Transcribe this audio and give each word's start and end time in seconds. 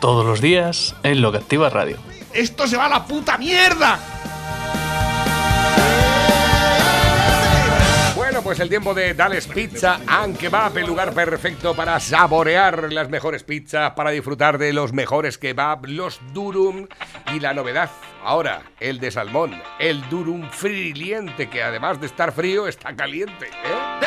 Todos 0.00 0.24
los 0.24 0.40
días 0.40 0.94
en 1.02 1.20
Lo 1.20 1.30
que 1.30 1.38
Activa 1.38 1.68
Radio. 1.68 1.98
¡Esto 2.32 2.66
se 2.66 2.76
va 2.76 2.86
a 2.86 2.88
la 2.88 3.04
puta 3.04 3.36
mierda! 3.36 4.19
Pues 8.50 8.58
el 8.58 8.68
tiempo 8.68 8.94
de 8.94 9.14
Dales 9.14 9.46
Pizza 9.46 10.00
and 10.08 10.36
Kebab, 10.36 10.76
el 10.76 10.86
lugar 10.88 11.14
perfecto 11.14 11.72
para 11.72 12.00
saborear 12.00 12.92
las 12.92 13.08
mejores 13.08 13.44
pizzas, 13.44 13.92
para 13.92 14.10
disfrutar 14.10 14.58
de 14.58 14.72
los 14.72 14.92
mejores 14.92 15.38
kebab, 15.38 15.86
los 15.86 16.20
durum 16.34 16.88
y 17.32 17.38
la 17.38 17.54
novedad. 17.54 17.88
Ahora, 18.24 18.62
el 18.80 18.98
de 18.98 19.12
salmón, 19.12 19.62
el 19.78 20.02
durum 20.08 20.50
friliente, 20.50 21.48
que 21.48 21.62
además 21.62 22.00
de 22.00 22.08
estar 22.08 22.32
frío, 22.32 22.66
está 22.66 22.92
caliente. 22.96 23.46
¿eh? 23.46 24.06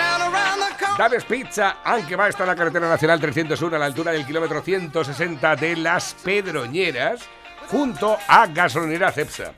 Dales 0.98 1.24
Pizza, 1.24 1.78
aunque 1.86 2.18
va 2.18 2.28
está 2.28 2.44
en 2.44 2.50
la 2.50 2.56
carretera 2.58 2.90
nacional 2.90 3.22
301 3.22 3.78
a 3.78 3.80
la 3.80 3.86
altura 3.86 4.12
del 4.12 4.26
kilómetro 4.26 4.62
160 4.62 5.56
de 5.56 5.78
Las 5.78 6.16
Pedroñeras, 6.22 7.22
junto 7.70 8.18
a 8.28 8.46
Gasolinera 8.48 9.10
Cepsa. 9.14 9.54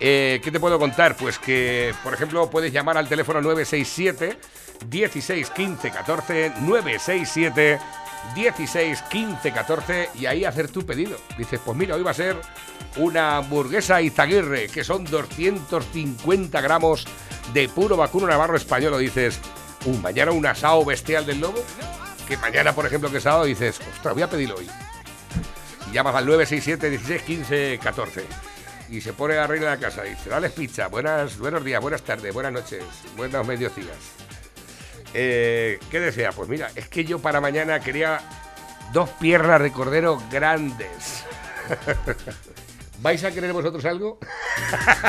Eh, 0.00 0.40
¿Qué 0.42 0.50
te 0.50 0.60
puedo 0.60 0.78
contar? 0.78 1.16
Pues 1.16 1.38
que, 1.38 1.92
por 2.04 2.14
ejemplo, 2.14 2.48
puedes 2.50 2.72
llamar 2.72 2.96
al 2.96 3.08
teléfono 3.08 3.40
967 3.40 4.38
16 4.86 5.50
15 5.50 5.90
14 5.90 6.52
967 6.60 7.78
16 8.34 9.02
15 9.02 9.52
14 9.52 10.10
y 10.14 10.26
ahí 10.26 10.44
hacer 10.44 10.68
tu 10.68 10.86
pedido. 10.86 11.18
Dices, 11.36 11.60
pues 11.64 11.76
mira, 11.76 11.96
hoy 11.96 12.02
va 12.02 12.12
a 12.12 12.14
ser 12.14 12.36
una 12.96 13.38
hamburguesa 13.38 14.00
Izaguirre, 14.00 14.68
que 14.68 14.84
son 14.84 15.04
250 15.04 16.60
gramos 16.60 17.06
de 17.52 17.68
puro 17.68 17.96
vacuno 17.96 18.26
navarro 18.26 18.56
español. 18.56 18.98
Dices, 19.00 19.40
uh, 19.84 19.94
mañana 19.96 20.30
un 20.30 20.46
asado 20.46 20.84
bestial 20.84 21.26
del 21.26 21.40
lobo. 21.40 21.62
Que 22.28 22.36
mañana, 22.36 22.74
por 22.74 22.86
ejemplo, 22.86 23.10
que 23.10 23.16
es 23.16 23.22
sábado, 23.22 23.46
dices, 23.46 23.80
ostras, 23.80 24.14
voy 24.14 24.22
a 24.22 24.28
pedirlo 24.28 24.56
hoy. 24.56 24.68
Y 25.90 25.94
llamas 25.94 26.14
al 26.14 26.26
967 26.26 26.90
16 26.90 27.22
15 27.22 27.80
14 27.82 28.47
y 28.88 29.00
se 29.00 29.12
pone 29.12 29.36
a 29.36 29.46
de 29.46 29.60
la 29.60 29.76
casa 29.76 30.06
y 30.06 30.10
dice, 30.10 30.30
dale 30.30 30.50
pizza, 30.50 30.88
buenas, 30.88 31.38
buenos 31.38 31.64
días, 31.64 31.80
buenas 31.80 32.02
tardes, 32.02 32.32
buenas 32.32 32.52
noches, 32.52 32.82
buenos 33.16 33.46
mediodías. 33.46 33.96
Eh, 35.14 35.78
¿Qué 35.90 36.00
desea? 36.00 36.32
Pues 36.32 36.48
mira, 36.48 36.70
es 36.74 36.88
que 36.88 37.04
yo 37.04 37.18
para 37.18 37.40
mañana 37.40 37.80
quería 37.80 38.20
dos 38.92 39.08
piernas 39.20 39.60
de 39.62 39.72
cordero 39.72 40.22
grandes. 40.30 41.24
¿Vais 43.00 43.22
a 43.24 43.30
querer 43.30 43.52
vosotros 43.52 43.84
algo? 43.84 44.18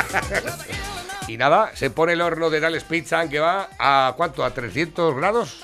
y 1.27 1.38
nada, 1.38 1.72
se 1.75 1.89
pone 1.89 2.13
el 2.13 2.22
horno 2.22 2.50
de 2.50 2.59
Dales 2.59 2.83
Pizza 2.83 3.27
que 3.27 3.39
va 3.39 3.69
a 3.80 4.13
¿cuánto? 4.16 4.44
¿A 4.44 4.53
300 4.53 5.16
grados? 5.16 5.63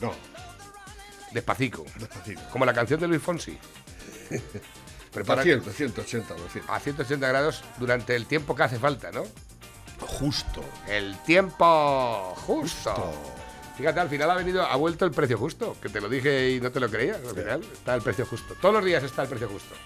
No, 0.00 0.12
Despacito. 1.32 1.84
despacito. 1.96 2.40
Como 2.50 2.64
la 2.64 2.72
canción 2.72 3.00
de 3.00 3.08
Luis 3.08 3.22
Fonsi. 3.22 3.58
Prepara 5.14 5.42
200, 5.42 5.74
180, 5.74 6.34
200. 6.34 6.70
a 6.70 6.80
180 6.80 7.28
grados 7.28 7.64
durante 7.78 8.16
el 8.16 8.26
tiempo 8.26 8.54
que 8.54 8.64
hace 8.64 8.78
falta, 8.78 9.12
¿no? 9.12 9.22
Justo. 10.00 10.62
El 10.88 11.16
tiempo 11.22 12.34
justo. 12.36 12.92
Justo. 12.94 13.44
Fíjate, 13.76 14.00
al 14.00 14.08
final 14.08 14.30
ha 14.30 14.34
venido, 14.34 14.62
ha 14.62 14.76
vuelto 14.76 15.04
el 15.04 15.10
precio 15.10 15.36
justo, 15.36 15.76
que 15.80 15.88
te 15.88 16.00
lo 16.00 16.08
dije 16.08 16.50
y 16.50 16.60
no 16.60 16.70
te 16.70 16.78
lo 16.78 16.88
creías. 16.88 17.18
Al 17.28 17.34
final 17.34 17.60
está 17.72 17.94
el 17.94 18.02
precio 18.02 18.24
justo. 18.24 18.54
Todos 18.60 18.76
los 18.76 18.84
días 18.84 19.02
está 19.02 19.22
el 19.22 19.28
precio 19.28 19.48
justo. 19.48 19.74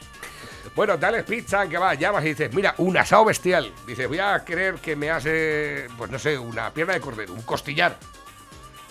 Bueno, 0.76 0.96
dale 0.96 1.24
pizza, 1.24 1.66
que 1.66 1.78
va, 1.78 1.94
llamas 1.94 2.22
y 2.24 2.28
dices, 2.28 2.52
mira, 2.52 2.74
un 2.78 2.96
asado 2.96 3.24
bestial. 3.24 3.72
Dices, 3.86 4.06
voy 4.06 4.18
a 4.18 4.44
querer 4.44 4.74
que 4.76 4.94
me 4.94 5.10
hace, 5.10 5.88
pues 5.96 6.10
no 6.10 6.18
sé, 6.18 6.38
una 6.38 6.72
pierna 6.72 6.92
de 6.92 7.00
cordero, 7.00 7.32
un 7.32 7.42
costillar. 7.42 7.98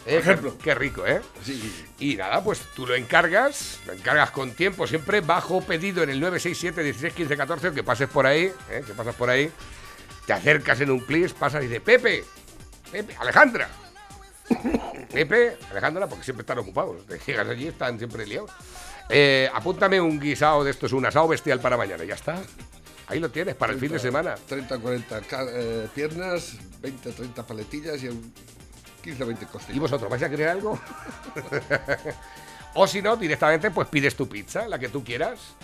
Eh, 0.07 0.13
Por 0.13 0.19
ejemplo. 0.21 0.57
Qué, 0.57 0.63
qué 0.63 0.75
rico, 0.75 1.05
¿eh? 1.05 1.21
Sí. 1.43 1.85
Y 1.99 2.15
nada, 2.15 2.41
pues 2.43 2.61
tú 2.75 2.87
lo 2.87 2.95
encargas, 2.95 3.79
lo 3.85 3.93
encargas 3.93 4.31
con 4.31 4.51
tiempo, 4.51 4.87
siempre 4.87 5.19
bajo 5.21 5.61
pedido 5.61 6.01
en 6.03 6.09
el 6.09 6.19
967 6.19 6.81
16 6.83 7.13
15 7.13 7.35
14, 7.37 7.71
que 7.73 7.83
pases 7.83 8.07
por 8.09 8.25
ahí, 8.25 8.51
¿eh? 8.69 8.83
que 8.87 8.93
pasas 8.93 9.15
por 9.15 9.29
ahí, 9.29 9.51
te 10.25 10.33
acercas 10.33 10.79
en 10.81 10.91
un 10.91 11.05
plis, 11.05 11.33
pasas 11.33 11.61
y 11.63 11.67
dices, 11.67 11.81
Pepe, 11.81 12.23
Pepe, 12.91 13.15
Alejandra. 13.19 13.67
Pepe, 15.11 15.57
Alejandra, 15.71 16.07
porque 16.07 16.23
siempre 16.23 16.41
están 16.43 16.59
ocupados. 16.59 17.05
Te 17.05 17.19
llegas 17.19 17.47
allí, 17.47 17.67
están 17.67 17.97
siempre 17.97 18.25
liados. 18.25 18.51
Eh, 19.09 19.49
apúntame 19.53 19.99
un 19.99 20.19
guisado 20.19 20.63
de 20.63 20.71
estos, 20.71 20.93
un 20.93 21.05
asado 21.05 21.27
bestial 21.27 21.59
para 21.59 21.75
mañana, 21.77 22.03
ya 22.03 22.15
está. 22.15 22.41
Ahí 23.07 23.19
lo 23.19 23.29
tienes, 23.29 23.55
para 23.55 23.71
el 23.73 23.79
fin 23.79 23.91
de 23.91 23.99
semana. 23.99 24.35
30, 24.47 24.79
40 24.79 25.21
ca- 25.21 25.45
eh, 25.49 25.87
piernas, 25.95 26.53
20, 26.81 27.11
30 27.11 27.45
paletillas 27.47 28.03
y 28.03 28.09
un 28.09 28.33
15, 29.07 29.23
20 29.23 29.47
¿Y 29.73 29.79
vosotros 29.79 30.09
vais 30.09 30.21
a 30.21 30.29
querer 30.29 30.49
algo? 30.49 30.77
o 32.73 32.87
si 32.87 33.01
no, 33.01 33.15
directamente 33.15 33.71
pues 33.71 33.87
pides 33.87 34.15
tu 34.15 34.27
pizza, 34.27 34.67
la 34.67 34.77
que 34.77 34.89
tú 34.89 35.03
quieras. 35.03 35.55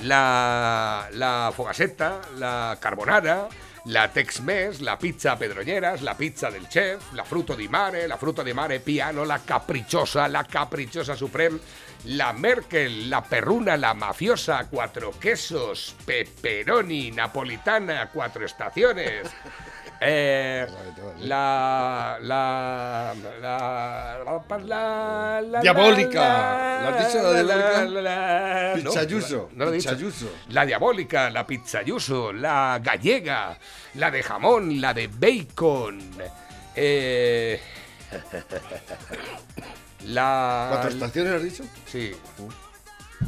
La, 0.00 1.08
la 1.12 1.52
fogasetta, 1.54 2.20
la 2.38 2.78
carbonara, 2.80 3.48
la 3.86 4.10
Tex-Mex, 4.10 4.80
la 4.80 4.98
pizza 4.98 5.36
pedroñeras, 5.36 6.00
la 6.00 6.16
pizza 6.16 6.50
del 6.50 6.68
chef, 6.68 7.12
la 7.12 7.24
fruto 7.24 7.54
di 7.54 7.68
mare, 7.68 8.06
la 8.06 8.16
fruto 8.16 8.42
di 8.42 8.54
mare 8.54 8.80
piano, 8.80 9.24
la 9.24 9.40
caprichosa, 9.44 10.26
la 10.26 10.44
caprichosa 10.44 11.14
supreme, 11.14 11.58
la 12.04 12.32
Merkel, 12.32 13.10
la 13.10 13.22
perruna, 13.22 13.76
la 13.76 13.92
mafiosa, 13.92 14.66
cuatro 14.70 15.12
quesos, 15.18 15.94
pepperoni, 16.04 17.10
napolitana, 17.10 18.08
cuatro 18.10 18.44
estaciones. 18.44 19.30
Eh, 20.00 20.66
la, 21.20 22.18
la, 22.20 23.14
la, 23.40 24.18
Diabólica. 25.62 26.20
la- 26.20 26.80
¿La 26.82 26.88
has 26.88 27.06
dicho, 27.12 27.32
la 27.32 27.42
diabólica? 27.42 28.76
no, 28.82 28.90
Pizzayuso, 28.90 29.50
no 29.54 29.70
pizzayuso. 29.70 30.30
La 30.50 30.66
diabólica, 30.66 31.30
la 31.30 31.46
pizzayuso, 31.46 32.32
la 32.32 32.78
gallega, 32.82 33.56
la 33.94 34.10
de 34.10 34.22
jamón, 34.22 34.80
la 34.80 34.92
de 34.92 35.08
bacon. 35.08 35.98
Eh, 36.74 37.60
la. 40.04 40.66
¿Cuatro 40.72 40.90
estaciones 40.90 41.32
has 41.32 41.42
dicho? 41.42 41.64
Sí. 41.86 42.12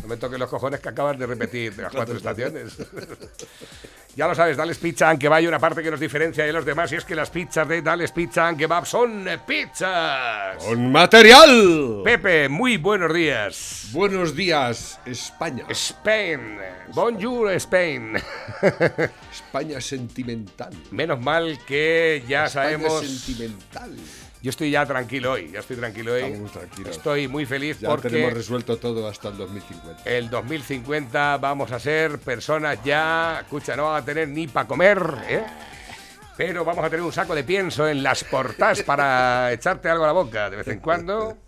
No 0.03 0.09
me 0.09 0.17
toques 0.19 0.39
los 0.39 0.51
cojones 0.51 0.81
que 0.81 0.89
acabas 0.91 1.19
de 1.19 1.27
repetir 1.27 1.75
de 1.75 1.83
las 1.83 1.93
cuatro 1.93 2.15
estaciones. 2.17 2.77
Ya 4.19 4.27
lo 4.27 4.34
sabes, 4.34 4.56
Dales 4.56 4.79
Pizza 4.79 5.11
and 5.11 5.21
Kebab 5.21 5.39
hay 5.39 5.47
una 5.47 5.61
parte 5.61 5.81
que 5.81 5.93
nos 5.93 6.01
diferencia 6.01 6.45
de 6.45 6.53
los 6.53 6.65
demás 6.65 6.91
y 6.91 6.97
es 6.97 7.05
que 7.05 7.15
las 7.15 7.31
pizzas 7.31 7.69
de 7.69 7.83
Dales 7.83 8.11
Pizza 8.11 8.49
and 8.49 8.59
Kebab 8.59 8.84
son 8.84 9.29
pizzas. 9.47 10.56
¡Con 10.56 10.91
material! 10.91 12.01
Pepe, 12.03 12.49
muy 12.49 12.78
buenos 12.78 13.15
días. 13.15 13.91
Buenos 13.93 14.34
días, 14.34 14.99
España. 15.07 15.67
Spain. 15.69 16.59
Bonjour, 16.95 17.53
Spain. 17.53 18.17
España 19.33 19.81
sentimental. 19.81 20.72
Menos 20.91 21.21
mal 21.21 21.57
que 21.65 22.25
ya 22.27 22.47
España 22.47 22.48
sabemos. 22.48 23.07
sentimental. 23.07 23.95
Yo 24.41 24.51
estoy 24.51 24.71
ya 24.71 24.87
tranquilo 24.87 25.33
hoy, 25.33 25.51
ya 25.51 25.61
estoy 25.61 25.77
tranquilo 25.77 26.13
hoy. 26.15 26.41
Estoy 26.89 27.27
muy 27.27 27.45
feliz 27.45 27.81
Ya 27.81 27.89
porque 27.89 28.09
tenemos 28.09 28.35
resuelto 28.35 28.77
todo 28.77 29.09
hasta 29.09 29.29
el 29.29 29.37
2050. 29.37 30.03
el 30.05 30.31
2050 30.31 31.39
vamos 31.39 31.73
a 31.73 31.81
ser 31.81 32.19
personas 32.21 32.79
ya, 32.85 33.41
escucha, 33.43 33.75
no 33.75 33.85
van 33.85 34.03
a 34.03 34.05
tener 34.05 34.29
ni 34.29 34.47
para 34.47 34.69
comer, 34.69 35.03
¿eh? 35.29 35.45
Pero 36.37 36.65
vamos 36.65 36.85
a 36.85 36.89
tener 36.89 37.05
un 37.05 37.13
saco 37.13 37.35
de 37.35 37.43
pienso 37.43 37.89
en 37.89 38.01
las 38.01 38.23
portas 38.23 38.85
para 38.85 39.53
echarte 39.53 39.89
algo 39.89 40.05
a 40.05 40.07
la 40.07 40.13
boca 40.13 40.49
de 40.49 40.59
vez 40.59 40.69
en 40.69 40.79
cuando. 40.79 41.39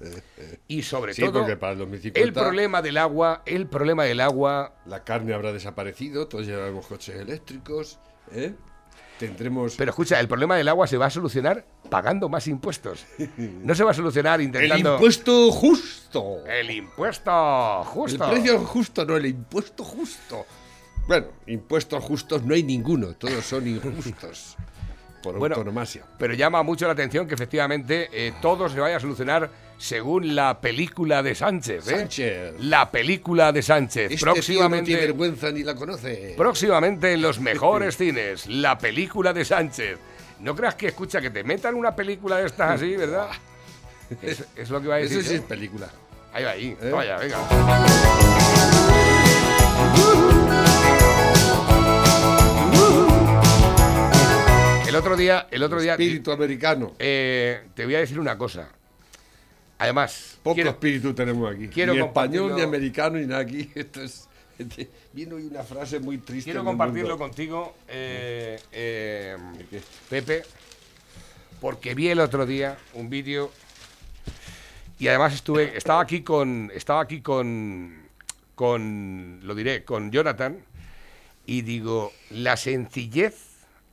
Y 0.66 0.82
sobre 0.82 1.14
Sí, 1.14 1.22
todo, 1.22 1.40
porque 1.40 1.56
para 1.56 1.74
el 1.74 1.78
2050 1.78 2.18
el 2.20 2.32
problema 2.32 2.82
del 2.82 2.96
agua, 2.96 3.42
el 3.46 3.68
problema 3.68 4.02
del 4.02 4.20
agua 4.20 4.74
La 4.86 5.04
carne 5.04 5.32
habrá 5.32 5.52
desaparecido, 5.52 6.26
todos 6.26 6.44
llevaremos 6.44 6.88
coches 6.88 7.14
eléctricos, 7.14 8.00
¿eh? 8.32 8.52
Tendremos... 9.20 9.74
Pero 9.76 9.90
escucha, 9.90 10.18
el 10.18 10.28
problema 10.28 10.56
del 10.56 10.66
agua 10.66 10.86
se 10.86 10.96
va 10.96 11.06
a 11.06 11.10
solucionar 11.10 11.66
pagando 11.90 12.30
más 12.30 12.46
impuestos. 12.48 13.04
No 13.36 13.74
se 13.74 13.84
va 13.84 13.90
a 13.90 13.94
solucionar 13.94 14.40
el 14.40 14.46
intentando. 14.46 14.94
impuesto 14.94 15.50
justo. 15.52 16.46
El 16.46 16.70
impuesto, 16.70 17.84
justo. 17.84 18.24
El 18.24 18.30
precio 18.30 18.58
justo, 18.60 19.04
no, 19.04 19.16
el 19.16 19.26
impuesto 19.26 19.84
justo. 19.84 20.46
Bueno, 21.06 21.26
impuestos 21.46 22.02
justos 22.02 22.42
no 22.44 22.54
hay 22.54 22.62
ninguno, 22.62 23.14
todos 23.14 23.44
son 23.44 23.66
injustos. 23.66 24.56
Por 25.22 25.34
Bueno, 25.38 25.56
autonomasia. 25.56 26.06
Pero 26.18 26.32
llama 26.32 26.62
mucho 26.62 26.86
la 26.86 26.92
atención 26.92 27.26
que 27.26 27.34
efectivamente 27.34 28.08
eh, 28.12 28.32
todo 28.40 28.70
se 28.70 28.80
vaya 28.80 28.96
a 28.96 29.00
solucionar 29.00 29.50
según 29.80 30.34
la 30.34 30.60
película 30.60 31.22
de 31.22 31.34
Sánchez. 31.34 31.88
¿eh? 31.88 31.96
Sánchez. 31.96 32.54
La 32.60 32.90
película 32.90 33.50
de 33.50 33.62
Sánchez. 33.62 34.10
Este 34.12 34.16
tío 34.16 34.26
no 34.26 34.32
próximamente, 34.34 34.86
tiene 34.86 35.00
vergüenza 35.00 35.50
ni 35.50 35.62
la 35.62 35.74
conoce. 35.74 36.34
próximamente 36.36 37.12
en 37.14 37.22
los 37.22 37.40
mejores 37.50 37.96
cines. 37.96 38.46
La 38.46 38.76
película 38.78 39.32
de 39.32 39.44
Sánchez. 39.44 39.98
No 40.40 40.54
creas 40.54 40.74
que 40.74 40.88
escucha 40.88 41.20
que 41.20 41.30
te 41.30 41.44
metan 41.44 41.74
una 41.74 41.96
película 41.96 42.36
de 42.36 42.46
estas 42.46 42.72
así, 42.72 42.94
¿verdad? 42.96 43.28
Es, 44.22 44.44
es 44.56 44.68
lo 44.70 44.82
que 44.82 44.88
va 44.88 44.96
a 44.96 44.98
decir. 44.98 45.18
Eso 45.20 45.28
sí 45.28 45.34
es 45.36 45.40
película. 45.42 45.88
Ahí 46.32 46.42
va, 46.44 46.50
ahí. 46.50 46.76
¿Eh? 46.82 46.90
Vaya, 46.90 47.16
venga. 47.16 47.38
El 54.88 54.96
otro 54.96 55.16
día, 55.16 55.46
el 55.50 55.62
otro 55.62 55.80
día, 55.80 55.92
Espíritu 55.92 56.32
americano. 56.32 56.94
eh, 56.98 57.62
te 57.74 57.84
voy 57.84 57.94
a 57.94 58.00
decir 58.00 58.18
una 58.18 58.36
cosa. 58.36 58.68
Además, 59.80 60.38
Poco 60.42 60.56
quiero- 60.56 60.70
espíritu 60.70 61.14
tenemos 61.14 61.52
aquí. 61.52 61.68
quiero 61.68 61.94
ni 61.94 62.00
español, 62.00 62.54
ni 62.54 62.60
americano, 62.60 63.16
ni 63.18 63.26
nada 63.26 63.40
aquí. 63.40 63.70
Esto 63.74 64.02
es. 64.02 64.28
este, 64.58 64.90
hoy 65.14 65.44
una 65.44 65.62
frase 65.62 65.98
muy 66.00 66.18
triste. 66.18 66.50
quiero 66.50 66.64
compartirlo 66.64 67.16
contigo, 67.16 67.74
eh, 67.88 68.60
eh? 68.72 69.36
Pepe, 70.10 70.42
porque 71.62 71.94
vi 71.94 72.08
el 72.08 72.20
otro 72.20 72.44
día 72.44 72.76
un 72.92 73.08
vídeo 73.08 73.50
y 74.98 75.08
además 75.08 75.32
estuve, 75.32 75.78
estaba 75.78 76.02
aquí 76.02 76.20
con, 76.20 76.70
estaba 76.74 77.00
aquí 77.00 77.22
con, 77.22 78.02
con, 78.54 79.40
lo 79.42 79.54
diré, 79.54 79.82
con 79.84 80.10
Jonathan 80.12 80.58
y 81.46 81.62
digo, 81.62 82.12
la 82.28 82.58
sencillez, 82.58 83.34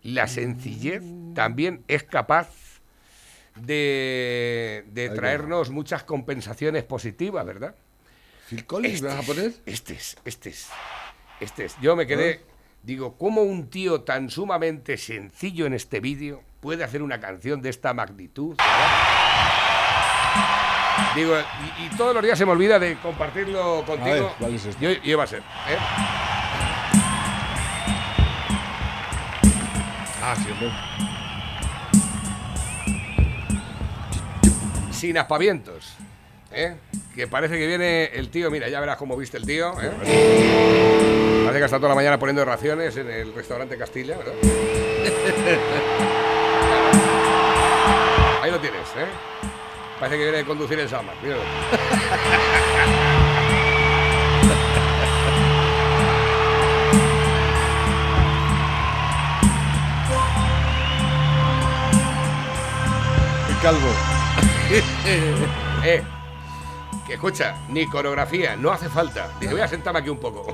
la 0.03 0.27
sencillez 0.27 1.01
también 1.33 1.81
es 1.87 2.03
capaz 2.03 2.49
de, 3.61 4.83
de 4.87 5.09
traernos 5.09 5.69
muchas 5.69 6.03
compensaciones 6.03 6.83
positivas, 6.83 7.45
¿verdad? 7.45 7.75
Phil 8.49 8.65
Collins, 8.65 9.01
¿me 9.01 9.09
vas 9.09 9.19
a 9.19 9.23
poner? 9.23 9.51
Este 9.65 9.93
es, 9.93 10.17
este 10.25 10.49
es, 10.49 10.69
este 11.39 11.65
es. 11.65 11.75
Yo 11.81 11.95
me 11.95 12.07
quedé, 12.07 12.41
digo, 12.83 13.17
¿cómo 13.17 13.41
un 13.41 13.69
tío 13.69 14.01
tan 14.01 14.29
sumamente 14.29 14.97
sencillo 14.97 15.65
en 15.65 15.73
este 15.73 15.99
vídeo 15.99 16.41
puede 16.61 16.83
hacer 16.83 17.01
una 17.01 17.19
canción 17.19 17.61
de 17.61 17.69
esta 17.69 17.93
magnitud? 17.93 18.55
¿verdad? 18.57 18.87
Digo, 21.15 21.35
y, 21.79 21.85
y 21.85 21.89
todos 21.97 22.13
los 22.13 22.23
días 22.23 22.37
se 22.37 22.45
me 22.45 22.51
olvida 22.51 22.79
de 22.79 22.97
compartirlo 22.99 23.83
contigo. 23.85 24.09
ver, 24.15 24.23
¿cuál 24.39 24.53
es 24.55 24.65
este? 24.65 24.83
Y 24.83 24.87
hoy- 24.87 24.99
y 25.03 25.09
hoy 25.09 25.15
va 25.15 25.23
a 25.23 25.27
ser. 25.27 25.39
¿eh? 25.39 25.77
Ah, 30.21 30.35
sí, 30.35 30.51
hombre. 30.51 30.71
Sin 34.97 35.17
aspavientos. 35.17 35.93
¿eh? 36.51 36.75
Que 37.13 37.27
parece 37.27 37.59
que 37.59 37.67
viene 37.67 38.05
el 38.05 38.29
tío, 38.29 38.49
mira, 38.49 38.67
ya 38.67 38.79
verás 38.79 38.97
cómo 38.97 39.15
viste 39.15 39.37
el 39.37 39.45
tío. 39.45 39.73
¿eh? 39.79 39.91
Parece 41.43 41.59
que 41.59 41.65
está 41.65 41.77
toda 41.77 41.89
la 41.89 41.95
mañana 41.95 42.17
poniendo 42.17 42.43
raciones 42.43 42.97
en 42.97 43.07
el 43.07 43.31
restaurante 43.35 43.77
Castilla, 43.77 44.17
¿verdad? 44.17 44.33
Ahí 48.41 48.49
lo 48.49 48.59
tienes, 48.59 48.87
¿eh? 48.97 49.05
Parece 49.99 50.17
que 50.17 50.23
viene 50.23 50.37
de 50.39 50.45
conducir 50.45 50.79
el 50.79 50.89
Samar, 50.89 51.15
míralo. 51.21 51.43
El 63.49 63.59
calvo. 63.63 64.16
Eh, 65.85 66.01
que 67.05 67.13
escucha, 67.13 67.55
ni 67.69 67.85
coreografía, 67.87 68.55
no 68.57 68.71
hace 68.71 68.89
falta. 68.89 69.29
Dice, 69.39 69.53
voy 69.53 69.61
a 69.61 69.67
sentarme 69.67 69.99
aquí 69.99 70.09
un 70.09 70.17
poco. 70.17 70.45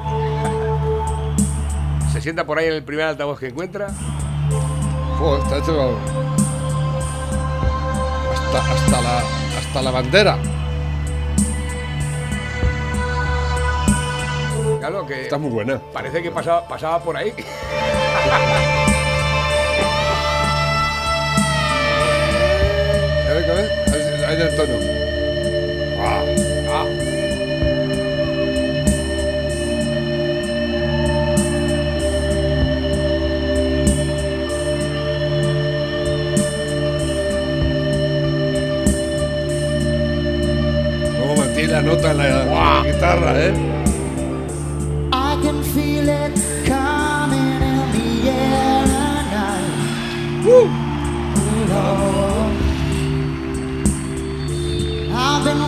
Se 2.12 2.22
sienta 2.22 2.46
por 2.46 2.60
ahí 2.60 2.68
en 2.68 2.74
el 2.74 2.84
primer 2.84 3.06
altavoz 3.06 3.40
que 3.40 3.48
encuentra. 3.48 3.88
Está 3.88 5.58
hecho. 5.58 5.98
Hasta, 8.34 8.72
hasta, 8.74 9.02
la, 9.02 9.20
hasta 9.58 9.82
la 9.82 9.92
bandera. 9.92 10.38
Claro 14.80 15.08
que 15.08 15.22
Está 15.24 15.38
muy 15.38 15.50
buena. 15.50 15.80
parece 15.94 16.22
que 16.22 16.30
pasaba, 16.30 16.68
pasaba 16.68 17.02
por 17.02 17.16
ahí. 17.18 17.34
A 23.26 23.34
ver, 23.36 23.50
a 23.50 23.54
ver. 23.56 23.93
Ahí- 24.26 24.30
Ahí 24.30 24.38
del 24.38 24.56
tono. 24.56 24.76
Ah, 26.00 26.24
ah. 26.70 26.86
Cómo 41.20 41.36
mantiene 41.36 41.74
la 41.74 41.82
nota 41.82 42.12
en 42.12 42.18
la 42.18 42.84
guitarra, 42.86 43.34
¿eh? 43.46 43.54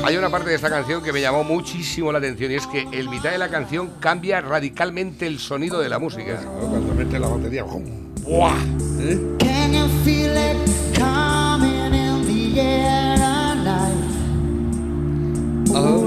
Hay 0.05 0.15
una 0.17 0.29
parte 0.29 0.49
de 0.51 0.55
esta 0.55 0.69
canción 0.69 1.01
que 1.01 1.11
me 1.11 1.19
llamó 1.19 1.43
muchísimo 1.43 2.11
la 2.11 2.19
atención 2.19 2.51
y 2.51 2.55
es 2.55 2.67
que 2.67 2.87
el 2.91 3.09
mitad 3.09 3.31
de 3.31 3.39
la 3.39 3.49
canción 3.49 3.89
cambia 3.99 4.39
radicalmente 4.39 5.25
el 5.25 5.39
sonido 5.39 5.79
de 5.79 5.89
la 5.89 5.97
música. 5.97 6.37
Claro, 6.37 6.67
Cuando 6.69 6.93
mete 6.93 7.17
la 7.17 7.27
batería. 7.27 7.63
¡Buah! 7.63 8.53
¿Eh? 8.99 9.19
Can 9.39 9.73
you 9.73 9.87
feel 10.03 10.31
it 10.37 10.57
coming 10.95 11.91
in 11.91 12.23
the 12.27 12.61
air 12.61 13.17
tonight? 13.17 13.95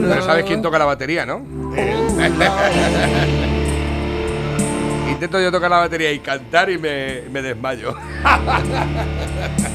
Pero 0.08 0.22
sabes 0.22 0.44
quién 0.44 0.62
toca 0.62 0.78
la 0.78 0.84
batería, 0.84 1.26
¿no? 1.26 1.38
Intento 5.10 5.40
yo 5.40 5.50
tocar 5.50 5.70
la 5.70 5.78
batería 5.78 6.12
y 6.12 6.20
cantar 6.20 6.70
y 6.70 6.78
me, 6.78 7.22
me 7.32 7.42
desmayo. 7.42 7.96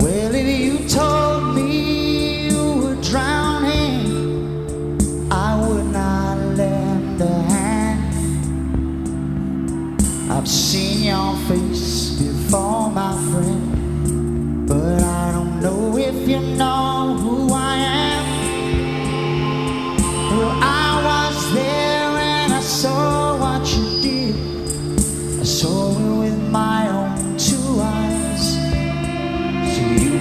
Well, 0.00 0.34
if 0.34 0.46
you 0.46 0.88
told 0.88 1.54
me 1.54 2.48
you 2.48 2.80
were 2.82 2.96
drowning, 3.02 3.98
I 5.30 5.56
would 5.60 5.86
not 5.92 6.38
lend 6.56 7.20
a 7.20 7.42
hand. 7.52 8.00
I've 10.30 10.48
seen 10.48 11.04
your 11.04 11.36
face 11.48 12.18
before, 12.18 12.90
my 12.90 13.12
friend, 13.30 14.66
but 14.66 15.02
I 15.02 15.32
don't 15.32 15.60
know 15.60 15.98
if 15.98 16.28
you 16.28 16.40
know 16.40 17.16
who 17.20 17.52
I 17.52 17.76
am. 17.76 18.24
Well, 20.30 20.58
I 20.62 21.02
was 21.04 21.54
there 21.54 22.18
and 22.18 22.52
I 22.54 22.60
saw 22.60 23.19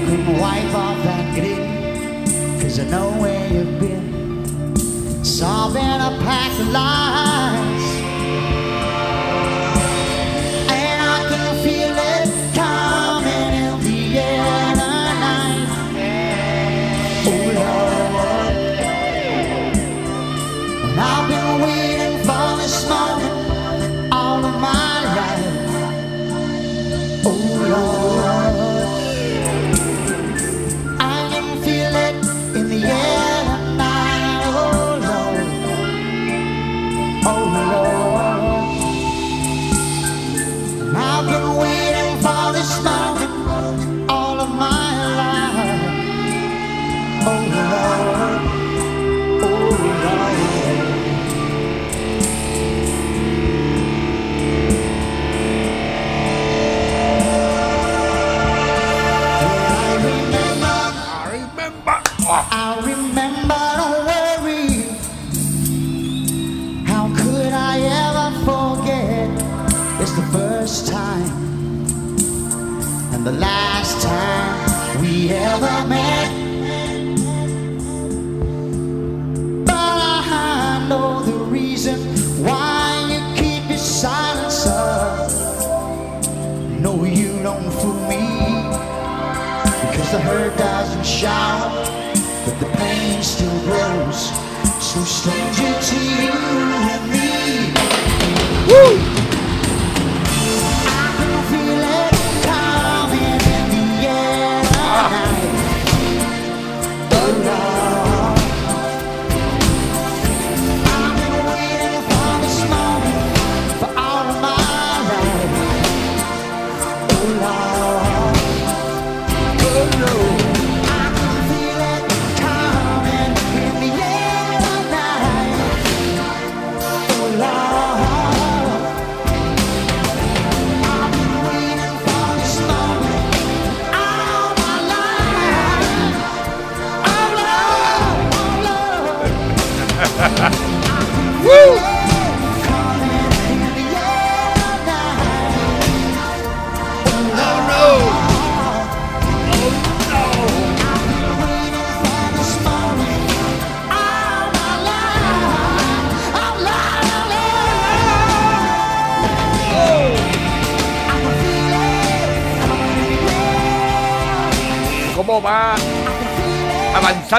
can 0.09 0.39
wipe 0.39 0.73
off 0.73 0.97
that 1.03 1.35
grin 1.35 2.59
Cause 2.59 2.79
I 2.79 2.85
know 2.89 3.11
where 3.21 3.47
you've 3.53 3.79
been. 3.79 4.75
Solving 5.23 5.83
a 5.83 6.11
pack 6.23 6.51
of 6.59 6.67
the 73.31 73.37
last 73.37 74.01
time 74.01 75.01
we 75.01 75.29
ever 75.29 75.87
met. 75.87 76.29
But 79.65 79.75
I 79.75 80.87
know 80.89 81.21
the 81.21 81.37
reason 81.45 81.99
why 82.43 83.05
you 83.11 83.19
keep 83.39 83.69
your 83.69 83.77
silence 83.77 84.65
up. 84.65 85.29
No, 86.81 87.03
you 87.03 87.43
don't 87.43 87.71
fool 87.79 88.01
me 88.07 88.25
because 89.81 90.11
the 90.11 90.21
hurt 90.21 90.57
doesn't 90.57 91.05
shout, 91.05 91.78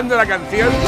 avanzando 0.00 0.16
la 0.16 0.26
canción? 0.26 0.79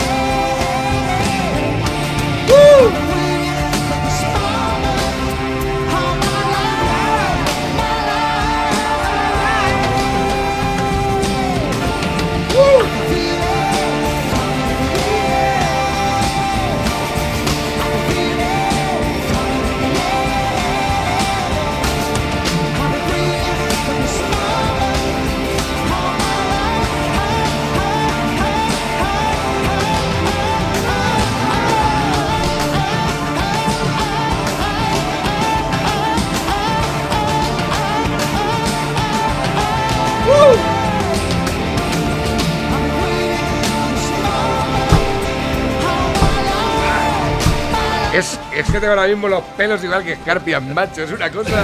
Que 48.72 48.80
tengo 48.80 48.94
ahora 48.94 49.06
mismo 49.06 49.28
los 49.28 49.42
pelos 49.56 49.84
igual 49.84 50.02
que 50.02 50.16
Scarpian, 50.16 50.72
macho. 50.74 51.02
Es 51.02 51.12
una 51.12 51.30
cosa. 51.30 51.62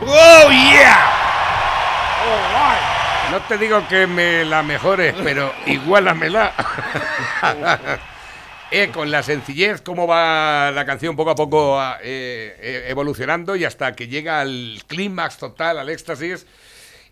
¡Oh, 0.00 0.50
yeah! 0.50 1.10
No 3.32 3.40
te 3.48 3.58
digo 3.58 3.86
que 3.88 4.06
me 4.06 4.44
la 4.44 4.62
mejores, 4.62 5.14
pero 5.24 5.52
igualamela. 5.66 6.52
eh, 8.70 8.90
con 8.92 9.10
la 9.10 9.22
sencillez, 9.24 9.80
cómo 9.82 10.06
va 10.06 10.70
la 10.70 10.84
canción 10.84 11.16
poco 11.16 11.30
a 11.30 11.34
poco 11.34 11.82
eh, 12.02 12.56
eh, 12.60 12.84
evolucionando 12.88 13.56
y 13.56 13.64
hasta 13.64 13.94
que 13.96 14.06
llega 14.06 14.40
al 14.40 14.80
clímax 14.86 15.38
total, 15.38 15.78
al 15.78 15.88
éxtasis. 15.88 16.46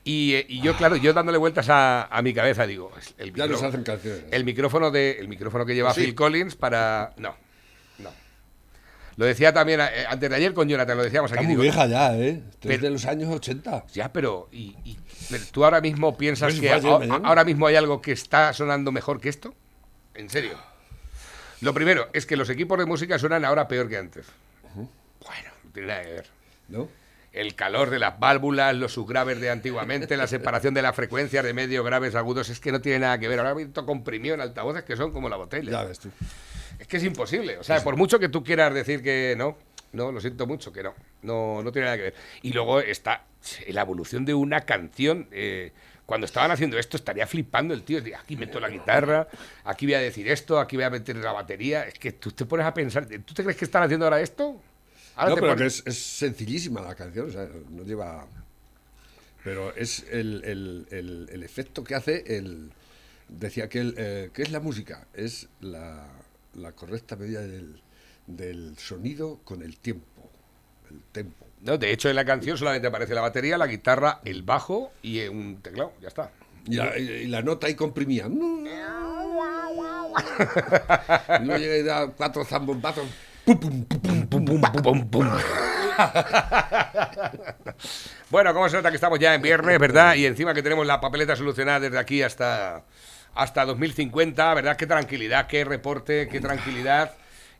Y, 0.04 0.34
eh, 0.34 0.46
y 0.48 0.60
yo, 0.60 0.76
claro, 0.76 0.94
yo 0.96 1.12
dándole 1.12 1.38
vueltas 1.38 1.68
a, 1.70 2.04
a 2.04 2.22
mi 2.22 2.32
cabeza, 2.34 2.66
digo, 2.66 2.92
el 3.18 3.32
Ya 3.34 3.46
nos 3.48 3.62
hacen 3.62 3.82
canciones. 3.82 4.24
el 4.30 4.44
micrófono 4.44 4.90
de 4.92 5.12
el 5.18 5.26
micrófono 5.28 5.66
que 5.66 5.74
lleva 5.74 5.92
Sí. 5.94 6.02
Phil 6.02 6.14
Collins 6.14 6.54
para 6.54 7.12
no 7.16 7.34
lo 9.16 9.24
decía 9.26 9.52
también 9.52 9.80
eh, 9.80 10.04
antes 10.08 10.30
de 10.30 10.36
ayer 10.36 10.54
con 10.54 10.68
Jonathan 10.68 10.96
lo 10.96 11.02
decíamos 11.04 11.30
Está 11.30 11.40
aquí 11.40 11.46
muy 11.46 11.52
digo, 11.54 11.62
vieja 11.62 11.86
ya, 11.86 12.16
¿eh? 12.16 12.42
Esto 12.50 12.70
es 12.70 12.80
de 12.80 12.90
los 12.90 13.04
años 13.06 13.28
80. 13.34 13.84
ya 13.92 14.12
pero 14.12 14.48
y, 14.52 14.74
y- 14.84 14.98
pero 15.30 15.44
tú 15.52 15.64
ahora 15.64 15.80
mismo 15.80 16.16
piensas 16.16 16.52
que 16.54 16.60
fue 16.60 16.70
ayer 16.72 16.92
a- 16.92 16.98
mañana. 16.98 17.28
ahora 17.28 17.44
mismo 17.44 17.66
hay 17.66 17.76
algo 17.76 18.00
que 18.02 18.12
está 18.12 18.52
sonando 18.52 18.90
mejor 18.92 19.20
que 19.20 19.28
esto 19.28 19.54
en 20.14 20.28
serio 20.30 20.58
lo 21.60 21.72
primero 21.74 22.08
es 22.12 22.26
que 22.26 22.36
los 22.36 22.48
equipos 22.50 22.78
de 22.78 22.86
música 22.86 23.18
suenan 23.18 23.44
ahora 23.44 23.68
peor 23.68 23.88
que 23.88 23.96
antes 23.98 24.26
bueno 24.74 25.50
no 25.64 25.70
tiene 25.72 25.88
nada 25.88 26.02
que 26.02 26.12
ver 26.12 26.26
¿No? 26.68 26.88
el 27.32 27.54
calor 27.54 27.88
de 27.88 27.98
las 27.98 28.18
válvulas, 28.20 28.74
los 28.76 28.92
subgraves 28.92 29.40
de 29.40 29.48
antiguamente, 29.48 30.18
la 30.18 30.26
separación 30.26 30.74
de 30.74 30.82
las 30.82 30.94
frecuencias 30.94 31.42
de 31.42 31.54
medio, 31.54 31.82
graves, 31.82 32.14
agudos, 32.14 32.50
es 32.50 32.60
que 32.60 32.70
no 32.72 32.82
tiene 32.82 32.98
nada 32.98 33.18
que 33.18 33.26
ver. 33.26 33.38
Ahora 33.38 33.54
mismo 33.54 33.86
comprimió 33.86 34.34
en 34.34 34.42
altavoces 34.42 34.82
que 34.82 34.96
son 34.96 35.12
como 35.12 35.30
la 35.30 35.36
botella. 35.36 35.70
Ya 35.70 35.82
ves 35.84 35.98
tú. 35.98 36.10
Es 36.78 36.86
que 36.86 36.96
es 36.98 37.04
imposible. 37.04 37.58
O 37.58 37.64
sea, 37.64 37.82
por 37.82 37.96
mucho 37.96 38.18
que 38.18 38.28
tú 38.28 38.42
quieras 38.44 38.72
decir 38.74 39.02
que 39.02 39.34
no, 39.36 39.56
no, 39.92 40.12
lo 40.12 40.20
siento 40.20 40.46
mucho, 40.46 40.72
que 40.72 40.82
no. 40.82 40.94
No, 41.22 41.62
no 41.62 41.72
tiene 41.72 41.86
nada 41.86 41.96
que 41.96 42.02
ver. 42.04 42.14
Y 42.42 42.52
luego 42.52 42.80
está 42.80 43.24
la 43.68 43.82
evolución 43.82 44.24
de 44.24 44.34
una 44.34 44.60
canción. 44.62 45.28
eh, 45.30 45.72
cuando 46.04 46.26
estaban 46.26 46.50
haciendo 46.50 46.78
esto, 46.78 46.96
estaría 46.96 47.26
flipando 47.26 47.72
el 47.72 47.84
tío. 47.84 48.00
Aquí 48.18 48.36
meto 48.36 48.58
la 48.60 48.68
guitarra, 48.68 49.28
aquí 49.64 49.86
voy 49.86 49.94
a 49.94 50.00
decir 50.00 50.28
esto, 50.28 50.58
aquí 50.58 50.76
voy 50.76 50.84
a 50.84 50.90
meter 50.90 51.16
la 51.16 51.32
batería. 51.32 51.86
Es 51.86 51.94
que 51.94 52.12
tú 52.12 52.32
te 52.32 52.44
pones 52.44 52.66
a 52.66 52.74
pensar, 52.74 53.06
¿tú 53.24 53.32
te 53.32 53.42
crees 53.44 53.56
que 53.56 53.64
están 53.64 53.84
haciendo 53.84 54.04
ahora 54.06 54.20
esto? 54.20 54.60
Ahora 55.14 55.30
No, 55.30 55.34
pero 55.36 55.46
pones- 55.56 55.82
que 55.82 55.90
es, 55.90 55.96
es 55.96 56.02
sencillísima 56.02 56.80
la 56.80 56.94
canción, 56.94 57.28
o 57.28 57.32
sea, 57.32 57.48
no 57.70 57.84
lleva... 57.84 58.26
Pero 59.44 59.74
es 59.74 60.04
el, 60.10 60.42
el- 60.44 60.86
el- 60.90 61.28
el 61.32 61.42
efecto 61.42 61.82
que 61.84 61.94
hace 61.94 62.36
el... 62.36 62.72
Decía 63.28 63.68
que 63.68 63.78
el, 63.80 63.94
eh, 63.96 64.30
¿qué 64.34 64.42
es 64.42 64.50
la 64.50 64.60
música? 64.60 65.06
Es 65.14 65.48
la, 65.60 66.06
la 66.54 66.72
correcta 66.72 67.16
medida 67.16 67.40
del, 67.40 67.80
del 68.26 68.76
sonido 68.78 69.40
con 69.44 69.62
el 69.62 69.78
tiempo, 69.78 70.30
el 70.90 71.00
tempo. 71.12 71.46
No, 71.62 71.78
de 71.78 71.92
hecho, 71.92 72.10
en 72.10 72.16
la 72.16 72.24
canción 72.24 72.58
solamente 72.58 72.88
aparece 72.88 73.14
la 73.14 73.20
batería, 73.20 73.56
la 73.56 73.68
guitarra, 73.68 74.20
el 74.24 74.42
bajo 74.42 74.92
y 75.02 75.20
eh, 75.20 75.28
un 75.28 75.62
teclado. 75.62 75.92
Ya 76.00 76.08
está. 76.08 76.32
Y 76.66 76.74
la, 76.76 76.98
y 76.98 77.26
la 77.26 77.42
nota 77.42 77.66
ahí 77.66 77.74
comprimida. 77.74 78.26
y 81.40 81.44
luego 81.44 81.58
llega 81.58 81.82
da 81.84 82.08
cuatro 82.08 82.44
zambombazos. 82.44 83.06
Bueno, 88.30 88.54
como 88.54 88.68
se 88.68 88.76
nota 88.76 88.90
que 88.90 88.96
estamos 88.96 89.18
ya 89.18 89.34
en 89.34 89.42
viernes, 89.42 89.78
¿verdad? 89.78 90.14
Y 90.14 90.26
encima 90.26 90.54
que 90.54 90.62
tenemos 90.62 90.86
la 90.86 91.00
papeleta 91.00 91.36
solucionada 91.36 91.80
desde 91.80 91.98
aquí 91.98 92.22
hasta, 92.22 92.84
hasta 93.34 93.64
2050, 93.64 94.54
¿verdad? 94.54 94.76
Qué 94.76 94.86
tranquilidad, 94.86 95.46
qué 95.46 95.64
reporte, 95.64 96.28
qué 96.28 96.40
tranquilidad. 96.40 97.12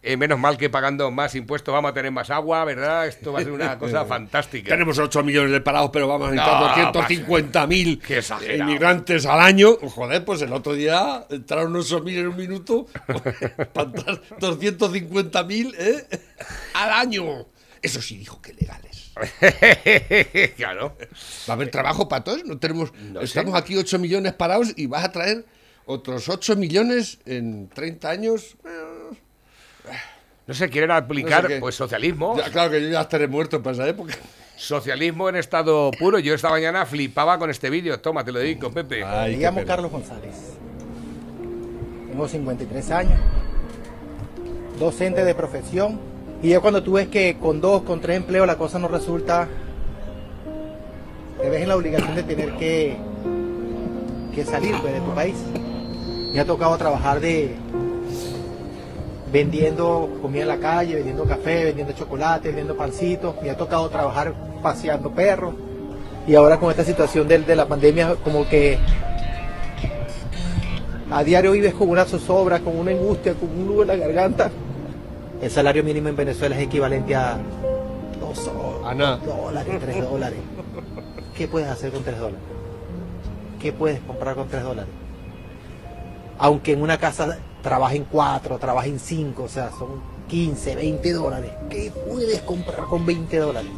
Eh, 0.05 0.17
menos 0.17 0.37
mal 0.37 0.57
que 0.59 0.69
pagando 0.69 1.12
más 1.12 1.37
impuestos 1.37 1.73
vamos 1.73 1.93
a 1.93 1.95
tener 1.95 2.11
más 2.11 2.29
agua, 2.29 2.64
¿verdad? 2.64 3.07
Esto 3.07 3.33
va 3.33 3.38
a 3.38 3.43
ser 3.45 3.52
una 3.52 3.79
cosa 3.79 4.05
fantástica. 4.05 4.71
Tenemos 4.71 4.99
8 4.99 5.23
millones 5.23 5.52
de 5.52 5.61
parados, 5.61 5.91
pero 5.93 6.09
vamos 6.09 6.26
a 6.26 6.31
necesitar 6.33 6.61
No, 6.61 6.93
250.000 6.93 8.00
Qué 8.00 8.19
exagerado. 8.19 8.69
inmigrantes 8.69 9.26
al 9.26 9.41
año. 9.41 9.76
Joder, 9.76 10.25
pues 10.25 10.43
el 10.43 10.52
otro 10.52 10.75
día 10.75 11.25
entraron 11.31 11.73
8.000 11.75 12.19
en 12.19 12.26
un 12.26 12.37
minuto. 12.37 12.87
para 13.73 13.91
entrar 13.91 14.21
250.000 14.41 15.75
¿eh? 15.79 16.07
al 16.75 16.91
año. 16.91 17.47
Eso 17.81 18.02
sí 18.02 18.19
dijo 18.19 18.43
que 18.43 18.55
legales. 18.55 19.12
claro. 20.57 20.97
Va 21.49 21.52
a 21.52 21.52
haber 21.52 21.71
trabajo 21.71 22.09
para 22.09 22.25
todos. 22.25 22.45
No 22.45 22.59
tenemos, 22.59 22.93
No 22.95 23.21
sé. 23.21 23.26
estamos 23.26 23.55
aquí 23.55 23.76
8 23.76 24.00
millones 24.00 24.33
parados 24.33 24.73
y 24.76 24.87
vas 24.87 25.05
a 25.05 25.12
traer 25.12 25.45
otros 25.86 26.28
8 26.28 26.56
millones 26.56 27.18
en 27.26 27.68
30 27.68 28.08
años. 28.10 28.56
No 30.46 30.54
sé, 30.54 30.68
quieren 30.68 30.90
aplicar 30.90 31.44
No 31.44 31.48
sé 31.48 31.54
qué. 31.54 31.60
pues 31.60 31.74
socialismo. 31.74 32.36
Ya, 32.36 32.50
claro 32.50 32.70
que 32.70 32.82
yo 32.82 32.88
ya 32.88 33.00
estaré 33.02 33.28
muerto 33.28 33.62
para 33.62 33.74
esa 33.74 33.88
época. 33.88 34.14
Socialismo 34.56 35.28
en 35.28 35.36
estado 35.36 35.90
puro. 35.98 36.18
Yo 36.18 36.34
esta 36.34 36.50
mañana 36.50 36.84
flipaba 36.84 37.38
con 37.38 37.48
este 37.50 37.70
vídeo. 37.70 37.98
Toma, 38.00 38.24
te 38.24 38.32
lo 38.32 38.38
dedico, 38.40 38.70
Pepe. 38.70 39.04
Ay, 39.04 39.36
Me 39.36 39.42
llamo 39.42 39.58
pena. 39.58 39.68
Carlos 39.68 39.90
González. 39.92 40.34
Tengo 42.10 42.28
53 42.28 42.90
años. 42.90 43.20
Docente 44.78 45.24
de 45.24 45.34
profesión. 45.34 46.00
Y 46.42 46.50
ya 46.50 46.60
cuando 46.60 46.82
tú 46.82 46.94
ves 46.94 47.08
que 47.08 47.38
con 47.38 47.60
dos, 47.60 47.82
con 47.82 48.00
tres 48.00 48.16
empleos 48.16 48.46
la 48.46 48.58
cosa 48.58 48.78
no 48.80 48.88
resulta, 48.88 49.48
te 51.40 51.48
ves 51.48 51.62
en 51.62 51.68
la 51.68 51.76
obligación 51.76 52.16
de 52.16 52.22
tener 52.24 52.52
que, 52.56 52.96
que 54.34 54.44
salir 54.44 54.74
pues, 54.80 54.92
de 54.92 55.00
tu 55.00 55.14
país. 55.14 55.36
Me 56.32 56.40
ha 56.40 56.44
tocado 56.44 56.76
trabajar 56.78 57.20
de 57.20 57.54
vendiendo 59.32 60.10
comida 60.20 60.42
en 60.42 60.48
la 60.48 60.58
calle, 60.58 60.94
vendiendo 60.96 61.24
café, 61.24 61.64
vendiendo 61.66 61.92
chocolate, 61.94 62.48
vendiendo 62.48 62.76
pancitos. 62.76 63.34
Me 63.42 63.50
ha 63.50 63.56
tocado 63.56 63.88
trabajar 63.88 64.34
paseando 64.62 65.10
perros. 65.10 65.54
Y 66.26 66.34
ahora 66.34 66.58
con 66.58 66.70
esta 66.70 66.84
situación 66.84 67.26
del- 67.28 67.44
de 67.46 67.56
la 67.56 67.66
pandemia, 67.66 68.14
como 68.22 68.46
que 68.48 68.78
a 71.10 71.24
diario 71.24 71.52
vives 71.52 71.74
con 71.74 71.88
una 71.90 72.04
zozobra, 72.04 72.60
con 72.60 72.76
una 72.78 72.92
angustia, 72.92 73.34
con 73.34 73.48
un 73.50 73.66
nudo 73.66 73.82
en 73.82 73.88
la 73.88 73.96
garganta. 73.96 74.50
El 75.42 75.50
salario 75.50 75.82
mínimo 75.82 76.08
en 76.08 76.16
Venezuela 76.16 76.56
es 76.56 76.62
equivalente 76.62 77.14
a 77.14 77.38
dos 78.20 78.38
so- 78.38 78.82
A 78.86 78.94
nada. 78.94 79.16
dólares, 79.18 79.74
tres 79.80 80.00
dólares. 80.08 80.38
¿Qué 81.36 81.48
puedes 81.48 81.68
hacer 81.68 81.90
con 81.90 82.02
tres 82.04 82.18
dólares? 82.18 82.40
¿Qué 83.60 83.72
puedes 83.72 84.00
comprar 84.00 84.34
con 84.36 84.48
tres 84.48 84.62
dólares? 84.62 84.90
Aunque 86.38 86.72
en 86.72 86.82
una 86.82 86.98
casa 86.98 87.38
trabajen 87.62 88.06
cuatro, 88.10 88.58
trabajen 88.58 88.98
cinco, 88.98 89.44
o 89.44 89.48
sea, 89.48 89.70
son 89.70 90.02
15, 90.28 90.76
20 90.76 91.12
dólares. 91.12 91.50
¿Qué 91.68 91.92
puedes 92.08 92.40
comprar 92.42 92.84
con 92.84 93.04
20 93.06 93.36
dólares? 93.38 93.70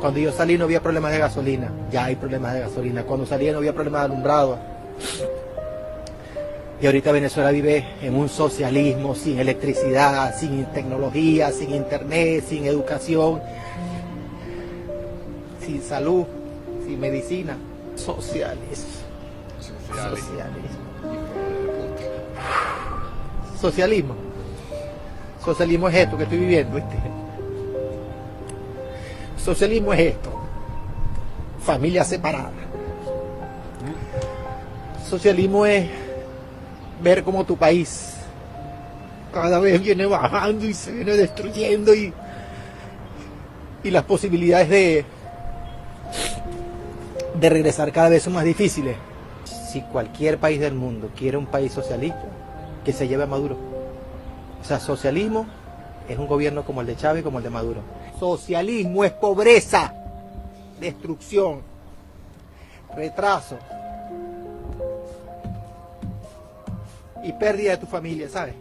Cuando 0.00 0.20
yo 0.20 0.32
salí 0.32 0.58
no 0.58 0.64
había 0.64 0.82
problemas 0.82 1.12
de 1.12 1.18
gasolina, 1.18 1.70
ya 1.90 2.06
hay 2.06 2.16
problemas 2.16 2.54
de 2.54 2.60
gasolina. 2.60 3.04
Cuando 3.04 3.24
salí 3.24 3.50
no 3.50 3.58
había 3.58 3.72
problemas 3.72 4.02
de 4.02 4.04
alumbrado. 4.06 4.58
Y 6.82 6.86
ahorita 6.86 7.12
Venezuela 7.12 7.50
vive 7.50 7.86
en 8.02 8.14
un 8.14 8.28
socialismo 8.28 9.14
sin 9.14 9.38
electricidad, 9.38 10.36
sin 10.38 10.66
tecnología, 10.66 11.50
sin 11.52 11.70
internet, 11.74 12.44
sin 12.46 12.66
educación, 12.66 13.40
sin 15.64 15.80
salud, 15.80 16.24
sin 16.84 17.00
medicina. 17.00 17.56
Socialismo. 17.96 18.84
Socialismo. 19.60 20.73
Socialismo. 23.60 24.14
Socialismo 25.44 25.88
es 25.88 25.94
esto 25.94 26.16
que 26.16 26.22
estoy 26.24 26.38
viviendo, 26.38 26.76
¿viste? 26.76 26.96
Socialismo 29.36 29.92
es 29.92 30.00
esto. 30.00 30.30
Familia 31.64 32.04
separada. 32.04 32.52
Socialismo 35.08 35.66
es 35.66 35.88
ver 37.02 37.22
cómo 37.22 37.44
tu 37.44 37.56
país 37.56 38.14
cada 39.32 39.58
vez 39.58 39.82
viene 39.82 40.06
bajando 40.06 40.64
y 40.64 40.72
se 40.72 40.92
viene 40.92 41.12
destruyendo 41.12 41.94
y, 41.94 42.12
y 43.82 43.90
las 43.90 44.04
posibilidades 44.04 44.68
de, 44.68 45.04
de 47.40 47.50
regresar 47.50 47.92
cada 47.92 48.08
vez 48.08 48.22
son 48.22 48.32
más 48.32 48.44
difíciles. 48.44 48.96
Si 49.74 49.80
cualquier 49.82 50.38
país 50.38 50.60
del 50.60 50.74
mundo 50.74 51.10
quiere 51.16 51.36
un 51.36 51.46
país 51.46 51.72
socialista, 51.72 52.22
que 52.84 52.92
se 52.92 53.08
lleve 53.08 53.24
a 53.24 53.26
Maduro. 53.26 53.56
O 54.60 54.64
sea, 54.64 54.78
socialismo 54.78 55.48
es 56.08 56.16
un 56.16 56.28
gobierno 56.28 56.64
como 56.64 56.80
el 56.80 56.86
de 56.86 56.94
Chávez, 56.94 57.24
como 57.24 57.38
el 57.38 57.44
de 57.44 57.50
Maduro. 57.50 57.80
Socialismo 58.20 59.02
es 59.02 59.10
pobreza, 59.10 59.92
destrucción, 60.78 61.62
retraso 62.94 63.58
y 67.24 67.32
pérdida 67.32 67.72
de 67.72 67.78
tu 67.78 67.86
familia, 67.86 68.28
¿sabes? 68.28 68.54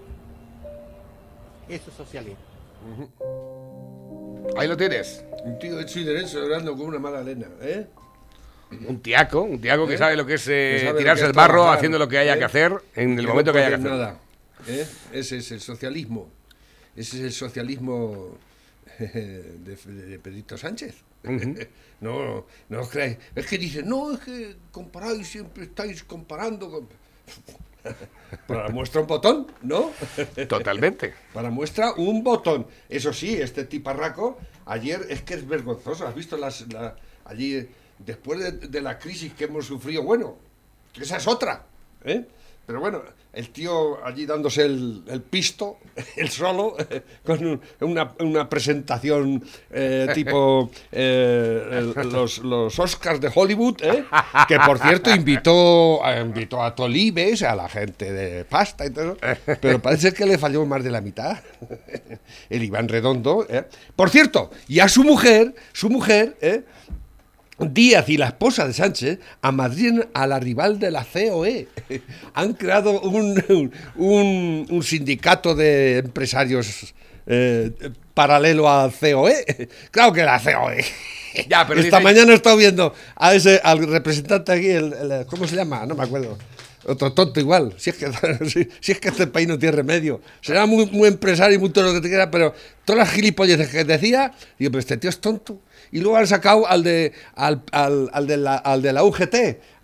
Eso 1.70 1.92
es 1.92 1.96
socialismo. 1.96 2.42
Ahí 4.58 4.68
lo 4.68 4.76
tienes. 4.76 5.24
Un 5.46 5.60
tío 5.60 5.80
hecho 5.80 6.00
y 6.00 6.06
derecho 6.06 6.42
hablando 6.42 6.76
con 6.76 6.88
una 6.88 6.98
mala 6.98 7.22
lena, 7.22 7.46
¿eh? 7.62 7.86
Un 8.88 9.02
tiaco, 9.02 9.42
un 9.42 9.60
tiaco 9.62 9.88
que 9.88 9.96
¿Eh? 9.96 9.98
sabe 9.98 10.16
lo 10.16 10.26
que 10.26 10.36
es 10.36 10.48
eh, 10.48 10.82
Que 10.92 10.94
tirarse 11.00 11.24
que 11.24 11.28
el 11.28 11.34
barro 11.34 11.54
trabajar, 11.56 11.78
haciendo 11.78 11.98
lo 12.00 12.08
que 12.08 12.18
haya 12.18 12.36
¿eh? 12.36 12.40
que 12.40 12.44
hacer 12.46 12.74
en 12.96 13.12
el 13.20 13.26
Que 13.26 13.28
momento 13.32 13.52
no 13.52 13.58
que 13.58 13.64
haya 13.66 13.76
que 13.78 13.82
puede 13.82 13.94
hacer. 13.94 14.00
nada. 14.08 14.20
¿eh? 14.68 14.88
Ese 15.14 15.38
es 15.38 15.52
el 15.52 15.62
socialismo. 15.62 16.30
Ese 16.96 17.18
es 17.18 17.24
el 17.24 17.32
socialismo 17.34 18.38
de, 19.00 19.76
de 19.76 20.20
Pedrito 20.20 20.58
Sánchez. 20.58 20.96
no, 22.02 22.46
no 22.70 22.82
os 22.82 22.90
creáis. 22.90 23.18
Es 23.36 23.46
que 23.48 23.58
dicen, 23.58 23.88
no, 23.88 24.14
es 24.14 24.20
que 24.20 24.56
comparáis, 24.72 25.28
siempre 25.28 25.64
estáis 25.66 26.04
comparando 26.04 26.70
con... 26.70 26.88
Para 28.48 28.70
muestra 28.70 29.02
un 29.02 29.08
botón, 29.08 29.48
¿no? 29.62 29.92
Totalmente. 30.48 31.14
Para 31.34 31.50
muestra 31.50 31.94
un 31.94 32.24
botón. 32.24 32.66
Eso 32.90 33.12
sí, 33.14 33.36
este 33.36 33.66
tiparraco, 33.66 34.38
ayer 34.66 35.06
es 35.10 35.22
que 35.22 35.34
es 35.36 35.48
vergonzoso. 35.48 36.08
¿Has 36.08 36.16
visto 36.16 36.38
las, 36.38 36.66
la- 36.72 36.96
allí, 37.26 37.68
después 38.06 38.40
de, 38.40 38.52
de 38.68 38.82
la 38.82 38.98
crisis 39.00 39.34
que 39.34 39.46
hemos 39.46 39.66
sufrido? 39.66 40.04
Bueno, 40.04 40.36
que 40.94 41.04
esa 41.04 41.18
es 41.18 41.28
otra. 41.28 41.64
¿eh? 42.06 42.26
Pero 42.66 42.80
bueno, 42.80 43.02
el 43.34 43.50
tío 43.50 44.04
allí 44.06 44.26
dándose 44.26 44.64
el, 44.64 45.04
el 45.08 45.22
pisto, 45.22 45.80
el 46.16 46.30
solo, 46.30 46.78
con 47.26 47.46
un- 47.46 47.62
una, 47.82 48.14
una 48.20 48.48
presentación 48.48 49.44
eh, 49.70 50.08
tipo 50.14 50.72
eh, 50.94 51.68
el- 51.98 52.10
los, 52.10 52.38
los 52.38 52.80
Oscars 52.80 53.20
de 53.20 53.30
Hollywood, 53.36 53.82
¿eh? 53.84 54.06
que 54.48 54.58
por 54.62 54.80
cierto 54.80 55.14
invitó, 55.14 56.06
a- 56.06 56.22
invitó 56.22 56.64
a 56.64 56.74
Tolibes, 56.74 57.44
a 57.44 57.54
la 57.54 57.68
gente 57.68 58.14
de 58.14 58.46
pasta 58.46 58.86
y 58.86 58.92
todo, 58.92 59.18
eso, 59.22 59.58
pero 59.60 59.82
parece 59.82 60.14
que 60.14 60.26
le 60.26 60.38
falló 60.38 60.66
más 60.66 60.86
de 60.86 60.92
la 60.92 61.02
mitad, 61.02 61.38
el 62.50 62.64
Iván 62.64 62.88
Redondo. 62.88 63.46
¿eh? 63.50 63.66
Por 63.96 64.10
cierto, 64.10 64.52
y 64.70 64.80
a 64.80 64.88
su 64.88 65.04
mujer, 65.04 65.54
su 65.74 65.90
mujer, 65.90 66.38
¿eh? 66.40 66.64
Díaz 67.72 68.10
y 68.10 68.18
la 68.18 68.28
esposa 68.28 68.66
de 68.68 68.74
Sánchez 68.74 69.20
amadrinan 69.42 70.08
a 70.14 70.26
la 70.28 70.40
rival 70.40 70.80
de 70.80 70.92
la 70.92 71.06
COE. 71.06 71.68
Han 72.34 72.54
creado 72.54 73.02
un, 73.02 73.72
un- 73.96 74.66
un 74.70 74.84
sindicato 74.84 75.54
de 75.56 76.00
empresarios 76.00 76.94
eh, 77.28 77.72
paralelo 78.14 78.68
a 78.70 78.90
COE. 78.92 79.70
Claro 79.92 80.12
que 80.14 80.24
la 80.24 80.40
COE. 80.42 80.84
Ya, 81.50 81.66
pero 81.68 81.80
Esta 81.80 81.98
dice- 81.98 82.04
mañana 82.04 82.32
he 82.32 82.36
estado 82.36 82.58
viendo 82.58 82.94
a 83.16 83.34
ese, 83.34 83.60
al 83.64 83.88
representante 83.88 84.52
aquí, 84.52 84.68
el, 84.70 84.94
el- 84.94 85.26
¿cómo 85.28 85.48
se 85.48 85.56
llama? 85.56 85.86
No 85.86 85.96
me 85.96 86.04
acuerdo. 86.04 86.38
Otro 86.86 87.14
tonto 87.14 87.40
igual. 87.40 87.74
Si 87.78 87.92
es 87.92 87.96
que, 87.96 88.12
si, 88.50 88.68
si 88.82 88.92
es 88.92 89.00
que 89.00 89.08
este 89.08 89.26
país 89.28 89.48
no 89.48 89.58
tiene 89.58 89.78
remedio. 89.78 90.20
Será 90.42 90.66
muy, 90.66 90.86
muy 90.88 91.08
empresario 91.08 91.56
y 91.56 91.60
muy 91.60 91.70
todo 91.70 91.86
lo 91.86 91.94
que 91.94 92.02
te 92.02 92.10
quiera, 92.10 92.30
pero 92.30 92.54
todas 92.86 93.00
las 93.08 93.12
gilipolleces 93.16 93.70
que 93.70 93.86
decía, 93.86 94.34
digo, 94.60 94.72
pero 94.72 94.80
este 94.80 94.98
tío 94.98 95.10
es 95.10 95.20
tonto. 95.22 95.62
Y 95.94 96.00
luego 96.00 96.18
han 96.18 96.26
sacado 96.26 96.68
al 96.68 96.82
de, 96.82 97.14
al, 97.36 97.62
al, 97.72 98.10
al 98.14 98.26
de, 98.26 98.38
la, 98.38 98.56
al 98.56 98.82
de 98.82 98.94
la 98.94 99.04
UGT, 99.04 99.36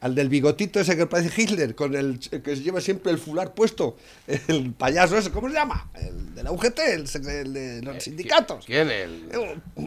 al 0.02 0.16
del 0.16 0.30
bigotito 0.30 0.80
ese 0.80 0.96
que 0.96 1.06
parece 1.08 1.42
Hitler, 1.42 1.76
con 1.76 1.96
el 1.96 2.20
que 2.20 2.56
lleva 2.56 2.80
siempre 2.82 3.12
el 3.12 3.18
fular 3.18 3.54
puesto, 3.54 3.98
el 4.48 4.72
payaso 4.74 5.18
ese, 5.18 5.30
¿cómo 5.32 5.48
se 5.50 5.56
llama? 5.56 5.90
El 5.94 6.36
de 6.36 6.44
la 6.44 6.52
UGT, 6.52 6.80
el, 6.80 7.06
el 7.28 7.54
de 7.54 7.82
los 7.82 8.04
sindicatos. 8.04 8.66
¿Quién? 8.66 8.90
El... 8.90 9.30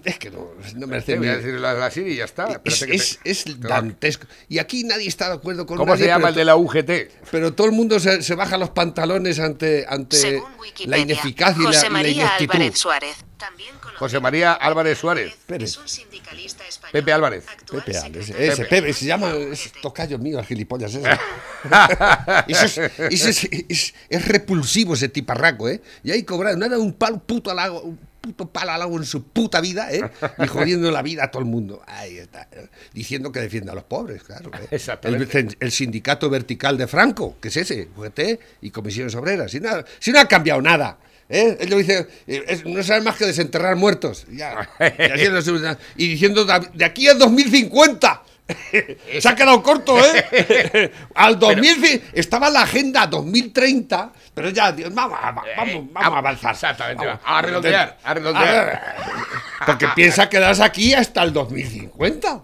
Es 0.04 0.18
que 0.18 0.30
no, 0.30 0.50
no 0.76 0.86
merece 0.86 1.16
voy 1.16 1.28
a 1.28 1.36
decir 1.36 1.54
la, 1.54 1.74
la 1.74 1.90
Siri 1.90 2.12
y 2.12 2.16
ya 2.16 2.24
está. 2.24 2.60
es, 2.64 2.82
es, 2.82 3.18
te- 3.22 3.30
es 3.30 3.60
dantesco. 3.60 4.26
Y 4.48 4.58
aquí 4.58 4.84
nadie 4.84 5.08
está 5.08 5.28
de 5.28 5.34
acuerdo 5.34 5.64
con 5.66 5.76
¿Cómo 5.78 5.92
nadie, 5.92 6.04
se 6.04 6.08
llama 6.10 6.28
el 6.30 6.34
de 6.34 6.44
la 6.44 6.56
UGT? 6.56 6.90
pero 7.30 7.54
todo 7.54 7.66
el 7.66 7.72
mundo 7.72 7.98
se, 8.00 8.22
se 8.22 8.34
baja 8.34 8.58
los 8.58 8.70
pantalones 8.70 9.38
ante, 9.40 9.86
ante 9.88 10.38
la 10.40 10.42
Wikipedia, 10.60 10.98
ineficacia 10.98 11.60
y 11.60 11.64
la, 11.64 11.68
José 11.68 11.80
y 11.80 11.82
la 11.84 11.90
María 11.90 12.12
ineptitud. 12.12 12.54
Álvarez 12.54 12.78
Suárez, 12.78 13.16
también 13.38 13.74
José 13.98 14.20
María 14.20 14.52
Álvarez 14.52 14.98
Suárez. 14.98 15.32
Pérez. 15.46 15.70
Es 15.70 15.76
un 15.78 15.88
sindicalista 15.88 16.66
español, 16.66 16.92
Pepe 16.92 17.12
Álvarez. 17.12 17.44
Pepe 17.70 17.96
Álvarez, 17.96 18.30
ese, 18.30 18.62
de 18.62 18.68
Pepe, 18.68 18.92
se 18.92 19.06
llama, 19.06 19.32
la 19.32 19.38
es. 19.52 19.72
Tocayo 20.02 20.18
mío, 20.18 20.38
el 20.38 20.44
gilipollas 20.44 20.94
ese. 20.94 21.08
Eso 22.48 22.64
es, 22.66 22.78
eso 23.10 23.28
es, 23.28 23.48
es- 23.68 23.94
es 24.08 24.28
repulsivo 24.28 24.94
ese 24.94 25.08
tiparraco, 25.08 25.68
¿eh? 25.68 25.80
Y 26.02 26.10
ahí 26.10 26.24
cobrar, 26.24 26.56
nada, 26.58 26.76
un 26.78 26.92
palo 26.92 27.18
puto 27.20 27.50
al 27.52 27.58
agua, 27.60 27.82
un 27.82 27.98
puto 28.20 28.46
palo 28.48 28.72
al 28.72 28.82
agua 28.82 28.98
en 28.98 29.04
su 29.06 29.22
puta 29.24 29.60
vida, 29.60 29.92
¿eh? 29.92 30.02
Y 30.42 30.46
jodiendo 30.48 30.90
la 30.90 31.02
vida 31.02 31.24
a 31.24 31.30
todo 31.30 31.40
el 31.42 31.48
mundo. 31.48 31.80
Ahí 31.86 32.18
está. 32.18 32.48
Diciendo 32.92 33.30
que 33.30 33.40
defiende 33.40 33.70
a 33.70 33.74
los 33.74 33.84
pobres, 33.84 34.22
claro. 34.24 34.50
¿eh? 34.54 34.66
Exactamente. 34.72 35.38
El, 35.38 35.56
el 35.60 35.70
sindicato 35.72 36.28
vertical 36.28 36.76
de 36.76 36.88
Franco, 36.88 37.36
que 37.40 37.48
es 37.48 37.56
ese, 37.56 37.88
UGT 37.96 38.20
y 38.62 38.70
comisiones 38.70 39.14
obreras. 39.14 39.54
Y 39.54 39.60
nada, 39.60 39.84
si 40.00 40.10
no 40.10 40.18
ha 40.20 40.26
cambiado 40.26 40.60
nada. 40.60 40.98
¿eh? 41.28 41.56
Él 41.60 41.70
lo 41.70 41.76
dice, 41.78 42.08
eh, 42.26 42.44
es- 42.48 42.64
no 42.66 42.82
sabe 42.82 43.02
más 43.02 43.16
que 43.16 43.24
desenterrar 43.26 43.76
muertos. 43.76 44.26
Ya, 44.32 44.68
y, 45.96 46.08
diciendo, 46.08 46.44
"Da- 46.44 46.58
de 46.74 46.84
aquí 46.84 47.06
a 47.08 47.14
2050, 47.14 48.21
Se 49.20 49.28
ha 49.28 49.34
quedado 49.34 49.62
corto, 49.62 49.96
¿eh? 49.98 50.92
Al 51.14 51.38
2000 51.38 52.02
estaba 52.12 52.50
la 52.50 52.62
agenda 52.62 53.06
2030, 53.06 54.12
pero 54.34 54.50
ya, 54.50 54.72
Dios, 54.72 54.92
vamos, 54.94 55.18
a- 55.22 55.32
vamos, 55.32 55.92
vamos, 55.92 56.14
a 56.14 56.18
avanzar. 56.18 56.52
Exactamente, 56.52 57.06
Vamos. 57.06 57.20
a 57.24 57.42
redondear, 57.42 57.98
a 58.02 58.14
redondear. 58.14 58.96
Porque 59.66 59.88
piensa 59.94 60.28
quedarse 60.28 60.62
aquí 60.64 60.92
hasta 60.92 61.22
el 61.22 61.32
2050. 61.32 62.42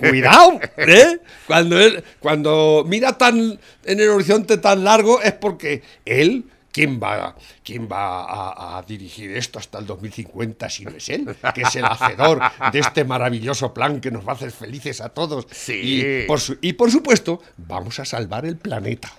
Cuidado, 0.00 0.60
¿eh? 0.76 1.18
Cuando, 1.46 1.80
él, 1.80 2.04
cuando 2.20 2.84
mira 2.86 3.16
tan 3.16 3.58
en 3.84 4.00
el 4.00 4.08
horizonte 4.10 4.58
tan 4.58 4.84
largo 4.84 5.22
es 5.22 5.32
porque 5.32 5.82
él, 6.04 6.44
¿quién 6.74 6.98
va, 7.00 7.36
quién 7.62 7.88
va 7.90 8.24
a, 8.24 8.78
a 8.78 8.82
dirigir 8.82 9.30
esto 9.36 9.60
hasta 9.60 9.78
el 9.78 9.86
2050 9.86 10.68
si 10.68 10.84
no 10.84 10.90
es 10.90 11.08
él? 11.08 11.24
Que 11.54 11.62
es 11.62 11.76
el 11.76 11.84
hacedor 11.84 12.40
de 12.72 12.78
este 12.80 13.04
maravilloso 13.04 13.72
plan 13.72 14.00
que 14.00 14.10
nos 14.10 14.26
va 14.26 14.32
a 14.32 14.34
hacer 14.34 14.50
felices 14.50 15.00
a 15.00 15.08
todos. 15.10 15.46
Sí. 15.52 15.72
Y 16.24 16.26
por, 16.26 16.40
su- 16.40 16.58
y 16.60 16.72
por 16.74 16.90
supuesto, 16.90 17.40
vamos 17.56 18.00
a 18.00 18.04
salvar 18.04 18.44
el 18.44 18.56
planeta. 18.56 19.12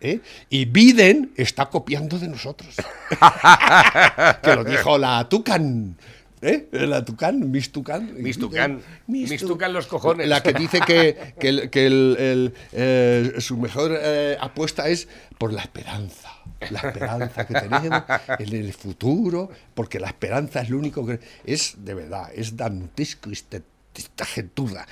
¿eh? 0.00 0.20
Y 0.48 0.64
Biden 0.64 1.32
está 1.36 1.68
copiando 1.68 2.18
de 2.18 2.28
nosotros. 2.28 2.74
que 4.42 4.56
lo 4.56 4.64
dijo 4.64 4.96
la 4.98 5.28
Tucan. 5.28 5.96
¿Eh? 6.44 6.68
La 6.72 7.04
Tucan, 7.04 7.52
Miss 7.52 7.70
Tucan. 7.70 8.14
Miss 8.20 8.36
Tucán. 8.36 8.82
Miss 9.06 9.30
Miss 9.30 9.42
Tu- 9.42 9.46
Tucán 9.46 9.72
los 9.72 9.86
cojones. 9.86 10.26
La 10.26 10.42
que 10.42 10.52
dice 10.52 10.80
que, 10.80 11.34
que 11.38 11.48
el- 11.48 11.70
que 11.70 11.86
el- 11.86 12.16
el, 12.18 12.54
eh, 12.72 13.32
su 13.38 13.56
mejor 13.58 13.92
eh, 13.96 14.36
apuesta 14.40 14.88
es 14.88 15.06
por 15.38 15.52
la 15.52 15.62
esperanza. 15.62 16.31
La 16.70 16.80
esperanza 16.80 17.46
que 17.46 17.54
tenemos 17.54 18.02
en 18.38 18.52
el 18.54 18.72
futuro, 18.72 19.50
porque 19.74 19.98
la 20.00 20.08
esperanza 20.08 20.60
es 20.62 20.70
lo 20.70 20.78
único 20.78 21.04
que. 21.06 21.20
Es 21.44 21.76
de 21.78 21.94
verdad, 21.94 22.30
es 22.34 22.56
dantesco 22.56 23.30
este- 23.30 23.62
esta. 23.94 24.24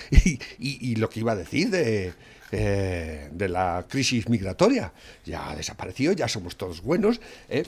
Y, 0.10 0.38
y- 0.58 0.90
y 0.92 0.96
lo 0.96 1.08
que 1.08 1.20
iba 1.20 1.32
a 1.32 1.36
decir 1.36 1.70
de, 1.70 2.12
eh, 2.52 3.28
de 3.32 3.48
la 3.48 3.84
crisis 3.88 4.28
migratoria. 4.28 4.92
Ya 5.24 5.50
ha 5.50 5.56
desaparecido, 5.56 6.12
ya 6.12 6.28
somos 6.28 6.56
todos 6.56 6.82
buenos. 6.82 7.20
¿eh? 7.48 7.64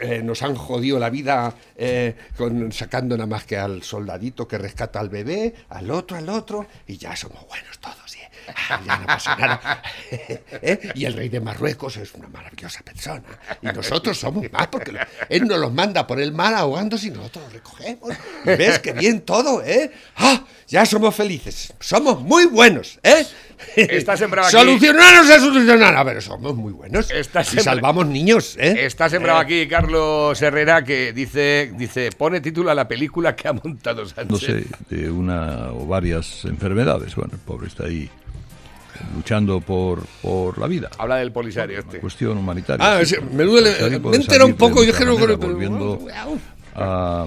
Eh, 0.00 0.22
nos 0.22 0.42
han 0.42 0.54
jodido 0.54 0.98
la 0.98 1.10
vida 1.10 1.54
con, 2.36 2.72
sacando 2.72 3.16
nada 3.16 3.26
más 3.26 3.44
que 3.44 3.56
al 3.56 3.82
soldadito 3.82 4.46
que 4.46 4.58
rescata 4.58 5.00
al 5.00 5.08
bebé, 5.08 5.54
al 5.70 5.90
otro, 5.90 6.16
al 6.16 6.28
otro, 6.28 6.66
y 6.86 6.96
ya 6.96 7.14
somos 7.16 7.46
buenos 7.48 7.78
todos. 7.78 8.02
Ah, 8.48 8.80
Ya 8.84 8.96
no 8.98 9.06
pasa 9.06 9.36
nada. 9.36 9.82
Y 10.94 11.04
el 11.04 11.14
rey 11.14 11.28
de 11.28 11.40
Marruecos 11.40 11.96
es 11.96 12.14
una 12.14 12.28
maravillosa 12.28 12.82
persona. 12.82 13.22
Y 13.60 13.66
nosotros 13.66 14.18
somos 14.18 14.50
más 14.52 14.66
porque 14.68 14.92
él 15.28 15.46
nos 15.46 15.58
los 15.58 15.72
manda 15.72 16.06
por 16.06 16.20
el 16.20 16.32
mar 16.32 16.54
ahogándose 16.54 17.08
y 17.08 17.10
nosotros 17.10 17.44
los 17.44 17.52
recogemos. 17.52 18.10
Ves 18.44 18.78
que 18.78 18.92
bien 18.92 19.22
todo, 19.22 19.62
¿eh? 19.62 19.90
¡Ah! 20.16 20.44
Ya 20.68 20.86
somos 20.86 21.14
felices. 21.14 21.72
Somos 21.80 22.20
muy 22.22 22.46
buenos, 22.46 22.98
¿eh? 23.02 23.26
Está 23.76 24.16
sembrado 24.16 24.48
aquí- 24.48 24.56
Solucionar 24.56 25.14
no 25.14 25.24
se 25.24 25.38
solucionará, 25.40 26.04
pero 26.04 26.20
somos 26.20 26.54
muy 26.56 26.72
buenos. 26.72 27.10
Está 27.10 27.42
y 27.42 27.44
sembra- 27.44 27.62
salvamos 27.64 28.06
niños, 28.06 28.56
¿eh? 28.58 28.84
Está 28.84 29.08
sembrado 29.08 29.38
aquí 29.38 29.66
Carlos 29.68 30.40
Herrera 30.42 30.84
que 30.84 31.12
dice, 31.12 31.72
dice, 31.76 32.10
pone 32.16 32.40
título 32.40 32.70
a 32.70 32.74
la 32.74 32.86
película 32.88 33.34
que 33.36 33.48
ha 33.48 33.52
montado 33.52 34.04
Sánchez. 34.06 34.30
no 34.30 34.36
sé, 34.38 34.64
de 34.90 35.10
una 35.10 35.70
o 35.72 35.86
varias 35.86 36.44
enfermedades. 36.44 37.14
Bueno, 37.14 37.32
el 37.34 37.40
pobre 37.40 37.68
está 37.68 37.84
ahí 37.86 38.08
luchando 39.16 39.60
por, 39.60 40.04
por 40.20 40.58
la 40.58 40.66
vida. 40.66 40.90
Habla 40.98 41.16
del 41.16 41.32
polisario 41.32 41.78
este. 41.78 41.98
Cuestión 41.98 42.36
humanitaria. 42.38 42.98
Ah, 42.98 43.04
sí, 43.04 43.16
me 43.32 43.44
duele, 43.44 43.72
me 44.00 44.16
entero 44.16 44.46
un 44.46 44.54
poco, 44.54 44.84
yo 44.84 44.92
que 44.92 45.04
no 45.04 45.16
pero- 45.16 45.38
volviendo 45.38 45.98
a 46.74 47.26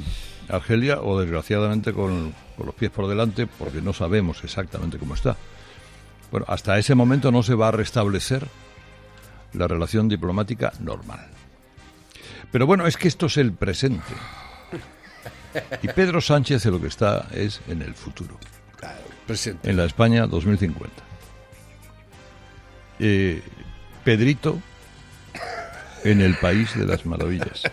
Argelia 0.50 1.02
o 1.02 1.20
desgraciadamente 1.20 1.92
con, 1.92 2.34
con 2.56 2.66
los 2.68 2.76
pies 2.76 2.92
por 2.92 3.08
delante 3.08 3.48
porque 3.48 3.82
no 3.82 3.94
sabemos 3.94 4.44
exactamente 4.44 4.98
cómo 4.98 5.16
está. 5.16 5.36
Bueno, 6.36 6.48
hasta 6.50 6.78
ese 6.78 6.96
momento 6.96 7.32
no 7.32 7.44
se 7.44 7.56
va 7.56 7.70
a 7.70 7.72
restablecer 7.72 8.46
la 9.54 9.70
relación 9.70 10.10
diplomática 10.10 10.74
normal. 10.82 11.26
Pero 12.52 12.68
bueno, 12.68 12.86
es 12.88 12.98
que 12.98 13.08
esto 13.08 13.28
es 13.28 13.38
el 13.38 13.54
presente. 13.54 14.04
Y 15.82 15.88
Pedro 15.88 16.20
Sánchez 16.20 16.66
en 16.66 16.74
lo 16.74 16.82
que 16.82 16.88
está 16.88 17.30
es 17.32 17.62
en 17.70 17.82
el 17.82 17.94
futuro, 17.94 18.38
Presente. 19.26 19.70
en 19.70 19.78
la 19.78 19.86
España 19.86 20.28
2050. 20.28 20.92
Eh, 23.00 23.42
Pedrito 24.04 24.60
en 26.04 26.20
el 26.20 26.36
país 26.36 26.78
de 26.78 26.86
las 26.86 27.06
maravillas. 27.06 27.64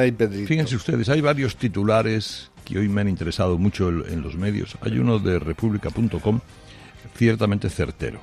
Ay, 0.00 0.10
Pedrito. 0.10 0.48
Fíjense 0.48 0.74
ustedes, 0.74 1.08
hay 1.08 1.20
varios 1.20 1.54
titulares 1.54 2.50
que 2.64 2.80
hoy 2.80 2.88
me 2.88 3.00
han 3.00 3.08
interesado 3.08 3.58
mucho 3.58 3.90
en 3.90 4.12
en 4.12 4.22
los 4.22 4.34
medios. 4.34 4.76
Hay 4.80 4.98
uno 4.98 5.20
de 5.20 5.38
república.com 5.38 6.40
ciertamente 7.16 7.68
certero. 7.70 8.20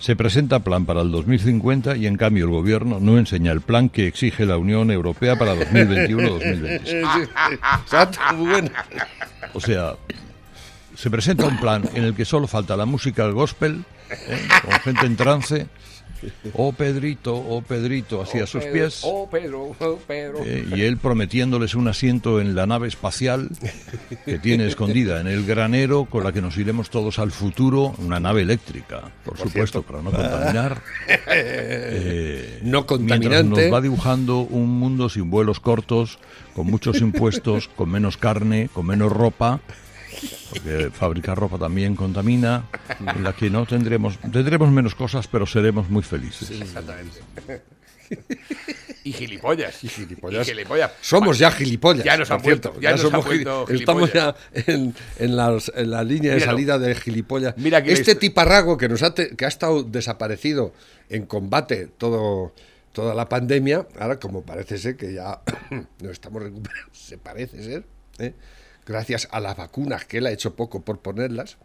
Se 0.00 0.14
presenta 0.14 0.60
plan 0.60 0.86
para 0.86 1.02
el 1.02 1.10
2050 1.10 1.96
y 1.96 2.06
en 2.06 2.16
cambio 2.16 2.44
el 2.44 2.50
gobierno 2.50 2.98
no 3.00 3.18
enseña 3.18 3.50
el 3.50 3.60
plan 3.60 3.88
que 3.88 4.06
exige 4.06 4.46
la 4.46 4.56
Unión 4.56 4.92
Europea 4.92 5.36
para 5.36 5.56
2021-2026. 5.56 7.28
Exacto, 7.82 8.20
muy 8.36 8.50
bueno. 8.50 8.70
O 9.54 9.60
sea, 9.60 9.96
se 10.94 11.10
presenta 11.10 11.46
un 11.46 11.58
plan 11.58 11.82
en 11.94 12.04
el 12.04 12.14
que 12.14 12.24
solo 12.24 12.46
falta 12.46 12.76
la 12.76 12.86
música 12.86 13.24
al 13.24 13.32
gospel, 13.32 13.84
¿eh? 14.10 14.48
con 14.62 14.72
gente 14.80 15.06
en 15.06 15.16
trance. 15.16 15.66
Oh 16.54 16.72
Pedrito, 16.72 17.34
oh 17.36 17.62
Pedrito, 17.62 18.22
hacia 18.22 18.46
sus 18.46 18.62
Pedro, 18.62 18.72
pies. 18.74 19.00
Oh, 19.04 19.28
Pedro, 19.30 19.76
oh, 19.78 19.98
Pedro. 20.06 20.38
Eh, 20.44 20.66
y 20.74 20.82
él 20.82 20.96
prometiéndoles 20.96 21.74
un 21.74 21.88
asiento 21.88 22.40
en 22.40 22.54
la 22.54 22.66
nave 22.66 22.88
espacial 22.88 23.48
que 24.24 24.38
tiene 24.38 24.66
escondida 24.68 25.20
en 25.20 25.26
el 25.26 25.44
granero 25.44 26.04
con 26.06 26.24
la 26.24 26.32
que 26.32 26.42
nos 26.42 26.56
iremos 26.56 26.90
todos 26.90 27.18
al 27.18 27.30
futuro, 27.30 27.94
una 27.98 28.20
nave 28.20 28.42
eléctrica, 28.42 29.10
por, 29.24 29.38
supuesto, 29.38 29.82
para 29.82 30.02
no 30.02 30.10
contaminar. 30.10 30.82
Eh, 31.30 32.60
No 32.62 32.80
mientras 32.80 32.98
contaminante. 32.98 33.62
nos 33.64 33.72
va 33.72 33.80
dibujando 33.80 34.40
un 34.40 34.78
mundo 34.78 35.08
sin 35.08 35.30
vuelos 35.30 35.60
cortos, 35.60 36.18
con 36.54 36.66
muchos 36.66 37.00
impuestos, 37.00 37.68
con 37.68 37.90
menos 37.90 38.16
carne, 38.16 38.68
con 38.72 38.86
menos 38.86 39.12
ropa. 39.12 39.60
Porque 40.50 40.90
fabricar 40.92 41.38
ropa 41.38 41.58
también 41.58 41.94
contamina, 41.94 42.64
en 43.16 43.22
la 43.22 43.32
que 43.34 43.50
no 43.50 43.66
tendremos, 43.66 44.18
tendremos 44.18 44.70
menos 44.70 44.94
cosas, 44.94 45.26
pero 45.28 45.46
seremos 45.46 45.88
muy 45.90 46.02
felices. 46.02 46.50
Exactamente. 46.50 47.20
Y 49.04 49.12
gilipollas. 49.12 49.84
Y 49.84 49.88
gilipollas. 49.88 50.46
gilipollas. 50.46 50.92
Somos 51.00 51.38
ya 51.38 51.50
gilipollas. 51.50 52.04
Ya 52.04 52.16
nos 52.16 52.30
han 52.30 52.40
vuelto, 52.42 52.70
cierto. 52.70 52.80
ya 52.80 52.90
nos 52.92 53.00
han 53.04 53.10
somos 53.10 53.26
vuelto 53.26 53.66
gili- 53.66 53.80
Estamos 53.80 54.12
ya 54.12 54.34
en, 54.54 54.94
en 55.18 55.36
las- 55.36 55.70
en 55.74 55.90
la 55.90 56.02
línea 56.04 56.30
de 56.32 56.36
Míralo. 56.38 56.52
salida 56.52 56.78
de 56.78 56.94
gilipollas. 56.94 57.54
Mira 57.58 57.82
que 57.82 57.92
este 57.92 58.14
tiparrago 58.14 58.76
que 58.78 58.88
nos 58.88 59.02
ha, 59.02 59.14
te- 59.14 59.36
que 59.36 59.44
ha 59.44 59.48
estado 59.48 59.82
desaparecido 59.82 60.72
en 61.10 61.26
combate 61.26 61.86
todo 61.98 62.54
toda 62.92 63.14
la 63.14 63.28
pandemia, 63.28 63.86
ahora 64.00 64.18
como 64.18 64.42
parece 64.42 64.76
ser 64.78 64.96
que 64.96 65.12
ya 65.12 65.40
nos 66.02 66.12
estamos 66.12 66.42
recuperando, 66.42 66.90
se 66.92 67.16
parece 67.18 67.62
ser, 67.62 67.84
¿eh? 68.18 68.34
Gracias 68.88 69.28
a 69.30 69.38
las 69.38 69.56
vacunas 69.56 70.04
que 70.06 70.18
él 70.18 70.26
ha 70.26 70.32
hecho 70.32 70.56
poco 70.56 70.82
por 70.82 70.98
ponerlas, 71.00 71.56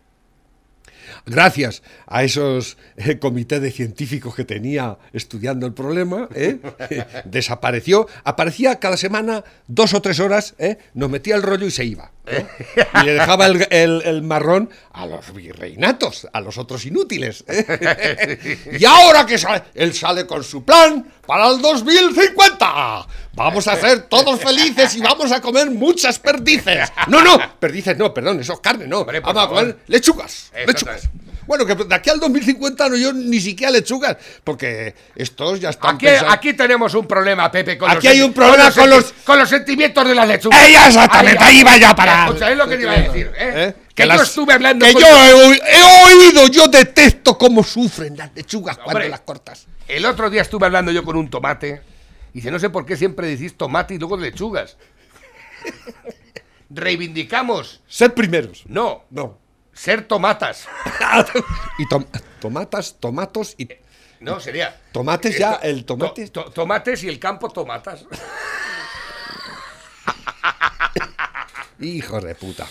gracias 1.25 1.83
a 2.07 2.23
esos 2.23 2.77
eh, 2.97 3.19
comités 3.19 3.61
de 3.61 3.71
científicos 3.71 4.35
que 4.35 4.45
tenía 4.45 4.97
estudiando 5.13 5.65
el 5.65 5.73
problema, 5.73 6.29
¿eh? 6.35 6.59
desapareció, 7.25 8.07
aparecía 8.23 8.79
cada 8.79 8.97
semana 8.97 9.43
dos 9.67 9.93
o 9.93 10.01
tres 10.01 10.19
horas, 10.19 10.55
¿eh? 10.59 10.77
nos 10.93 11.09
metía 11.09 11.35
el 11.35 11.41
rollo 11.43 11.65
y 11.65 11.71
se 11.71 11.85
iba. 11.85 12.11
¿no? 12.25 12.47
Y 13.01 13.05
le 13.05 13.13
dejaba 13.13 13.47
el, 13.47 13.67
el- 13.69 14.01
el 14.05 14.21
marrón 14.21 14.69
a 14.93 15.05
los 15.05 15.33
virreinatos, 15.33 16.27
a 16.31 16.39
los 16.39 16.57
otros 16.57 16.85
inútiles. 16.85 17.43
Y 18.79 18.85
ahora 18.85 19.25
que 19.25 19.37
sale, 19.37 19.63
él 19.75 19.93
sale 19.93 20.25
con 20.25 20.43
su 20.43 20.63
plan 20.63 21.05
para 21.25 21.47
el 21.49 21.61
2050. 21.61 23.07
Vamos 23.35 23.67
a 23.67 23.75
ser 23.75 24.03
todos 24.03 24.39
felices 24.39 24.95
y 24.95 25.01
vamos 25.01 25.31
a 25.31 25.41
comer 25.41 25.69
muchas 25.71 26.19
perdices. 26.19 26.91
No, 27.07 27.21
no, 27.21 27.37
perdices 27.59 27.97
no, 27.97 28.13
perdón, 28.13 28.39
eso 28.39 28.53
es 28.53 28.59
carne, 28.59 28.85
no. 28.87 28.99
Hombre, 28.99 29.19
Vamos 29.21 29.37
a 29.43 29.45
favor. 29.47 29.59
comer 29.61 29.77
lechugas. 29.87 30.51
Lechugas. 30.67 31.09
Bueno, 31.45 31.65
que 31.65 31.75
de 31.75 31.93
aquí 31.95 32.09
al 32.09 32.19
2050 32.21 32.87
no 32.89 32.95
yo 32.95 33.11
ni 33.11 33.39
siquiera 33.41 33.69
lechugas, 33.71 34.15
porque 34.45 34.95
estos 35.15 35.59
ya 35.59 35.71
están 35.71 35.95
Aquí, 35.95 36.05
pensando- 36.05 36.31
aquí 36.31 36.53
tenemos 36.53 36.93
un 36.93 37.05
problema, 37.05 37.51
Pepe. 37.51 37.77
Con 37.77 37.89
Aquí 37.91 38.07
los 38.07 38.15
hay 38.15 38.21
un 38.21 38.33
problema 38.33 38.71
con 38.71 38.89
los- 38.89 39.13
con 39.25 39.37
los 39.39 39.49
sentimientos 39.49 40.07
de 40.07 40.15
las 40.15 40.25
lechugas. 40.27 40.65
¡Ella 40.65 40.87
exactamente! 40.87 41.43
Ahí 41.43 41.61
va 41.63 41.75
ya 41.77 41.89
a 41.89 41.95
parar. 41.95 42.27
Escucha, 42.29 42.49
es 42.51 42.57
lo 42.57 42.67
que 42.67 42.77
te 42.77 42.81
iba 42.83 42.91
a 42.93 42.99
decir, 42.99 43.31
¿eh? 43.37 43.51
¿Eh? 43.55 43.73
Que, 43.95 44.03
yo 44.03 44.07
las- 44.09 44.21
estuve 44.29 44.53
hablando 44.53 44.85
que 44.85 44.93
con- 44.93 45.01
yo 45.01 45.07
he, 45.07 45.53
he 45.55 45.83
oído, 46.05 46.47
yo 46.47 46.67
detesto 46.67 47.37
cómo 47.37 47.63
sufren 47.63 48.17
las 48.17 48.33
lechugas 48.33 48.77
cuando 48.79 49.07
las 49.07 49.21
cortas. 49.21 49.67
El 49.87 50.05
otro 50.05 50.29
día 50.29 50.41
estuve 50.41 50.65
hablando 50.65 50.91
yo 50.91 51.03
con 51.03 51.15
un 51.15 51.29
tomate. 51.29 51.81
Y 52.33 52.37
dice, 52.39 52.49
no 52.49 52.57
sé 52.57 52.69
por 52.71 52.85
qué 52.85 52.95
siempre 52.97 53.27
decís 53.27 53.55
tomate 53.55 53.93
y 53.93 53.99
luego 53.99 54.17
lechugas. 54.17 54.77
Reivindicamos, 56.69 57.81
Ser 57.87 58.13
primeros. 58.15 58.63
no, 58.65 59.03
No. 59.11 59.37
ser 59.73 60.05
tomatas. 60.07 60.67
y 61.77 61.87
tom- 61.87 62.05
tomatas, 62.39 62.95
tomatos 62.99 63.53
y 63.59 63.69
No, 64.19 64.39
sería. 64.39 64.75
tomates 64.91 65.37
ya, 65.37 65.51
Esto- 65.53 65.65
el 65.67 65.85
tomate. 65.85 66.27
to- 66.29 66.45
to- 66.45 66.51
tomates 66.51 67.03
y 67.03 67.09
el 67.09 67.19
campo 67.19 67.49
tomatas. 67.49 68.05
Hijo 71.79 72.19
de 72.21 72.33
puta. 72.35 72.67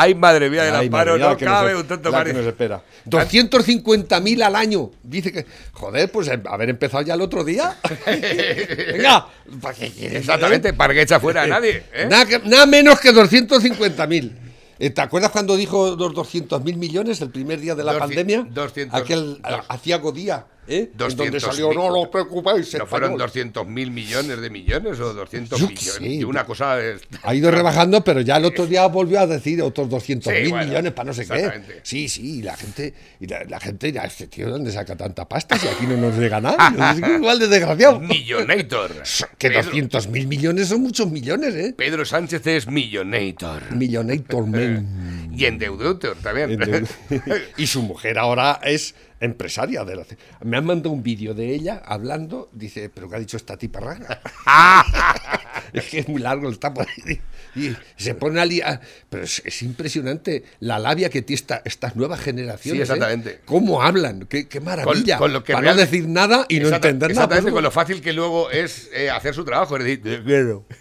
Ay, 0.00 0.14
madre 0.14 0.48
mía 0.48 0.62
Ay, 0.62 0.86
amparo, 0.86 1.16
mía, 1.16 1.30
no 1.30 1.36
que 1.36 1.44
cabe 1.44 1.74
un 1.74 1.84
tonto 1.84 2.08
la 2.10 2.24
que 2.24 2.32
nos 2.32 2.46
espera. 2.46 2.80
250.000 3.04 4.42
al 4.44 4.54
año. 4.54 4.92
Dice 5.02 5.32
que, 5.32 5.44
joder, 5.72 6.08
pues 6.12 6.28
eh, 6.28 6.40
haber 6.46 6.70
empezado 6.70 7.02
ya 7.02 7.14
el 7.14 7.20
otro 7.20 7.42
día. 7.42 7.76
Venga, 8.06 9.26
¿para 9.60 9.74
qué 9.74 9.90
quieres? 9.90 10.20
Exactamente, 10.20 10.72
para 10.72 10.94
que 10.94 11.02
echa 11.02 11.18
fuera 11.18 11.42
a 11.42 11.46
nadie. 11.48 11.82
¿eh? 11.92 12.08
Nada, 12.08 12.66
menos 12.66 13.00
que 13.00 13.12
250.000. 13.12 14.32
Eh, 14.78 14.90
¿Te 14.90 15.00
acuerdas 15.00 15.32
cuando 15.32 15.56
dijo 15.56 15.96
los 15.98 16.12
200.000 16.12 16.76
millones 16.76 17.20
el 17.20 17.30
primer 17.30 17.58
día 17.58 17.74
de 17.74 17.82
la 17.82 17.98
pandemia? 17.98 18.46
200, 18.48 19.00
Aquel 19.00 19.40
aciago 19.66 20.12
día, 20.12 20.46
¿eh? 20.68 20.90
En 20.92 20.96
donde 20.98 21.30
200.000. 21.32 21.40
salió, 21.40 21.72
no 21.72 21.86
os 22.00 22.08
preocupéis, 22.08 22.72
¿No 22.74 22.86
fueron 22.86 23.10
español". 23.12 23.18
200 23.28 23.66
mil 23.66 23.90
millones 23.90 24.40
de 24.40 24.50
millones 24.50 25.00
o 25.00 25.12
200 25.14 25.58
Yo 25.58 25.68
qué 25.68 25.74
millones? 25.74 25.94
sé. 25.98 26.08
Y 26.08 26.24
una 26.24 26.44
cosa 26.44 26.80
es... 26.80 27.00
Ha 27.22 27.34
ido 27.34 27.50
rebajando, 27.50 28.02
pero 28.04 28.20
ya 28.20 28.36
el 28.36 28.44
otro 28.44 28.66
día 28.66 28.86
volvió 28.86 29.20
a 29.20 29.26
decir 29.26 29.60
otros 29.62 29.88
200 29.88 30.32
mil 30.32 30.44
Sí, 30.44 30.50
bueno, 30.50 30.66
millones 30.66 30.92
para 30.92 31.06
no 31.08 31.12
sé 31.14 31.26
qué. 31.26 31.50
Sí, 31.82 32.08
sí, 32.08 32.38
y 32.38 32.42
la 32.42 32.56
gente, 32.56 32.94
y 33.20 33.26
la, 33.26 33.44
la 33.44 33.58
gente 33.60 33.86
dirá, 33.88 34.04
este 34.04 34.26
tío, 34.26 34.48
¿dónde 34.50 34.70
saca 34.70 34.96
tanta 34.96 35.26
pasta? 35.28 35.58
Si 35.58 35.66
aquí 35.66 35.86
no 35.86 35.96
nos 35.96 36.16
llega 36.16 36.40
nada. 36.40 36.72
Es 36.92 36.98
igual 37.16 37.38
de 37.38 37.48
desgraciado. 37.48 38.00
Millonator. 38.00 38.92
Que 39.38 39.48
Pedro, 39.48 39.62
200 39.64 40.08
mil 40.08 40.26
millones 40.26 40.68
son 40.68 40.82
muchos 40.82 41.10
millones, 41.10 41.54
¿eh? 41.54 41.74
Pedro 41.76 42.04
Sánchez 42.04 42.46
es 42.46 42.66
millonator. 42.68 43.74
Millonator 43.74 44.46
man. 44.46 44.86
Y 45.32 45.44
endeudator 45.44 46.16
también. 46.16 46.58
y 47.56 47.66
su 47.66 47.82
mujer 47.82 48.18
ahora 48.18 48.60
es 48.62 48.94
empresaria 49.20 49.84
de 49.84 49.96
la... 49.96 50.04
Me 50.42 50.56
han 50.56 50.64
mandado 50.64 50.90
un 50.90 51.02
vídeo 51.02 51.34
de 51.34 51.52
ella 51.54 51.82
hablando, 51.84 52.48
dice, 52.52 52.88
pero 52.88 53.08
¿qué 53.08 53.16
ha 53.16 53.18
dicho 53.18 53.36
esta 53.36 53.56
tipa 53.56 53.80
rara? 53.80 54.20
es 55.72 55.84
que 55.86 55.98
es 56.00 56.08
muy 56.08 56.20
largo, 56.20 56.50
por 56.52 56.86
ahí. 56.86 57.20
Y 57.56 57.74
se 57.96 58.14
pone 58.14 58.40
a 58.40 58.44
liar. 58.44 58.80
Pero 59.10 59.24
es, 59.24 59.42
es 59.44 59.62
impresionante 59.62 60.44
la 60.60 60.78
labia 60.78 61.10
que 61.10 61.22
tiene 61.22 61.38
esta- 61.40 61.62
estas 61.64 61.96
nuevas 61.96 62.20
generaciones. 62.20 62.78
Sí, 62.78 62.82
exactamente. 62.92 63.30
¿eh? 63.30 63.40
¿Cómo 63.44 63.82
hablan? 63.82 64.26
Qué, 64.26 64.46
qué 64.48 64.60
maravilla. 64.60 65.18
con 65.18 65.32
lo 65.32 65.42
que 65.42 65.52
Para 65.52 65.64
real- 65.64 65.76
no 65.76 65.80
decir 65.82 66.06
nada 66.08 66.46
y 66.48 66.60
no 66.60 66.68
entender 66.68 67.08
nada. 67.10 67.24
Exactamente, 67.24 67.50
con 67.52 67.62
lo 67.64 67.70
fácil 67.70 68.00
que 68.00 68.12
luego 68.12 68.50
es 68.50 68.88
eh, 68.92 69.10
hacer 69.10 69.34
su 69.34 69.44
trabajo. 69.44 69.76
Es 69.76 69.84
decir, 69.84 70.22
quiero. 70.24 70.64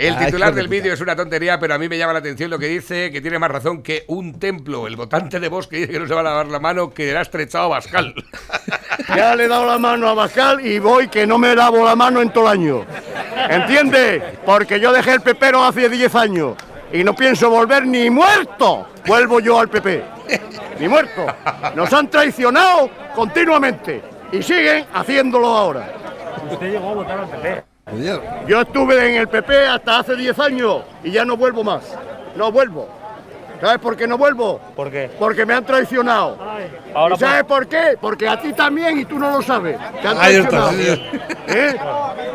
El 0.00 0.16
Ay, 0.16 0.26
titular 0.26 0.54
del 0.54 0.66
vídeo 0.66 0.94
es 0.94 1.00
una 1.02 1.14
tontería, 1.14 1.60
pero 1.60 1.74
a 1.74 1.78
mí 1.78 1.86
me 1.86 1.98
llama 1.98 2.14
la 2.14 2.20
atención 2.20 2.48
lo 2.48 2.58
que 2.58 2.68
dice, 2.68 3.10
que 3.10 3.20
tiene 3.20 3.38
más 3.38 3.50
razón 3.50 3.82
que 3.82 4.04
un 4.06 4.38
templo. 4.38 4.86
El 4.86 4.96
votante 4.96 5.38
de 5.38 5.46
Vox 5.48 5.66
que 5.66 5.76
dice 5.76 5.92
que 5.92 6.00
no 6.00 6.08
se 6.08 6.14
va 6.14 6.20
a 6.20 6.22
lavar 6.22 6.46
la 6.46 6.58
mano, 6.58 6.88
que 6.88 7.12
le 7.12 7.18
ha 7.18 7.20
estrechado 7.20 7.66
a 7.66 7.68
Bascal. 7.68 8.14
Ya 9.14 9.34
le 9.34 9.44
he 9.44 9.48
dado 9.48 9.66
la 9.66 9.76
mano 9.76 10.08
a 10.08 10.14
Bascal 10.14 10.64
y 10.64 10.78
voy 10.78 11.08
que 11.08 11.26
no 11.26 11.36
me 11.36 11.54
lavo 11.54 11.84
la 11.84 11.96
mano 11.96 12.22
en 12.22 12.30
todo 12.30 12.44
el 12.44 12.60
año. 12.60 12.86
¿Entiende? 13.48 14.38
Porque 14.46 14.78
yo 14.78 14.92
dejé 14.92 15.14
el 15.14 15.20
pepero 15.20 15.64
hace 15.64 15.88
10 15.88 16.14
años 16.14 16.54
y 16.92 17.02
no 17.02 17.14
pienso 17.14 17.50
volver 17.50 17.84
ni 17.86 18.08
muerto. 18.08 18.86
Vuelvo 19.06 19.40
yo 19.40 19.58
al 19.58 19.68
PP. 19.68 20.04
Ni 20.78 20.88
muerto. 20.88 21.26
Nos 21.74 21.92
han 21.92 22.08
traicionado 22.08 22.88
continuamente 23.14 24.00
y 24.32 24.42
siguen 24.42 24.86
haciéndolo 24.94 25.48
ahora. 25.48 25.92
Usted 26.50 26.70
llegó 26.70 26.90
a 26.90 26.94
votar 26.94 27.18
al 27.18 27.28
PP. 27.28 27.69
Yo 28.46 28.60
estuve 28.60 29.10
en 29.10 29.16
el 29.16 29.28
PP 29.28 29.66
hasta 29.66 29.98
hace 30.00 30.16
10 30.16 30.38
años 30.38 30.82
y 31.02 31.10
ya 31.10 31.24
no 31.24 31.36
vuelvo 31.36 31.64
más. 31.64 31.82
No 32.36 32.52
vuelvo. 32.52 32.88
¿Sabes 33.60 33.78
por 33.78 33.96
qué 33.96 34.06
no 34.06 34.16
vuelvo? 34.16 34.58
¿Por 34.74 34.90
qué? 34.90 35.10
Porque 35.18 35.44
me 35.44 35.52
han 35.52 35.64
traicionado. 35.64 36.38
Ahora 36.94 37.14
¿Y 37.14 37.18
sabes 37.18 37.44
por 37.44 37.66
qué? 37.66 37.98
Porque 38.00 38.26
a 38.26 38.40
ti 38.40 38.54
también 38.54 38.98
y 38.98 39.04
tú 39.04 39.18
no 39.18 39.30
lo 39.30 39.42
sabes. 39.42 39.76
Te 40.00 40.08
han 40.08 40.16
Ahí 40.18 40.36
está. 40.36 40.70
¿Eh? 41.46 41.76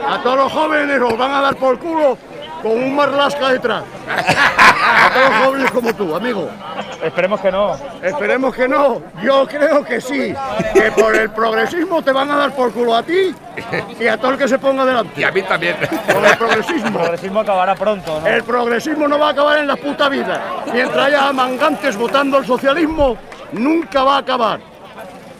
A 0.07 0.21
todos 0.21 0.37
los 0.37 0.51
jóvenes 0.51 1.01
os 1.01 1.17
van 1.17 1.31
a 1.31 1.41
dar 1.41 1.55
por 1.55 1.79
culo 1.79 2.17
con 2.65 2.83
un 2.83 2.95
marlasca 2.95 3.49
detrás. 3.49 3.83
A 4.07 5.11
todos 5.13 5.29
los 5.29 5.45
jóvenes 5.45 5.71
como 5.71 5.93
tú, 5.93 6.15
amigo. 6.15 6.49
Esperemos 7.03 7.39
que 7.39 7.51
no. 7.51 7.77
Esperemos 8.01 8.55
que 8.55 8.67
no. 8.67 9.03
Yo 9.21 9.45
creo 9.45 9.85
que 9.85 10.01
sí. 10.01 10.33
Que 10.73 10.91
por 10.91 11.15
el 11.15 11.29
progresismo 11.29 12.01
te 12.01 12.11
van 12.11 12.31
a 12.31 12.37
dar 12.37 12.55
por 12.55 12.71
culo 12.73 12.95
a 12.95 13.03
ti 13.03 13.35
y 13.99 14.07
a 14.07 14.17
todo 14.17 14.31
el 14.31 14.39
que 14.39 14.47
se 14.47 14.57
ponga 14.57 14.83
delante. 14.83 15.21
Y 15.21 15.23
a 15.23 15.31
mí 15.31 15.43
también. 15.43 15.75
Por 16.11 16.25
el 16.25 16.37
progresismo. 16.37 16.87
El 16.87 16.93
progresismo 16.93 17.39
acabará 17.41 17.75
pronto, 17.75 18.19
¿no? 18.19 18.27
El 18.27 18.43
progresismo 18.43 19.07
no 19.07 19.19
va 19.19 19.27
a 19.27 19.31
acabar 19.31 19.59
en 19.59 19.67
la 19.67 19.75
puta 19.75 20.09
vida. 20.09 20.63
Mientras 20.73 21.05
haya 21.05 21.31
mangantes 21.33 21.95
votando 21.95 22.37
al 22.37 22.47
socialismo, 22.47 23.15
nunca 23.51 24.03
va 24.03 24.15
a 24.15 24.19
acabar. 24.19 24.74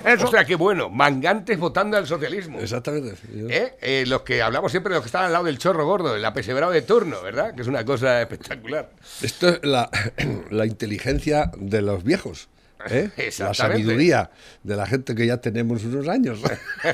Eso. 0.05 0.27
O 0.27 0.31
sea, 0.31 0.45
qué 0.45 0.55
bueno. 0.55 0.89
Mangantes 0.89 1.57
votando 1.57 1.97
al 1.97 2.07
socialismo. 2.07 2.59
Exactamente. 2.59 3.15
¿Eh? 3.49 3.73
Eh, 3.81 4.03
los 4.07 4.21
que 4.21 4.41
hablamos 4.41 4.71
siempre 4.71 4.91
de 4.91 4.95
los 4.95 5.03
que 5.03 5.07
están 5.07 5.25
al 5.25 5.33
lado 5.33 5.45
del 5.45 5.57
chorro 5.57 5.85
gordo, 5.85 6.15
el 6.15 6.25
apesebrado 6.25 6.71
de 6.71 6.81
turno, 6.81 7.21
¿verdad? 7.21 7.55
Que 7.55 7.61
es 7.61 7.67
una 7.67 7.83
cosa 7.83 8.21
espectacular. 8.23 8.91
Esto 9.21 9.49
es 9.49 9.59
la, 9.63 9.89
la 10.51 10.65
inteligencia 10.65 11.51
de 11.57 11.81
los 11.81 12.03
viejos. 12.03 12.49
¿eh? 12.89 13.09
La 13.39 13.53
sabiduría 13.53 14.29
de 14.63 14.75
la 14.75 14.85
gente 14.85 15.15
que 15.15 15.25
ya 15.25 15.37
tenemos 15.37 15.83
unos 15.83 16.07
años. 16.07 16.39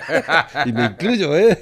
y 0.65 0.73
me 0.73 0.85
incluyo, 0.85 1.35
¿eh? 1.37 1.59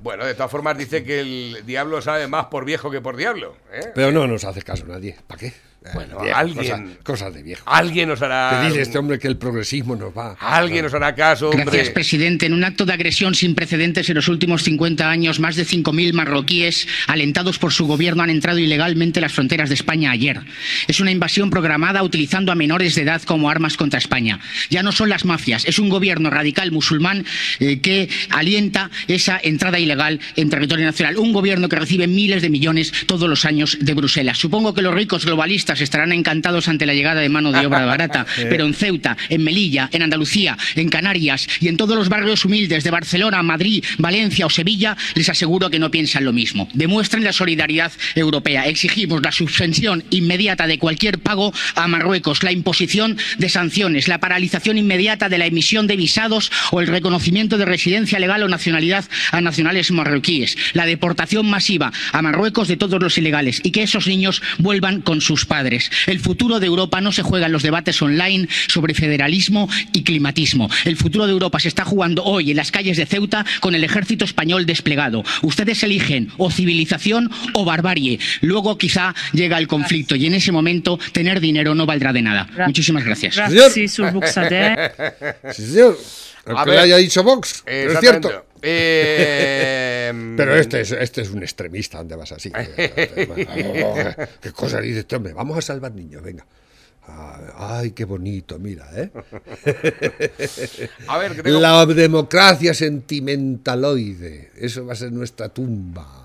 Bueno, 0.00 0.24
de 0.24 0.34
todas 0.34 0.50
formas 0.50 0.76
dice 0.76 1.04
que 1.04 1.20
el 1.20 1.66
diablo 1.66 2.00
sabe 2.02 2.26
más 2.26 2.46
por 2.46 2.64
viejo 2.64 2.90
que 2.90 3.00
por 3.00 3.16
diablo. 3.16 3.56
¿eh? 3.72 3.92
Pero 3.94 4.12
no 4.12 4.26
nos 4.26 4.44
hace 4.44 4.62
caso 4.62 4.86
nadie. 4.86 5.16
¿Para 5.26 5.40
qué? 5.40 5.52
Eh, 5.84 5.90
Bueno, 5.92 6.18
viejo, 6.22 6.38
alguien- 6.38 6.56
Cosas, 6.64 6.80
cosas 7.02 7.34
de 7.34 7.42
viejo. 7.42 7.62
Alguien 7.66 8.08
nos 8.08 8.22
hará. 8.22 8.58
Que 8.62 8.68
dice 8.68 8.80
este 8.80 8.96
hombre 8.96 9.18
que 9.18 9.28
el 9.28 9.36
progresismo 9.36 9.94
nos 9.96 10.16
va. 10.16 10.34
Alguien 10.40 10.82
nos 10.84 10.94
hará 10.94 11.14
caso, 11.14 11.50
hombre. 11.50 11.64
Gracias, 11.64 11.90
presidente. 11.90 12.46
En 12.46 12.54
un 12.54 12.64
acto 12.64 12.86
de 12.86 12.94
agresión 12.94 13.34
sin 13.34 13.54
precedentes 13.54 14.08
en 14.08 14.14
los 14.14 14.28
últimos 14.28 14.62
50 14.62 15.10
años, 15.10 15.40
más 15.40 15.56
de 15.56 15.66
5.000 15.66 16.14
marroquíes, 16.14 16.88
alentados 17.06 17.58
por 17.58 17.72
su 17.74 17.86
gobierno, 17.86 18.22
han 18.22 18.30
entrado 18.30 18.58
ilegalmente 18.58 19.18
en 19.18 19.22
las 19.24 19.32
fronteras 19.34 19.68
de 19.68 19.74
España 19.74 20.10
ayer. 20.10 20.40
Es 20.88 21.00
una 21.00 21.10
invasión 21.10 21.50
programada 21.50 22.02
utilizando 22.02 22.50
a 22.50 22.54
menores 22.54 22.94
de 22.94 23.02
edad 23.02 23.20
como 23.22 23.50
armas 23.50 23.76
contra 23.76 23.98
España. 23.98 24.40
Ya 24.70 24.82
no 24.82 24.90
son 24.90 25.10
las 25.10 25.26
mafias, 25.26 25.66
es 25.66 25.78
un 25.78 25.90
gobierno 25.90 26.30
radical 26.30 26.72
musulmán 26.72 27.26
eh, 27.60 27.80
que 27.80 28.08
alienta 28.30 28.90
esa 29.06 29.38
entrada 29.42 29.78
ilegal 29.78 30.18
en 30.36 30.48
territorio 30.48 30.86
nacional. 30.86 31.18
Un 31.18 31.34
gobierno 31.34 31.68
que 31.68 31.76
recibe 31.76 32.06
miles 32.06 32.40
de 32.40 32.48
millones 32.48 32.90
todos 33.06 33.28
los 33.28 33.44
años 33.44 33.76
de 33.80 33.92
Bruselas. 33.92 34.38
Supongo 34.38 34.72
que 34.72 34.80
los 34.80 34.94
ricos 34.94 35.26
globalistas 35.26 35.73
estarán 35.80 36.12
encantados 36.12 36.68
ante 36.68 36.86
la 36.86 36.94
llegada 36.94 37.20
de 37.20 37.28
mano 37.28 37.52
de 37.52 37.66
obra 37.66 37.84
barata, 37.86 38.26
pero 38.36 38.66
en 38.66 38.74
Ceuta, 38.74 39.16
en 39.28 39.44
Melilla, 39.44 39.88
en 39.92 40.02
Andalucía, 40.02 40.56
en 40.74 40.88
Canarias 40.88 41.46
y 41.60 41.68
en 41.68 41.76
todos 41.76 41.96
los 41.96 42.08
barrios 42.08 42.44
humildes 42.44 42.84
de 42.84 42.90
Barcelona, 42.90 43.42
Madrid, 43.42 43.84
Valencia 43.98 44.46
o 44.46 44.50
Sevilla, 44.50 44.96
les 45.14 45.28
aseguro 45.28 45.70
que 45.70 45.78
no 45.78 45.90
piensan 45.90 46.24
lo 46.24 46.32
mismo. 46.32 46.68
Demuestren 46.74 47.24
la 47.24 47.32
solidaridad 47.32 47.92
europea. 48.14 48.66
Exigimos 48.66 49.22
la 49.22 49.32
suspensión 49.32 50.04
inmediata 50.10 50.66
de 50.66 50.78
cualquier 50.78 51.18
pago 51.18 51.52
a 51.74 51.88
Marruecos, 51.88 52.42
la 52.42 52.52
imposición 52.52 53.16
de 53.38 53.48
sanciones, 53.48 54.08
la 54.08 54.18
paralización 54.18 54.78
inmediata 54.78 55.28
de 55.28 55.38
la 55.38 55.46
emisión 55.46 55.86
de 55.86 55.96
visados 55.96 56.50
o 56.70 56.80
el 56.80 56.86
reconocimiento 56.86 57.58
de 57.58 57.64
residencia 57.64 58.18
legal 58.18 58.42
o 58.42 58.48
nacionalidad 58.48 59.04
a 59.32 59.40
nacionales 59.40 59.90
marroquíes, 59.90 60.56
la 60.72 60.86
deportación 60.86 61.46
masiva 61.46 61.92
a 62.12 62.22
Marruecos 62.22 62.68
de 62.68 62.76
todos 62.76 63.02
los 63.02 63.18
ilegales 63.18 63.60
y 63.62 63.70
que 63.70 63.82
esos 63.82 64.06
niños 64.06 64.42
vuelvan 64.58 65.00
con 65.00 65.20
sus 65.20 65.46
padres. 65.46 65.63
El 66.06 66.20
futuro 66.20 66.60
de 66.60 66.66
Europa 66.66 67.00
no 67.00 67.12
se 67.12 67.22
juega 67.22 67.46
en 67.46 67.52
los 67.52 67.62
debates 67.62 68.00
online 68.02 68.48
sobre 68.68 68.94
federalismo 68.94 69.68
y 69.92 70.02
climatismo. 70.02 70.68
El 70.84 70.96
futuro 70.96 71.26
de 71.26 71.32
Europa 71.32 71.60
se 71.60 71.68
está 71.68 71.84
jugando 71.84 72.24
hoy 72.24 72.50
en 72.50 72.56
las 72.56 72.70
calles 72.70 72.96
de 72.96 73.06
Ceuta 73.06 73.44
con 73.60 73.74
el 73.74 73.84
ejército 73.84 74.24
español 74.24 74.66
desplegado. 74.66 75.24
Ustedes 75.42 75.82
eligen 75.82 76.30
o 76.36 76.50
civilización 76.50 77.30
o 77.54 77.64
barbarie. 77.64 78.18
Luego 78.40 78.78
quizá 78.78 79.14
llega 79.32 79.58
el 79.58 79.68
conflicto 79.68 80.16
y 80.16 80.26
en 80.26 80.34
ese 80.34 80.52
momento 80.52 80.98
tener 81.12 81.40
dinero 81.40 81.74
no 81.74 81.86
valdrá 81.86 82.12
de 82.12 82.22
nada. 82.22 82.48
Muchísimas 82.66 83.04
gracias. 83.04 83.36
Señor. 85.52 85.98
Aunque 86.46 86.62
A 86.62 86.64
le 86.66 86.70
ver. 86.72 86.80
haya 86.80 86.96
dicho 86.98 87.22
Vox. 87.22 87.62
pero 87.64 87.92
es 87.92 88.00
cierto. 88.00 88.44
Eh, 88.62 90.12
Pero 90.36 90.56
este 90.56 90.80
es, 90.80 90.90
este 90.92 91.20
es 91.22 91.30
un 91.30 91.42
extremista, 91.42 91.98
¿dónde 91.98 92.16
vas 92.16 92.32
así? 92.32 92.50
¿Qué 94.40 94.52
cosa 94.54 94.80
dice 94.80 95.00
este 95.00 95.16
hombre? 95.16 95.32
Vamos 95.32 95.56
a 95.58 95.62
salvar 95.62 95.92
niños, 95.92 96.22
venga. 96.22 96.46
Ah, 97.06 97.78
Ay, 97.80 97.90
qué 97.90 98.04
bonito, 98.04 98.58
mira, 98.58 98.88
¿eh? 98.96 99.10
A 101.08 101.18
ver, 101.18 101.36
que 101.36 101.42
tengo- 101.42 101.60
La 101.60 101.84
democracia 101.86 102.72
sentimentaloide. 102.72 104.50
Eso 104.56 104.86
va 104.86 104.94
a 104.94 104.96
ser 104.96 105.12
nuestra 105.12 105.50
tumba. 105.50 106.23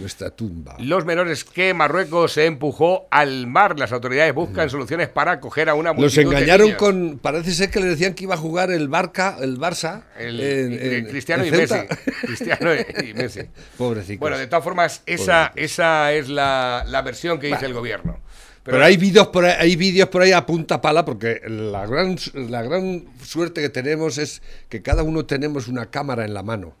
Nuestra 0.00 0.30
tumba. 0.30 0.76
Los 0.78 1.04
menores 1.04 1.44
que 1.44 1.74
Marruecos 1.74 2.32
se 2.32 2.46
empujó 2.46 3.06
al 3.10 3.46
mar. 3.46 3.78
Las 3.78 3.92
autoridades 3.92 4.34
buscan 4.34 4.70
soluciones 4.70 5.08
para 5.08 5.32
acoger 5.32 5.68
a 5.68 5.74
una 5.74 5.90
Los 5.90 5.98
multitud 5.98 6.30
de 6.30 6.36
engañaron 6.36 6.66
niños. 6.66 6.78
con. 6.78 7.18
Parece 7.18 7.52
ser 7.52 7.70
que 7.70 7.80
le 7.80 7.86
decían 7.86 8.14
que 8.14 8.24
iba 8.24 8.34
a 8.34 8.38
jugar 8.38 8.70
el 8.70 8.88
Barca, 8.88 9.36
el 9.40 9.58
Barça. 9.58 10.04
El, 10.18 10.40
en- 10.40 10.72
y- 10.72 10.76
en- 10.96 11.06
Cristiano 11.06 11.44
en 11.44 11.54
y 11.54 11.56
Messi. 11.56 11.74
Cristiano 12.22 12.70
y 12.74 13.14
Messi. 13.14 13.40
Pobrecicos. 13.76 14.20
Bueno, 14.20 14.38
de 14.38 14.46
todas 14.46 14.64
formas, 14.64 15.02
esa, 15.06 15.52
esa 15.56 16.12
es 16.12 16.28
la, 16.28 16.84
la 16.88 17.02
versión 17.02 17.38
que 17.38 17.48
dice 17.48 17.66
el 17.66 17.74
gobierno. 17.74 18.18
Pero, 18.62 18.84
hay 18.84 18.98
vídeos 18.98 19.28
por 19.28 19.46
ahí, 19.46 19.54
hay 19.58 19.74
vídeos 19.74 20.10
por 20.10 20.20
ahí 20.22 20.32
a 20.32 20.44
punta 20.44 20.80
pala 20.82 21.04
porque 21.06 21.40
la 21.48 21.86
gran, 21.86 22.16
la 22.34 22.62
gran 22.62 23.04
suerte 23.24 23.62
que 23.62 23.70
tenemos 23.70 24.18
es 24.18 24.42
que 24.68 24.82
cada 24.82 25.02
uno 25.02 25.24
tenemos 25.24 25.66
una 25.66 25.86
cámara 25.86 26.24
en 26.26 26.34
la 26.34 26.42
mano. 26.42 26.76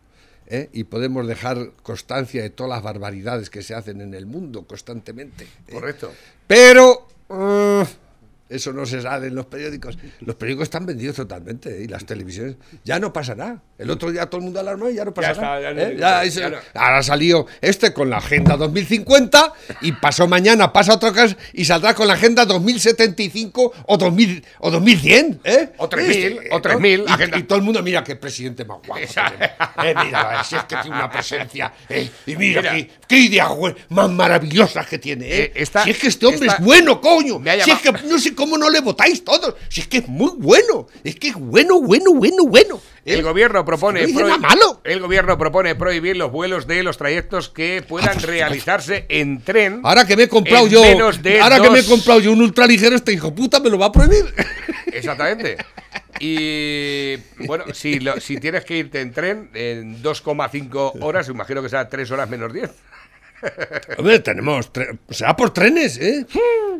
¿Eh? 0.50 0.68
y 0.72 0.84
podemos 0.84 1.26
dejar 1.26 1.70
constancia 1.82 2.42
de 2.42 2.50
todas 2.50 2.70
las 2.70 2.82
barbaridades 2.82 3.48
que 3.48 3.62
se 3.62 3.74
hacen 3.74 4.00
en 4.00 4.12
el 4.12 4.26
mundo 4.26 4.66
constantemente. 4.66 5.44
¿eh? 5.44 5.72
Correcto. 5.72 6.12
Pero 6.46 7.06
uh, 7.28 7.84
eso 8.50 8.72
no 8.72 8.84
se 8.84 9.00
sale 9.00 9.28
en 9.28 9.34
los 9.34 9.46
periódicos. 9.46 9.96
Los 10.20 10.34
periódicos 10.36 10.64
están 10.64 10.84
vendidos 10.84 11.16
totalmente 11.16 11.78
¿eh? 11.78 11.84
y 11.84 11.88
las 11.88 12.04
televisiones. 12.04 12.56
Ya 12.84 12.98
no 12.98 13.12
pasa 13.12 13.34
nada. 13.34 13.62
El 13.78 13.88
otro 13.90 14.10
día 14.10 14.26
todo 14.26 14.38
el 14.40 14.44
mundo 14.44 14.60
alarmó 14.60 14.90
y 14.90 14.94
ya 14.96 15.04
no 15.04 15.14
pasa 15.14 15.32
Ya 15.34 15.40
nada. 15.40 15.58
está, 15.58 15.72
ya 15.74 15.82
¿eh? 15.82 15.92
no- 15.94 15.98
Ya 16.00 16.08
ya 16.10 16.24
eso- 16.24 16.50
no. 16.50 16.56
Ahora 16.74 17.02
salió 17.02 17.46
este 17.60 17.92
con 17.94 18.10
la 18.10 18.18
Agenda 18.18 18.56
2050 18.56 19.52
y 19.82 19.92
pasó 19.92 20.26
mañana, 20.28 20.72
pasa 20.72 20.94
otro 20.94 21.12
caso 21.12 21.36
y 21.52 21.64
saldrá 21.64 21.94
con 21.94 22.06
la 22.08 22.14
Agenda 22.14 22.44
2075 22.44 23.72
o, 23.86 23.96
2000, 23.96 24.44
o 24.58 24.70
2100. 24.70 25.40
¿eh? 25.44 25.70
O 25.78 25.88
3000, 25.88 26.16
Este, 26.32 26.48
o 26.54 26.60
3000, 26.60 27.04
Y, 27.06 27.10
agenda. 27.12 27.38
y 27.38 27.42
todo 27.44 27.58
el 27.58 27.64
mundo, 27.64 27.82
mira 27.82 28.02
qué 28.04 28.16
presidente 28.16 28.64
más 28.64 28.78
guapo. 28.86 29.00
Eh, 29.84 29.94
mira, 30.04 30.42
si 30.44 30.56
es 30.56 30.64
que 30.64 30.76
tiene 30.76 30.96
una 30.96 31.10
presencia. 31.10 31.72
eh, 31.88 32.10
y 32.26 32.36
mira, 32.36 32.60
Mira. 32.62 32.74
qué, 32.74 32.90
qué 33.06 33.18
ideas 33.18 33.48
más 33.88 34.10
maravillosas 34.10 34.86
que 34.86 34.98
tiene. 34.98 35.52
esta- 35.54 35.84
si 35.84 35.90
es 35.90 35.98
que 35.98 36.08
este 36.08 36.26
hombre 36.26 36.46
esta- 36.48 36.58
es 36.58 36.64
bueno, 36.64 37.00
coño. 37.00 37.40
Si 37.64 37.70
es 37.70 37.78
que 37.80 37.92
no 37.92 38.18
sé 38.18 38.34
cómo 38.40 38.58
no 38.58 38.68
le 38.70 38.80
votáis 38.80 39.22
todos. 39.24 39.54
Si 39.68 39.82
es 39.82 39.86
que 39.88 39.98
es 39.98 40.08
muy 40.08 40.32
bueno. 40.38 40.88
Es 41.04 41.14
que 41.16 41.28
es 41.28 41.34
bueno, 41.36 41.80
bueno, 41.80 42.12
bueno, 42.14 42.44
bueno. 42.46 42.80
El 43.04 43.22
gobierno 43.22 43.64
propone 43.64 44.06
No 44.08 44.38
malo. 44.38 44.80
el 44.84 45.00
gobierno 45.00 45.36
propone 45.38 45.74
prohibir 45.74 46.16
los 46.16 46.30
vuelos 46.32 46.66
de 46.66 46.82
los 46.82 46.96
trayectos 46.98 47.48
que 47.48 47.82
puedan 47.86 48.20
realizarse 48.20 49.06
en 49.08 49.42
tren. 49.42 49.80
Ahora 49.84 50.06
que 50.06 50.16
me 50.16 50.24
he 50.24 50.28
comprado 50.28 50.66
yo. 50.66 50.82
menos 50.82 51.22
de 51.22 51.40
Ahora 51.40 51.60
que 51.60 51.70
me 51.70 51.78
he 51.80 51.84
comprado 51.86 52.20
yo 52.20 52.32
un 52.32 52.42
ultraligero, 52.42 52.96
este 52.96 53.12
hijo 53.12 53.34
puta 53.34 53.60
me 53.60 53.70
lo 53.70 53.78
va 53.78 53.86
a 53.86 53.92
prohibir. 53.92 54.24
Exactamente. 54.86 55.56
Y 56.18 57.16
bueno, 57.46 57.64
si, 57.72 57.98
lo- 58.00 58.20
si 58.20 58.36
tienes 58.38 58.64
que 58.64 58.76
irte 58.76 59.00
en 59.00 59.12
tren 59.12 59.50
en 59.54 60.02
2,5 60.02 60.92
horas, 61.00 61.28
imagino 61.28 61.62
que 61.62 61.68
será 61.68 61.88
3 61.88 62.10
horas 62.10 62.28
menos 62.28 62.52
10. 62.52 62.70
Hombre, 63.98 64.18
tenemos. 64.20 64.72
tre- 64.72 64.98
Será 65.10 65.36
por 65.36 65.50
trenes, 65.52 65.96
¿eh? 65.98 66.26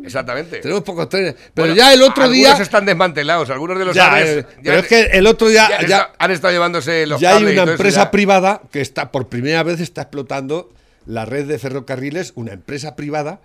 Exactamente. 0.05 0.59
Tenemos 0.61 0.83
pocos 0.83 1.09
trenes. 1.09 1.35
Pero 1.55 1.69
Bueno, 1.69 1.75
ya 1.75 1.93
el 1.93 2.03
otro 2.03 2.25
algunos 2.25 2.33
día. 2.57 2.63
están 2.63 2.87
desmantelados, 2.87 3.51
algunos 3.51 3.79
de 3.79 3.85
los 3.85 3.95
Ya, 3.95 4.13
aves 4.13 4.29
eh, 4.29 4.47
ya- 4.57 4.63
pero 4.63 4.77
es 4.79 4.87
que 4.87 5.01
el 5.19 5.27
otro 5.27 5.49
día. 5.49 5.69
ya 5.87 6.11
han 6.19 6.31
estado 6.31 6.53
llevándose 6.53 7.07
los 7.07 7.21
ya 7.21 7.37
hay 7.37 7.43
una 7.45 7.63
eso, 7.63 7.71
empresa 7.73 8.05
ya. 8.05 8.11
privada 8.11 8.63
que 8.71 8.81
está 8.81 9.11
por 9.13 9.29
primera 9.29 9.63
vez 9.63 9.81
está 9.81 10.03
explotando 10.03 10.73
la 11.07 11.25
red 11.25 11.47
de 11.47 11.59
ferrocarriles, 11.59 12.33
una 12.37 12.53
empresa 12.53 12.95
privada, 12.97 13.41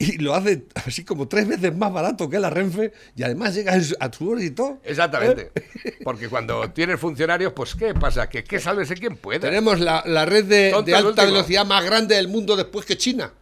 y 0.00 0.16
lo 0.18 0.34
hace 0.34 0.64
así 0.74 1.04
como 1.04 1.28
tres 1.28 1.46
veces 1.46 1.76
más 1.76 1.92
barato 1.92 2.28
que 2.28 2.38
la 2.40 2.48
Renfe, 2.50 2.92
y 3.14 3.22
además 3.22 3.54
llega 3.54 3.74
a 3.74 4.10
su- 4.12 4.28
hora 4.30 4.42
y 4.42 4.50
todo. 4.50 4.78
Exactamente. 4.82 5.52
Porque 6.04 6.28
cuando 6.28 6.70
tienes 6.70 6.98
funcionarios, 6.98 7.52
pues 7.52 7.74
¿qué 7.74 7.92
pasa? 7.94 8.28
Que, 8.28 8.42
que 8.42 8.58
sálvese 8.58 8.94
quien 8.94 9.16
pueda. 9.16 9.40
Tenemos 9.40 9.78
la, 9.78 10.02
la 10.06 10.24
red 10.24 10.46
de, 10.46 10.72
alta 10.94 11.24
velocidad 11.26 11.66
más 11.66 11.84
grande 11.84 12.16
del 12.16 12.28
mundo 12.28 12.56
después 12.56 12.86
que 12.86 12.96
China. 12.96 13.32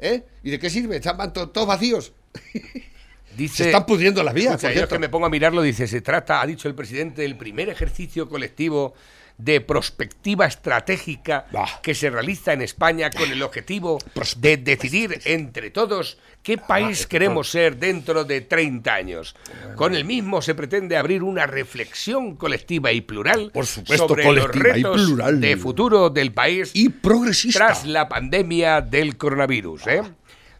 ¿Eh? 0.00 0.22
¿Y 0.42 0.50
de 0.50 0.58
qué 0.58 0.70
sirve? 0.70 0.96
Están 0.96 1.32
to- 1.32 1.50
todos 1.50 1.66
vacíos. 1.68 2.12
Dice, 3.36 3.56
Se 3.56 3.64
están 3.66 3.86
pudriendo 3.86 4.22
las 4.24 4.34
vías. 4.34 4.54
Escucha, 4.54 4.72
yo 4.72 4.82
es 4.84 4.88
que 4.88 4.98
me 4.98 5.08
pongo 5.08 5.26
a 5.26 5.30
mirarlo, 5.30 5.62
dice, 5.62 5.86
se 5.86 6.00
trata, 6.00 6.40
ha 6.40 6.46
dicho 6.46 6.66
el 6.66 6.74
presidente, 6.74 7.22
del 7.22 7.36
primer 7.36 7.68
ejercicio 7.68 8.28
colectivo 8.28 8.94
de 9.38 9.60
prospectiva 9.60 10.46
estratégica 10.46 11.46
Bah. 11.52 11.80
que 11.82 11.94
se 11.94 12.10
realiza 12.10 12.52
en 12.52 12.60
España 12.62 13.08
con 13.10 13.30
el 13.30 13.40
objetivo 13.42 13.98
de 14.36 14.56
decidir 14.56 15.20
entre 15.24 15.70
todos 15.70 16.18
qué 16.42 16.58
país 16.58 17.06
queremos 17.06 17.48
ser 17.50 17.76
dentro 17.76 18.24
de 18.24 18.40
30 18.40 18.92
años. 18.92 19.36
Con 19.76 19.94
el 19.94 20.04
mismo 20.04 20.42
se 20.42 20.56
pretende 20.56 20.96
abrir 20.96 21.22
una 21.22 21.46
reflexión 21.46 22.34
colectiva 22.36 22.90
y 22.90 23.00
plural 23.00 23.50
Por 23.54 23.66
supuesto, 23.66 24.08
sobre 24.08 24.24
colectiva 24.24 24.54
los 24.56 24.56
y 24.56 24.72
retos 24.74 25.06
plural. 25.06 25.40
de 25.40 25.56
futuro 25.56 26.10
del 26.10 26.32
país 26.32 26.72
Y 26.74 26.88
progresista. 26.88 27.66
tras 27.66 27.86
la 27.86 28.08
pandemia 28.08 28.80
del 28.80 29.16
coronavirus. 29.16 29.86
¿eh? 29.86 30.02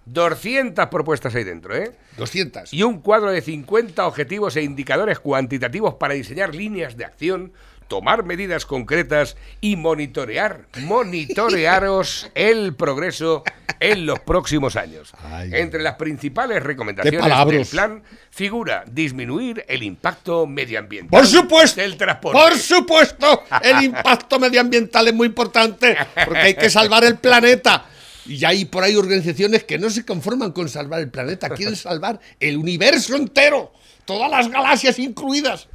200 0.07 0.87
propuestas 0.87 1.35
ahí 1.35 1.45
dentro, 1.45 1.77
¿eh? 1.77 1.93
200. 2.17 2.73
y 2.73 2.83
un 2.83 3.01
cuadro 3.01 3.31
de 3.31 3.41
50 3.43 4.07
objetivos 4.07 4.57
e 4.57 4.63
indicadores 4.63 5.19
cuantitativos 5.21 5.95
para 5.95 6.15
diseñar 6.15 6.55
líneas 6.55 6.97
de 6.97 7.05
acción, 7.05 7.53
tomar 7.89 8.23
medidas 8.23 8.67
concretas 8.67 9.37
y 9.61 9.77
monitorear, 9.77 10.67
monitorearos 10.83 12.31
el 12.35 12.75
progreso 12.75 13.43
en 13.81 14.07
los 14.07 14.21
próximos 14.21 14.77
años. 14.77 15.13
Ay. 15.23 15.51
Entre 15.55 15.83
las 15.83 15.97
principales 15.97 16.63
recomendaciones 16.63 17.47
del 17.47 17.67
plan 17.67 18.03
figura 18.31 18.85
disminuir 18.91 19.65
el 19.69 19.83
impacto 19.83 20.47
medioambiental 20.47 21.11
Por 21.11 21.27
supuesto. 21.27 21.81
del 21.81 21.97
transporte. 21.97 22.39
Por 22.39 22.57
supuesto. 22.59 23.45
El 23.63 23.85
impacto 23.85 24.39
medioambiental 24.39 25.09
es 25.09 25.15
muy 25.15 25.29
importante 25.29 25.97
porque 26.25 26.39
hay 26.39 26.55
que 26.55 26.71
salvar 26.71 27.05
el 27.05 27.17
planeta. 27.17 27.87
Y 28.27 28.45
hay 28.45 28.67
por 28.67 28.85
ahí 28.85 28.95
organizaciones 28.95 29.65
que 29.65 29.79
no 29.79 29.89
se 29.89 30.05
conforman 30.05 30.53
con 30.53 30.69
salvar 30.69 31.01
el 31.01 31.09
planeta, 31.09 31.49
quieren 31.49 31.77
salvar 31.77 32.21
el 32.39 32.59
universo 32.59 33.17
entero, 33.17 33.73
todas 34.05 34.31
las 34.31 34.49
galaxias 34.51 34.99
incluidas. 34.99 35.69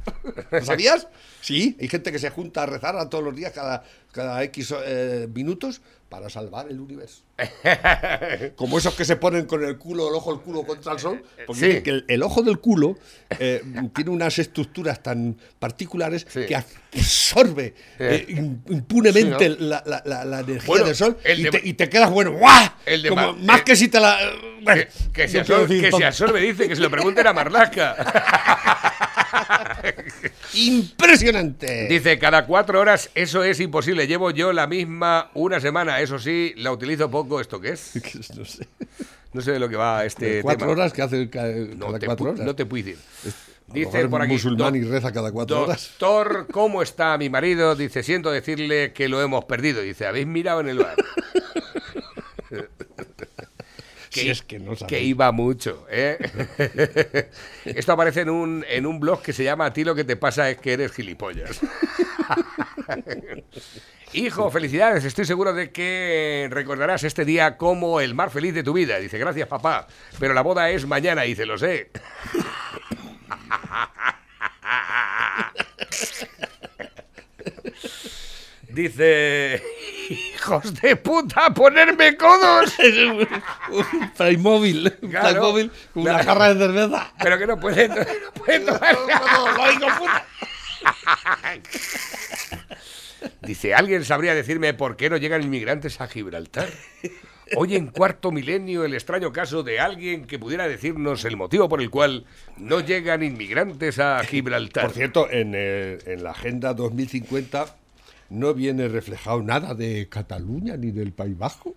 ¿Lo 0.52 0.64
sabías? 0.64 1.08
Sí, 1.44 1.76
hay 1.78 1.88
gente 1.88 2.10
que 2.10 2.18
se 2.18 2.30
junta 2.30 2.62
a 2.62 2.66
rezar 2.66 2.96
a 2.96 3.10
todos 3.10 3.22
los 3.22 3.36
días, 3.36 3.52
cada, 3.52 3.84
cada 4.12 4.42
X 4.44 4.72
eh, 4.86 5.28
minutos, 5.34 5.82
para 6.08 6.30
salvar 6.30 6.68
el 6.70 6.80
universo. 6.80 7.22
Como 8.56 8.78
esos 8.78 8.94
que 8.94 9.04
se 9.04 9.16
ponen 9.16 9.44
con 9.46 9.62
el 9.64 9.76
culo, 9.76 10.08
el 10.08 10.14
ojo, 10.14 10.32
el 10.32 10.40
culo 10.40 10.62
contra 10.62 10.92
el 10.92 10.98
sol. 11.00 11.22
Porque 11.46 11.60
Sí. 11.60 11.66
dicen 11.66 11.82
que 11.82 11.90
el, 11.90 12.04
el 12.08 12.22
ojo 12.22 12.42
del 12.42 12.60
culo 12.60 12.96
eh, 13.38 13.62
tiene 13.94 14.10
unas 14.10 14.38
estructuras 14.38 15.02
tan 15.02 15.36
particulares 15.58 16.24
Sí. 16.30 16.46
que 16.46 16.54
absorbe 16.56 17.74
eh, 17.98 18.24
im- 18.28 18.60
impunemente 18.70 19.48
Sí, 19.50 19.56
la, 19.58 19.82
la- 19.84 20.02
la- 20.06 20.24
la 20.24 20.40
energía 20.40 20.66
Bueno, 20.68 20.86
del 20.86 20.94
sol 20.94 21.18
y, 21.36 21.42
de- 21.42 21.50
te, 21.50 21.60
y 21.68 21.74
te 21.74 21.88
quedas, 21.90 22.10
bueno, 22.10 22.32
¡guau! 22.32 22.70
El 22.86 23.02
de 23.02 23.08
Como 23.10 23.32
más 23.34 23.60
eh, 23.60 23.64
que 23.66 23.76
si 23.76 23.88
te 23.88 23.98
la. 24.00 24.16
bueno, 24.62 24.82
Que, 25.12 25.22
que 25.22 25.28
se 25.28 25.40
absorbe, 25.40 25.80
que 25.80 25.90
se 25.92 26.04
absorbe, 26.04 26.40
dice, 26.40 26.68
que 26.68 26.76
se 26.76 26.80
lo 26.82 26.90
pregunten 26.90 27.26
a 27.26 27.32
Marlaska. 27.34 28.92
Impresionante. 30.54 31.88
Dice, 31.88 32.18
cada 32.18 32.46
cuatro 32.46 32.80
horas 32.80 33.10
eso 33.14 33.42
es 33.44 33.60
imposible. 33.60 34.06
Llevo 34.06 34.30
yo 34.30 34.52
la 34.52 34.66
misma 34.66 35.30
una 35.34 35.60
semana. 35.60 36.00
Eso 36.00 36.18
sí, 36.18 36.52
la 36.56 36.72
utilizo 36.72 37.10
poco. 37.10 37.40
¿Esto 37.40 37.60
qué 37.60 37.70
es? 37.70 37.92
no 38.36 38.44
sé. 38.44 38.66
No 39.32 39.40
sé 39.40 39.52
de 39.52 39.58
lo 39.58 39.68
que 39.68 39.76
va 39.76 40.04
este 40.04 40.42
cuatro 40.42 40.66
tema. 40.68 40.72
horas 40.80 40.92
que 40.92 41.02
hace 41.02 41.28
ca- 41.28 41.46
No 41.46 41.86
cada 41.86 41.98
te, 41.98 42.06
cuatro 42.06 42.30
horas. 42.30 42.40
no 42.46 42.54
te 42.54 42.66
puedo 42.66 42.84
decir. 42.84 42.98
Dice 43.66 44.08
por 44.08 44.20
aquí. 44.22 44.32
musulmán 44.34 44.72
"Do- 44.74 44.78
y 44.78 44.82
reza 44.84 45.10
cada 45.10 45.32
cuatro 45.32 45.62
horas. 45.64 45.90
Doctor, 45.98 46.46
¿cómo 46.52 46.82
está 46.82 47.16
mi 47.18 47.30
marido? 47.30 47.74
Dice, 47.74 48.02
siento 48.02 48.30
decirle 48.30 48.92
que 48.92 49.08
lo 49.08 49.20
hemos 49.22 49.46
perdido. 49.46 49.80
Dice, 49.80 50.06
¿habéis 50.06 50.26
mirado 50.26 50.60
en 50.60 50.68
el 50.68 50.78
bar? 50.78 50.94
Si 54.20 54.30
es 54.30 54.42
que 54.42 54.58
no 54.58 54.74
que 54.76 55.02
iba 55.02 55.30
mucho, 55.32 55.86
¿eh? 55.90 56.18
Esto 57.64 57.92
aparece 57.92 58.22
en 58.22 58.30
un, 58.30 58.64
en 58.68 58.86
un 58.86 59.00
blog 59.00 59.22
que 59.22 59.32
se 59.32 59.44
llama 59.44 59.66
A 59.66 59.72
ti 59.72 59.84
lo 59.84 59.94
que 59.94 60.04
te 60.04 60.16
pasa 60.16 60.50
es 60.50 60.58
que 60.58 60.74
eres 60.74 60.92
gilipollas. 60.92 61.60
Hijo, 64.14 64.50
felicidades. 64.50 65.04
Estoy 65.04 65.24
seguro 65.24 65.52
de 65.52 65.72
que 65.72 66.46
recordarás 66.50 67.02
este 67.02 67.24
día 67.24 67.56
como 67.56 68.00
el 68.00 68.14
más 68.14 68.32
feliz 68.32 68.54
de 68.54 68.62
tu 68.62 68.72
vida. 68.72 69.00
Dice, 69.00 69.18
gracias 69.18 69.48
papá. 69.48 69.88
Pero 70.20 70.34
la 70.34 70.42
boda 70.42 70.70
es 70.70 70.86
mañana. 70.86 71.22
Dice, 71.22 71.46
lo 71.46 71.58
sé. 71.58 71.90
Dice, 78.74 79.62
hijos 80.10 80.74
de 80.80 80.96
puta, 80.96 81.54
ponerme 81.54 82.16
codos. 82.16 82.72
un 83.70 84.10
Playmobil. 84.16 84.92
Un 85.02 85.10
Claro. 85.10 85.40
Con 85.40 85.70
una 85.94 86.10
Claro. 86.14 86.24
jarra 86.24 86.54
de 86.54 86.66
cerveza. 86.66 87.12
Pero 87.22 87.38
que 87.38 87.46
no 87.46 87.60
pueden, 87.60 87.90
no 87.94 88.34
pueden 88.34 88.66
tomar. 88.66 88.82
Dice, 93.42 93.74
¿alguien 93.74 94.04
sabría 94.04 94.34
decirme 94.34 94.74
por 94.74 94.96
qué 94.96 95.08
no 95.08 95.16
llegan 95.16 95.42
inmigrantes 95.42 96.00
a 96.00 96.08
Gibraltar? 96.08 96.68
Hoy 97.56 97.76
en 97.76 97.86
cuarto 97.88 98.32
milenio 98.32 98.84
el 98.84 98.94
extraño 98.94 99.32
caso 99.32 99.62
de 99.62 99.78
alguien 99.78 100.26
que 100.26 100.38
pudiera 100.38 100.66
decirnos 100.66 101.24
el 101.24 101.36
motivo 101.36 101.68
por 101.68 101.80
el 101.80 101.90
cual 101.90 102.24
no 102.56 102.80
llegan 102.80 103.22
inmigrantes 103.22 103.98
a 103.98 104.22
Gibraltar. 104.24 104.84
Por 104.86 104.94
cierto, 104.94 105.30
en, 105.30 105.52
eh, 105.54 105.98
en 106.06 106.24
la 106.24 106.30
Agenda 106.32 106.74
2050 106.74 107.76
no 108.34 108.52
viene 108.54 108.88
reflejado 108.88 109.42
nada 109.42 109.74
de 109.74 110.08
Cataluña 110.08 110.76
ni 110.76 110.90
del 110.90 111.12
País 111.12 111.36
Vasco. 111.38 111.74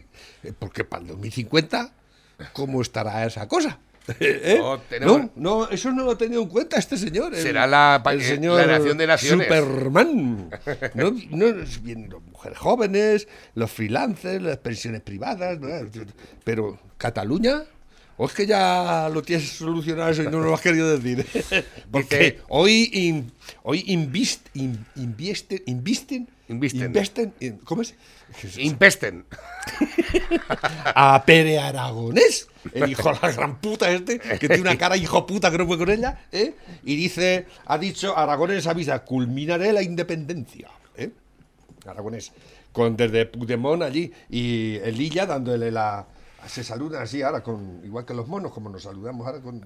Porque 0.58 0.84
para 0.84 1.02
el 1.02 1.08
2050, 1.08 1.92
¿cómo 2.52 2.80
estará 2.82 3.24
esa 3.26 3.46
cosa? 3.46 3.78
¿Eh? 4.18 4.56
No, 4.58 4.78
tenemos- 4.80 5.20
no, 5.20 5.30
no, 5.36 5.68
eso 5.68 5.92
no 5.92 6.04
lo 6.04 6.12
ha 6.12 6.18
tenido 6.18 6.42
en 6.42 6.48
cuenta 6.48 6.78
este 6.78 6.96
señor. 6.96 7.34
el- 7.34 7.42
Será 7.42 7.66
la 7.66 8.02
el 8.06 8.20
eh, 8.20 8.24
señor 8.24 8.58
la 8.60 8.78
nación 8.78 8.96
de 8.98 9.06
naciones. 9.06 9.46
Superman. 9.46 10.50
No, 10.94 11.10
no, 11.10 11.46
vienen 11.82 12.10
las 12.10 12.22
mujeres 12.22 12.58
jóvenes, 12.58 13.28
los 13.54 13.70
freelancers, 13.70 14.42
las 14.42 14.56
pensiones 14.58 15.02
privadas. 15.02 15.58
Pero, 16.44 16.78
¿Cataluña? 16.96 17.62
¿O 18.22 18.26
es 18.26 18.34
que 18.34 18.46
ya 18.46 19.08
lo 19.10 19.22
tienes 19.22 19.48
solucionado 19.48 20.10
eso 20.10 20.22
y 20.22 20.26
no 20.26 20.40
lo 20.40 20.52
has 20.52 20.60
querido 20.60 20.94
decir? 20.98 21.24
Porque 21.90 22.18
Dice- 22.18 22.38
hoy, 22.50 22.90
in- 22.92 23.32
hoy 23.62 23.82
invist- 23.88 24.50
in- 24.52 24.84
invisten, 24.96 25.62
invisten 25.66 26.28
Invisten. 26.48 26.82
Investen. 26.86 27.32
in- 27.40 27.58
¿Cómo 27.64 27.80
es? 27.80 27.94
Impesten. 28.58 29.24
a 30.94 31.22
Pere 31.24 31.58
Aragonés, 31.58 32.48
el 32.74 32.90
hijo 32.90 33.10
de 33.12 33.18
la 33.22 33.32
gran 33.32 33.58
puta 33.60 33.90
este, 33.90 34.18
que 34.18 34.48
tiene 34.48 34.60
una 34.62 34.76
cara 34.76 34.96
hijo 34.96 35.24
puta 35.26 35.50
que 35.50 35.58
no 35.58 35.66
puede 35.66 35.78
con 35.78 35.90
ella, 35.90 36.20
¿eh? 36.32 36.54
y 36.84 36.96
dice, 36.96 37.46
ha 37.66 37.78
dicho, 37.78 38.16
Aragonés 38.16 38.66
avisa, 38.66 39.04
culminaré 39.04 39.72
la 39.72 39.82
independencia, 39.82 40.68
¿eh? 40.96 41.10
Aragonés, 41.86 42.32
con 42.72 42.96
desde 42.96 43.26
Puigdemont 43.26 43.82
allí, 43.82 44.12
y 44.28 44.76
Elilla 44.82 45.26
dándole 45.26 45.70
la... 45.70 46.06
Se 46.46 46.64
saludan 46.64 47.02
así 47.02 47.22
ahora, 47.22 47.42
con 47.42 47.80
igual 47.84 48.04
que 48.04 48.14
los 48.14 48.26
monos, 48.26 48.52
como 48.52 48.70
nos 48.70 48.82
saludamos 48.82 49.26
ahora 49.26 49.40
con... 49.40 49.60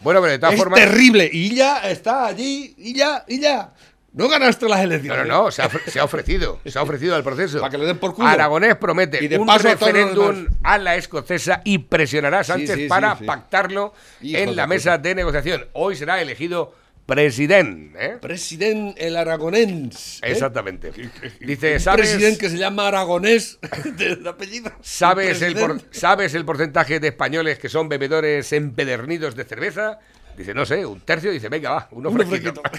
bueno, 0.00 0.20
pero 0.20 0.26
de 0.26 0.38
todas 0.38 0.54
es 0.54 0.58
formas. 0.60 0.80
terrible, 0.80 1.28
y 1.32 1.54
ya 1.54 1.90
está 1.90 2.26
allí, 2.26 2.74
y 2.78 2.94
ya, 2.94 3.24
y 3.28 3.40
ya. 3.40 3.72
No 4.12 4.28
ganaste 4.28 4.68
las 4.68 4.80
elecciones. 4.80 5.26
no, 5.26 5.44
no, 5.44 5.50
se 5.52 5.62
ha, 5.62 5.70
se 5.86 6.00
ha 6.00 6.04
ofrecido, 6.04 6.58
se 6.64 6.78
ha 6.78 6.82
ofrecido 6.82 7.14
al 7.14 7.22
proceso. 7.22 7.58
Para 7.60 7.70
que 7.70 7.78
le 7.78 7.86
den 7.86 7.98
por 7.98 8.14
culo. 8.14 8.26
Aragonés 8.26 8.74
promete 8.76 9.22
Y 9.22 9.28
de 9.28 9.38
un 9.38 9.46
paso 9.46 9.68
referéndum 9.68 10.46
a 10.64 10.78
la 10.78 10.96
escocesa 10.96 11.60
y 11.64 11.78
presionará 11.78 12.40
a 12.40 12.44
Sánchez 12.44 12.74
sí, 12.74 12.82
sí, 12.82 12.88
para 12.88 13.16
sí. 13.16 13.24
pactarlo 13.24 13.94
Hijo 14.20 14.38
en 14.38 14.56
la 14.56 14.64
puta. 14.64 14.66
mesa 14.66 14.98
de 14.98 15.14
negociación. 15.14 15.66
Hoy 15.74 15.94
será 15.94 16.20
elegido 16.20 16.74
presidente. 17.14 18.06
¿eh? 18.06 18.16
Presidente 18.20 19.06
el 19.06 19.16
Aragonés. 19.16 20.20
¿eh? 20.22 20.30
Exactamente. 20.30 20.92
Dice, 21.40 21.78
¿sabes, 21.80 22.08
presidente 22.10 22.38
que 22.38 22.48
se 22.50 22.56
llama 22.56 22.86
Aragonés 22.88 23.58
de 23.96 24.28
apellido. 24.28 24.70
¿sabes, 24.80 25.42
el 25.42 25.54
por- 25.54 25.70
Presidente. 25.72 25.98
¿sabes 25.98 26.34
el 26.34 26.44
porcentaje 26.44 27.00
de 27.00 27.08
españoles 27.08 27.58
que 27.58 27.68
son 27.68 27.88
bebedores 27.88 28.52
empedernidos 28.52 29.34
de 29.34 29.44
cerveza? 29.44 29.98
Dice, 30.36 30.54
no 30.54 30.64
sé, 30.64 30.86
un 30.86 31.00
tercio. 31.00 31.30
Dice, 31.32 31.48
venga, 31.48 31.70
va, 31.70 31.88
uno 31.90 32.10
Uno 32.10 32.24
fresquito. 32.26 32.62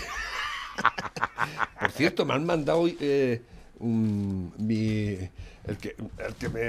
Por 1.80 1.92
cierto, 1.92 2.26
me 2.26 2.34
han 2.34 2.46
mandado 2.46 2.80
hoy 2.80 2.98
eh, 3.00 3.42
mi, 3.80 5.18
el, 5.68 5.78
que, 5.80 5.96
el 6.26 6.36
que 6.40 6.50
me. 6.50 6.62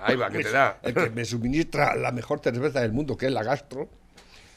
Ahí 0.00 0.16
va, 0.16 0.30
que 0.30 0.42
te 0.42 0.50
da. 0.50 0.78
El 0.82 0.94
que 0.94 1.10
me 1.10 1.24
suministra 1.24 1.94
la 1.96 2.12
mejor 2.12 2.40
cerveza 2.42 2.80
del 2.80 2.92
mundo, 2.92 3.16
que 3.16 3.26
es 3.26 3.32
la 3.32 3.42
Gastro. 3.42 3.88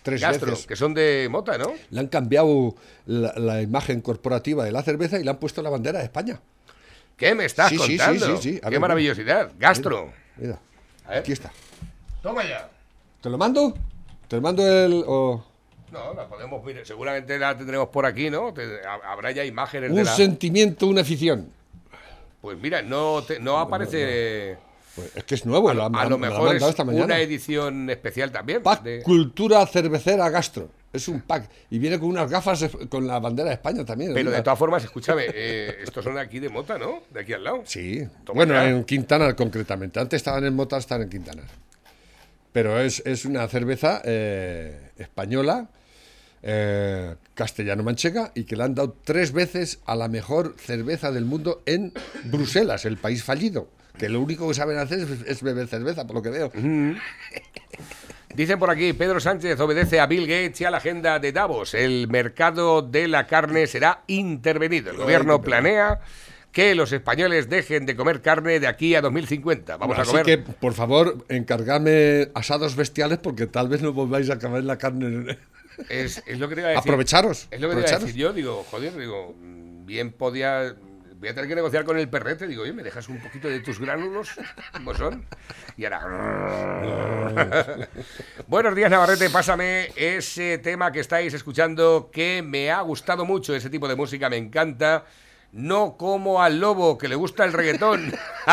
Tres 0.04 0.22
veces. 0.22 0.66
que 0.66 0.76
son 0.76 0.94
de 0.94 1.28
mota, 1.30 1.58
¿no? 1.58 1.74
Le 1.92 2.00
han 2.00 2.08
cambiado 2.08 2.76
la, 3.06 3.34
la 3.38 3.62
imagen 3.62 4.02
corporativa 4.02 4.64
de 4.66 4.72
la 4.72 4.82
cerveza 4.84 5.20
y 5.20 5.24
le 5.24 5.30
han 5.30 5.38
puesto 5.38 5.62
la 5.62 5.70
bandera 5.70 6.00
de 6.00 6.06
España. 6.06 6.40
¿Qué 7.18 7.36
me 7.36 7.46
estás 7.46 7.70
Sí, 7.70 7.78
sí, 7.78 7.84
sí, 7.84 7.98
contando? 7.98 8.38
sí, 8.38 8.54
sí. 8.54 8.60
Qué 8.60 8.70
ver, 8.70 8.80
maravillosidad. 8.80 9.52
Gastro. 9.60 10.12
Mira, 10.38 10.58
A 11.06 11.10
ver. 11.12 11.20
aquí 11.20 11.32
está. 11.34 11.52
Toma 12.24 12.44
ya. 12.44 12.68
¿Te 13.22 13.30
lo 13.30 13.38
mando? 13.38 13.76
¿Te 14.28 14.38
lo 14.38 14.42
mando 14.42 14.66
el.? 14.68 15.06
No, 15.92 16.14
la 16.16 16.26
podemos, 16.28 16.64
mire, 16.64 16.84
seguramente 16.86 17.38
la 17.38 17.56
tendremos 17.58 17.90
por 17.90 18.06
aquí, 18.06 18.30
¿no? 18.30 18.54
Te- 18.54 18.80
ha- 18.88 19.12
habrá 19.12 19.32
ya 19.32 19.44
imágenes 19.46 19.94
de 19.94 20.00
Un 20.00 20.06
la... 20.06 20.16
sentimiento, 20.16 20.88
una 20.88 21.02
afición. 21.02 21.50
Pues 22.42 22.58
mira, 22.58 22.82
no, 22.82 23.22
te- 23.22 23.40
no 23.40 23.60
aparece... 23.60 24.58
Pues 24.96 25.10
es 25.16 25.24
que 25.24 25.36
es 25.36 25.46
nuevo, 25.46 25.74
la- 25.74 25.86
a 25.86 25.90
me 25.90 25.96
lo 25.98 26.10
la 26.10 26.16
han 26.16 26.20
mejor 26.20 26.56
es 26.56 26.64
esta 26.64 26.84
mañana. 26.84 27.06
una 27.06 27.20
edición 27.20 27.90
especial 27.90 28.32
también. 28.32 28.62
Pack 28.62 28.84
de- 28.84 29.04
Cultura 29.04 29.66
Cervecera 29.66 30.30
Gastro. 30.30 30.70
Es 30.92 31.08
un 31.08 31.22
pack. 31.22 31.50
Y 31.70 31.80
viene 31.80 31.98
con 31.98 32.10
unas 32.10 32.30
gafas 32.30 32.66
con 32.90 33.08
la 33.08 33.18
bandera 33.20 33.48
de 33.48 33.56
España 33.56 33.86
también. 33.86 34.14
Pero 34.14 34.30
de 34.30 34.42
todas 34.42 34.60
formas, 34.60 34.84
escúchame, 34.84 35.24
eh, 35.34 35.78
estos 35.84 36.04
son 36.04 36.16
de 36.16 36.20
aquí 36.20 36.40
de 36.40 36.50
Mota, 36.50 36.78
¿no? 36.78 37.04
De 37.10 37.22
aquí 37.22 37.32
al 37.32 37.46
lado. 37.46 37.62
Sí. 37.66 38.06
Toma 38.26 38.36
bueno, 38.40 38.54
ya. 38.56 38.68
en 38.70 38.84
Quintana 38.84 39.34
concretamente. 39.34 40.02
Antes 40.02 40.18
estaban 40.18 40.44
en 40.44 40.54
Mota, 40.54 40.76
están 40.78 41.02
en 41.04 41.10
Quintana. 41.10 41.44
Pero 42.52 42.78
es, 42.82 43.02
es 43.06 43.24
una 43.24 43.48
cerveza 43.48 44.02
eh, 44.04 44.90
española, 44.98 45.70
eh, 46.44 47.16
castellano-manchega, 47.36 48.34
y 48.36 48.44
que 48.44 48.58
le 48.58 48.64
han 48.64 48.76
dado 48.76 48.94
tres 49.06 49.32
veces 49.32 49.80
a 49.86 49.96
la 49.96 50.10
mejor 50.10 50.56
cerveza 50.58 51.14
del 51.14 51.24
mundo 51.24 51.62
en 51.66 51.94
Bruselas, 52.26 52.84
el 52.84 52.98
país 52.98 53.24
fallido. 53.24 53.70
Que 53.98 54.10
lo 54.10 54.20
único 54.22 54.48
que 54.48 54.54
saben 54.54 54.78
hacer 54.78 55.00
es, 55.00 55.10
es 55.26 55.44
beber 55.44 55.68
cerveza, 55.68 56.06
por 56.08 56.16
lo 56.16 56.22
que 56.22 56.30
veo. 56.30 56.52
Dicen 58.34 58.58
por 58.60 58.70
aquí, 58.70 58.94
Pedro 58.94 59.20
Sánchez 59.20 59.60
obedece 59.60 60.00
a 60.00 60.06
Bill 60.08 60.26
Gates 60.26 60.62
y 60.62 60.66
a 60.66 60.72
la 60.72 60.78
agenda 60.78 61.20
de 61.20 61.32
Davos. 61.34 61.74
El 61.74 62.08
mercado 62.08 62.82
de 62.82 63.08
la 63.10 63.28
carne 63.28 63.68
será 63.68 64.04
intervenido. 64.08 64.92
El 64.92 64.98
gobierno 64.98 65.42
planea 65.42 66.00
que 66.54 66.74
los 66.76 66.92
españoles 66.94 67.50
dejen 67.50 67.86
de 67.86 67.96
comer 67.96 68.22
carne 68.22 68.60
de 68.62 68.68
aquí 68.68 68.96
a 68.96 69.02
2050. 69.02 69.76
Vamos 69.78 69.98
a 69.98 70.02
Así 70.04 70.12
comer... 70.12 70.26
que, 70.26 70.38
por 70.38 70.74
favor, 70.74 71.26
encargadme 71.28 72.30
asados 72.34 72.76
bestiales 72.78 73.18
porque 73.20 73.48
tal 73.48 73.68
vez 73.68 73.82
no 73.82 73.92
volváis 73.92 74.30
a 74.30 74.40
comer 74.40 74.64
la 74.64 74.78
carne. 74.78 75.38
Es, 75.90 76.24
es 76.26 76.40
lo 76.40 76.48
que 76.48 76.56
te 76.56 76.62
iba 76.62 76.70
a 76.70 76.72
decir. 76.74 76.90
Aprovecharos, 76.90 77.48
Es 77.52 77.60
lo 77.60 77.68
que 77.70 77.76
te 77.76 77.82
iba 77.82 77.90
a 77.92 77.96
aprovecharos. 77.96 78.06
decir 78.06 78.16
yo. 78.22 78.34
Digo, 78.34 78.66
joder, 78.70 78.96
digo, 78.98 79.36
mm, 79.42 79.86
bien 79.86 80.12
podía. 80.14 80.74
Voy 81.22 81.30
a 81.30 81.36
tener 81.36 81.48
que 81.48 81.54
negociar 81.54 81.84
con 81.86 82.00
el 82.00 82.10
perrete. 82.10 82.48
Digo, 82.48 82.64
oye, 82.64 82.74
¿me 82.74 82.82
dejas 82.82 83.08
un 83.08 83.20
poquito 83.20 83.48
de 83.48 83.60
tus 83.60 83.80
gránulos? 83.80 84.32
¿Cómo 84.74 84.96
son? 84.96 85.24
Y 85.78 85.86
ahora. 85.86 87.38
Buenos 88.48 88.74
días, 88.76 88.90
Navarrete. 88.90 89.30
Pásame 89.30 89.92
ese 89.96 90.58
tema 90.58 90.92
que 90.92 91.00
estáis 91.00 91.32
escuchando 91.36 92.10
que 92.12 92.42
me 92.44 92.72
ha 92.72 92.82
gustado 92.82 93.24
mucho. 93.24 93.54
Ese 93.56 93.70
tipo 93.70 93.88
de 93.88 93.96
música 93.96 94.32
me 94.32 94.38
encanta. 94.38 95.06
No 95.52 95.96
como 95.96 96.42
al 96.42 96.60
lobo 96.60 96.98
que 96.98 97.08
le 97.08 97.14
gusta 97.14 97.46
el 97.46 97.54
reggaetón. 97.54 98.12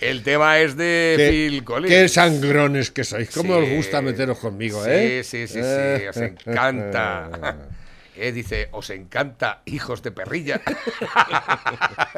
el 0.00 0.22
tema 0.22 0.58
es 0.60 0.74
de 0.76 1.14
Qué- 1.18 1.28
Phil 1.30 1.64
Collins. 1.64 1.92
Qué 1.94 2.08
sangrones 2.08 2.90
que 2.90 3.04
sois. 3.04 3.28
¿Cómo 3.30 3.58
Sí. 3.58 3.62
os 3.64 3.70
gusta 3.76 4.00
meteros 4.00 4.38
conmigo, 4.38 4.82
sí, 4.82 4.90
eh? 4.90 5.22
Sí, 5.22 5.46
sí, 5.46 5.60
sí, 5.62 6.06
os 6.08 6.16
encanta. 6.16 7.56
Eh, 8.18 8.32
dice, 8.32 8.68
os 8.72 8.88
encanta, 8.90 9.60
hijos 9.66 10.02
de 10.02 10.10
perrilla. 10.10 10.60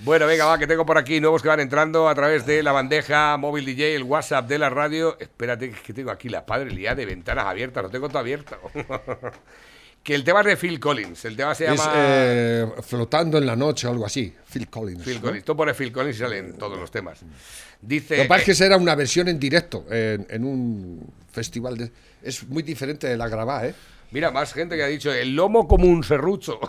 bueno, 0.00 0.26
venga, 0.26 0.46
va, 0.46 0.58
que 0.58 0.66
tengo 0.66 0.86
por 0.86 0.98
aquí 0.98 1.20
nuevos 1.20 1.42
que 1.42 1.48
van 1.48 1.60
entrando 1.60 2.08
a 2.08 2.14
través 2.14 2.46
de 2.46 2.62
la 2.62 2.72
bandeja 2.72 3.36
móvil 3.36 3.64
DJ, 3.66 3.96
el 3.96 4.02
WhatsApp 4.04 4.48
de 4.48 4.58
la 4.58 4.70
radio. 4.70 5.16
Espérate, 5.18 5.70
que 5.70 5.92
tengo 5.92 6.10
aquí 6.10 6.28
la 6.28 6.46
padre 6.46 6.70
liada 6.70 6.96
de 6.96 7.06
ventanas 7.06 7.46
abiertas, 7.46 7.84
lo 7.84 7.90
tengo 7.90 8.08
todo 8.08 8.18
abierto. 8.20 8.56
que 10.02 10.14
el 10.14 10.24
tema 10.24 10.40
es 10.40 10.46
de 10.46 10.56
Phil 10.56 10.78
Collins, 10.80 11.24
el 11.24 11.36
tema 11.36 11.54
se 11.54 11.66
Es 11.66 11.76
llama... 11.76 11.92
eh, 11.96 12.66
flotando 12.82 13.38
en 13.38 13.46
la 13.46 13.56
noche 13.56 13.88
o 13.88 13.90
algo 13.90 14.06
así. 14.06 14.32
Phil 14.50 14.68
Collins. 14.68 15.04
Phil 15.04 15.16
¿no? 15.16 15.22
Collins. 15.22 15.44
Tú 15.44 15.56
pones 15.56 15.76
Phil 15.76 15.92
Collins 15.92 16.16
y 16.16 16.20
salen 16.20 16.56
todos 16.56 16.78
los 16.78 16.90
temas. 16.90 17.20
Dice... 17.80 18.16
Lo 18.16 18.22
que 18.22 18.28
pasa 18.28 18.40
es 18.40 18.44
que 18.46 18.52
esa 18.52 18.66
era 18.66 18.76
una 18.76 18.94
versión 18.94 19.28
en 19.28 19.38
directo 19.38 19.84
en, 19.90 20.26
en 20.30 20.44
un 20.44 21.12
festival. 21.30 21.76
De, 21.76 21.90
es 22.22 22.46
muy 22.48 22.62
diferente 22.62 23.06
de 23.06 23.16
la 23.16 23.28
grabada, 23.28 23.66
¿eh? 23.66 23.74
Mira, 24.10 24.30
más 24.30 24.52
gente 24.52 24.76
que 24.76 24.82
ha 24.82 24.86
dicho 24.86 25.12
el 25.12 25.34
lomo 25.34 25.66
como 25.66 25.86
un 25.86 26.04
serrucho. 26.04 26.60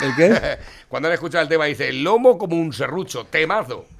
¿El 0.00 0.14
qué? 0.16 0.58
Cuando 0.88 1.08
han 1.08 1.14
escuchado 1.14 1.42
el 1.42 1.48
tema 1.48 1.64
dice 1.64 1.88
el 1.88 2.02
lomo 2.02 2.38
como 2.38 2.56
un 2.56 2.72
serrucho, 2.72 3.26
temazo. 3.26 3.86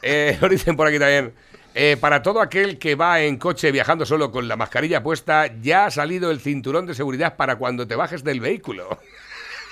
Eh, 0.00 0.38
lo 0.40 0.48
dicen 0.48 0.76
por 0.76 0.86
aquí 0.86 0.96
también. 0.96 1.34
Eh, 1.74 1.96
para 2.00 2.22
todo 2.22 2.40
aquel 2.40 2.78
que 2.78 2.94
va 2.94 3.20
en 3.20 3.36
coche 3.36 3.72
viajando 3.72 4.06
solo 4.06 4.30
con 4.30 4.46
la 4.46 4.56
mascarilla 4.56 5.02
puesta, 5.02 5.48
ya 5.60 5.86
ha 5.86 5.90
salido 5.90 6.30
el 6.30 6.40
cinturón 6.40 6.86
de 6.86 6.94
seguridad 6.94 7.36
para 7.36 7.56
cuando 7.56 7.86
te 7.86 7.96
bajes 7.96 8.22
del 8.22 8.40
vehículo. 8.40 9.00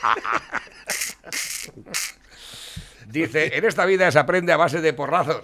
Dice, 3.15 3.57
en 3.57 3.65
esta 3.65 3.87
vida 3.87 4.11
se 4.11 4.19
aprende 4.19 4.53
a 4.53 4.57
base 4.57 4.81
de 4.81 4.93
porrazos. 4.93 5.41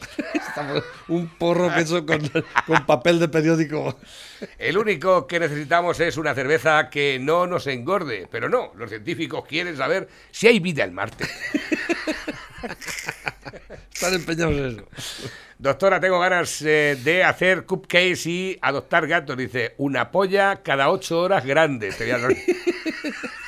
un 1.09 1.29
porro 1.29 1.73
que 1.73 1.83
hecho 1.83 2.05
con, 2.05 2.21
con 2.67 2.85
papel 2.85 3.21
de 3.21 3.29
periódico. 3.29 3.97
El 4.59 4.77
único 4.77 5.29
que 5.29 5.39
necesitamos 5.39 6.01
es 6.01 6.17
una 6.17 6.35
cerveza 6.35 6.91
que 6.91 7.21
no 7.21 7.47
nos 7.47 7.69
engorde. 7.69 8.27
Pero 8.29 8.49
no, 8.49 8.73
los 8.75 8.91
científicos 8.91 9.45
quieren 9.47 9.77
saber 9.77 10.09
si 10.33 10.49
hay 10.49 10.59
vida 10.59 10.83
en 10.83 10.95
Marte. 10.95 11.25
Están 13.95 14.15
empeñados 14.15 14.57
en 14.57 14.67
eso. 14.67 14.89
Doctora, 15.57 16.01
tengo 16.01 16.19
ganas 16.19 16.63
eh, 16.63 16.99
de 17.05 17.23
hacer 17.23 17.67
cupcakes 17.67 18.27
y 18.27 18.59
adoptar 18.63 19.07
gatos. 19.07 19.37
Dice, 19.37 19.77
una 19.79 20.11
polla 20.11 20.61
cada 20.65 20.91
ocho 20.91 21.21
horas 21.21 21.47
grande. 21.47 21.93
Te 21.93 22.13
voy 22.13 22.15
a 22.15 22.19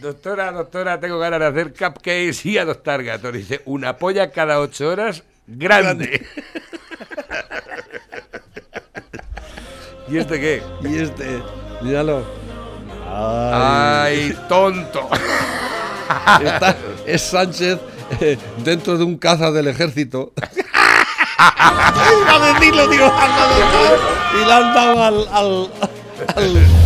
Doctora, 0.00 0.50
doctora, 0.52 0.98
tengo 0.98 1.18
ganas 1.18 1.40
de 1.40 1.46
hacer 1.46 1.72
cupcakes 1.74 2.44
y 2.46 2.58
adoptar 2.58 3.02
gatos. 3.02 3.32
Dice, 3.34 3.60
una 3.66 3.96
polla 3.96 4.30
cada 4.30 4.58
ocho 4.60 4.88
horas 4.88 5.22
grande. 5.46 6.26
¿Y 10.08 10.16
este 10.18 10.40
qué? 10.40 10.62
Y 10.82 10.98
este, 10.98 11.42
míralo. 11.82 12.24
Ay, 13.12 14.36
tonto. 14.48 15.08
Está- 16.44 16.76
es 17.06 17.22
Sánchez 17.22 17.78
eh, 18.20 18.38
dentro 18.64 18.96
de 18.96 19.04
un 19.04 19.18
caza 19.18 19.50
del 19.52 19.68
ejército. 19.68 20.32
Iba 21.38 22.34
a 22.34 22.52
decirlo, 22.54 22.86
digo, 22.88 23.12
y 24.34 24.44
le 24.46 24.52
han 24.52 24.74
dado 24.74 25.02
al. 25.02 25.28
al. 25.32 25.70
al, 26.36 26.79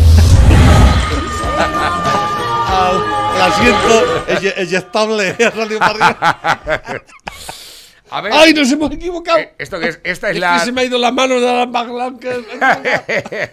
asiento 3.46 4.26
estable. 4.76 5.36
Ha 5.44 5.50
salido 5.50 5.78
para 5.78 5.90
arriba. 5.90 7.02
A 8.10 8.20
ver, 8.20 8.32
¡Ay, 8.32 8.54
nos 8.54 8.70
hemos 8.70 8.92
equivocado! 8.92 9.38
eh, 9.38 9.54
¿esto 9.58 9.80
qué 9.80 9.88
es? 9.88 10.00
Esta 10.04 10.30
es 10.30 10.36
Es 10.36 10.40
la... 10.40 10.54
que 10.58 10.64
se 10.66 10.72
me 10.72 10.82
ha 10.82 10.84
ido 10.84 10.98
la 10.98 11.10
mano 11.10 11.40
de 11.40 11.46
la 11.46 11.64
Blanca. 11.66 12.36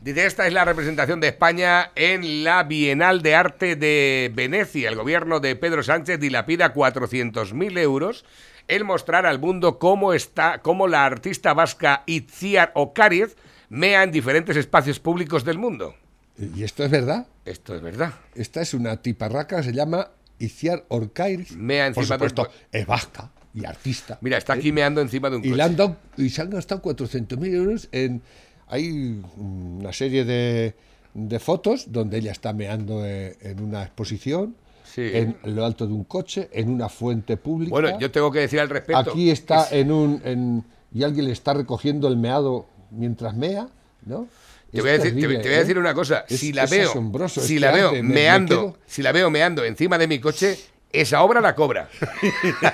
Dice, 0.00 0.26
esta 0.26 0.46
es 0.46 0.52
la 0.52 0.64
representación 0.64 1.20
de 1.20 1.28
España 1.28 1.90
en 1.96 2.44
la 2.44 2.62
Bienal 2.62 3.20
de 3.22 3.34
Arte 3.34 3.76
de 3.76 4.30
Venecia. 4.32 4.88
El 4.88 4.94
gobierno 4.96 5.40
de 5.40 5.56
Pedro 5.56 5.82
Sánchez 5.82 6.20
dilapida 6.20 6.72
400.000 6.72 7.78
euros 7.78 8.24
en 8.68 8.86
mostrar 8.86 9.26
al 9.26 9.38
mundo 9.38 9.78
cómo, 9.78 10.12
está, 10.12 10.58
cómo 10.62 10.86
la 10.86 11.04
artista 11.04 11.52
vasca 11.54 12.04
Itziar 12.06 12.70
Ocariz 12.74 13.36
mea 13.70 14.02
en 14.02 14.12
diferentes 14.12 14.56
espacios 14.56 15.00
públicos 15.00 15.44
del 15.44 15.58
mundo. 15.58 15.94
¿Y 16.38 16.62
esto 16.62 16.84
es 16.84 16.90
verdad? 16.90 17.26
Esto 17.44 17.74
es 17.74 17.82
verdad. 17.82 18.12
Esta 18.34 18.60
es 18.60 18.74
una 18.74 18.96
tiparraca, 19.02 19.62
se 19.62 19.72
llama 19.72 20.10
Iciar 20.38 20.84
Orcairis. 20.88 21.56
Mea 21.56 21.90
Por 21.92 22.02
encima 22.04 22.16
de 22.18 22.24
un 22.24 22.30
supuesto, 22.30 22.44
co- 22.46 22.66
es 22.72 22.86
vasca 22.86 23.30
y 23.54 23.64
artista. 23.64 24.18
Mira, 24.20 24.38
está 24.38 24.52
aquí 24.52 24.70
meando 24.70 25.00
encima 25.00 25.30
de 25.30 25.36
un 25.36 25.42
Y, 25.44 25.48
coche. 25.48 25.56
le 25.56 25.62
han 25.62 25.76
dado, 25.76 25.96
y 26.16 26.28
se 26.30 26.42
han 26.42 26.50
gastado 26.50 26.80
400.000 26.82 27.54
euros 27.54 27.88
en... 27.92 28.22
Hay 28.70 29.22
una 29.38 29.92
serie 29.94 30.24
de, 30.26 30.74
de 31.14 31.38
fotos 31.40 31.90
donde 31.90 32.18
ella 32.18 32.32
está 32.32 32.52
meando 32.52 33.04
eh, 33.04 33.36
en 33.40 33.62
una 33.62 33.82
exposición, 33.82 34.54
Sí. 34.84 35.02
en 35.12 35.36
lo 35.44 35.64
alto 35.64 35.86
de 35.86 35.92
un 35.92 36.04
coche, 36.04 36.48
en 36.52 36.70
una 36.70 36.88
fuente 36.88 37.36
pública. 37.36 37.70
Bueno, 37.70 37.98
yo 37.98 38.10
tengo 38.10 38.30
que 38.30 38.40
decir 38.40 38.58
al 38.60 38.68
respecto. 38.70 39.10
Aquí 39.10 39.30
está 39.30 39.64
es- 39.64 39.72
en 39.72 39.90
un... 39.92 40.20
en- 40.24 40.64
y 40.94 41.02
alguien 41.02 41.26
le 41.26 41.32
está 41.32 41.52
recogiendo 41.52 42.08
el 42.08 42.16
meado 42.16 42.66
mientras 42.90 43.34
mea, 43.36 43.68
¿no? 44.06 44.26
Te 44.72 44.80
voy, 44.82 44.90
a 44.90 44.92
decir, 44.94 45.14
te- 45.14 45.20
terrible, 45.20 45.38
te 45.38 45.48
voy 45.48 45.54
a 45.54 45.56
¿eh? 45.56 45.60
decir 45.60 45.78
una 45.78 45.94
cosa. 45.94 46.24
Es- 46.28 46.40
si 46.40 46.52
la 46.52 46.64
es 46.64 46.70
veo, 46.70 46.90
asombroso, 46.90 47.40
si 47.40 47.54
este 47.56 47.66
la 47.66 47.72
veo 47.72 47.92
me- 47.92 48.02
meando, 48.02 48.72
quedo- 48.74 48.78
si 48.86 49.02
la 49.02 49.12
veo 49.12 49.30
meando 49.30 49.64
encima 49.64 49.96
de 49.98 50.06
mi 50.06 50.18
coche, 50.20 50.58
esa 50.92 51.22
obra 51.22 51.40
la 51.40 51.54
cobra. 51.54 51.88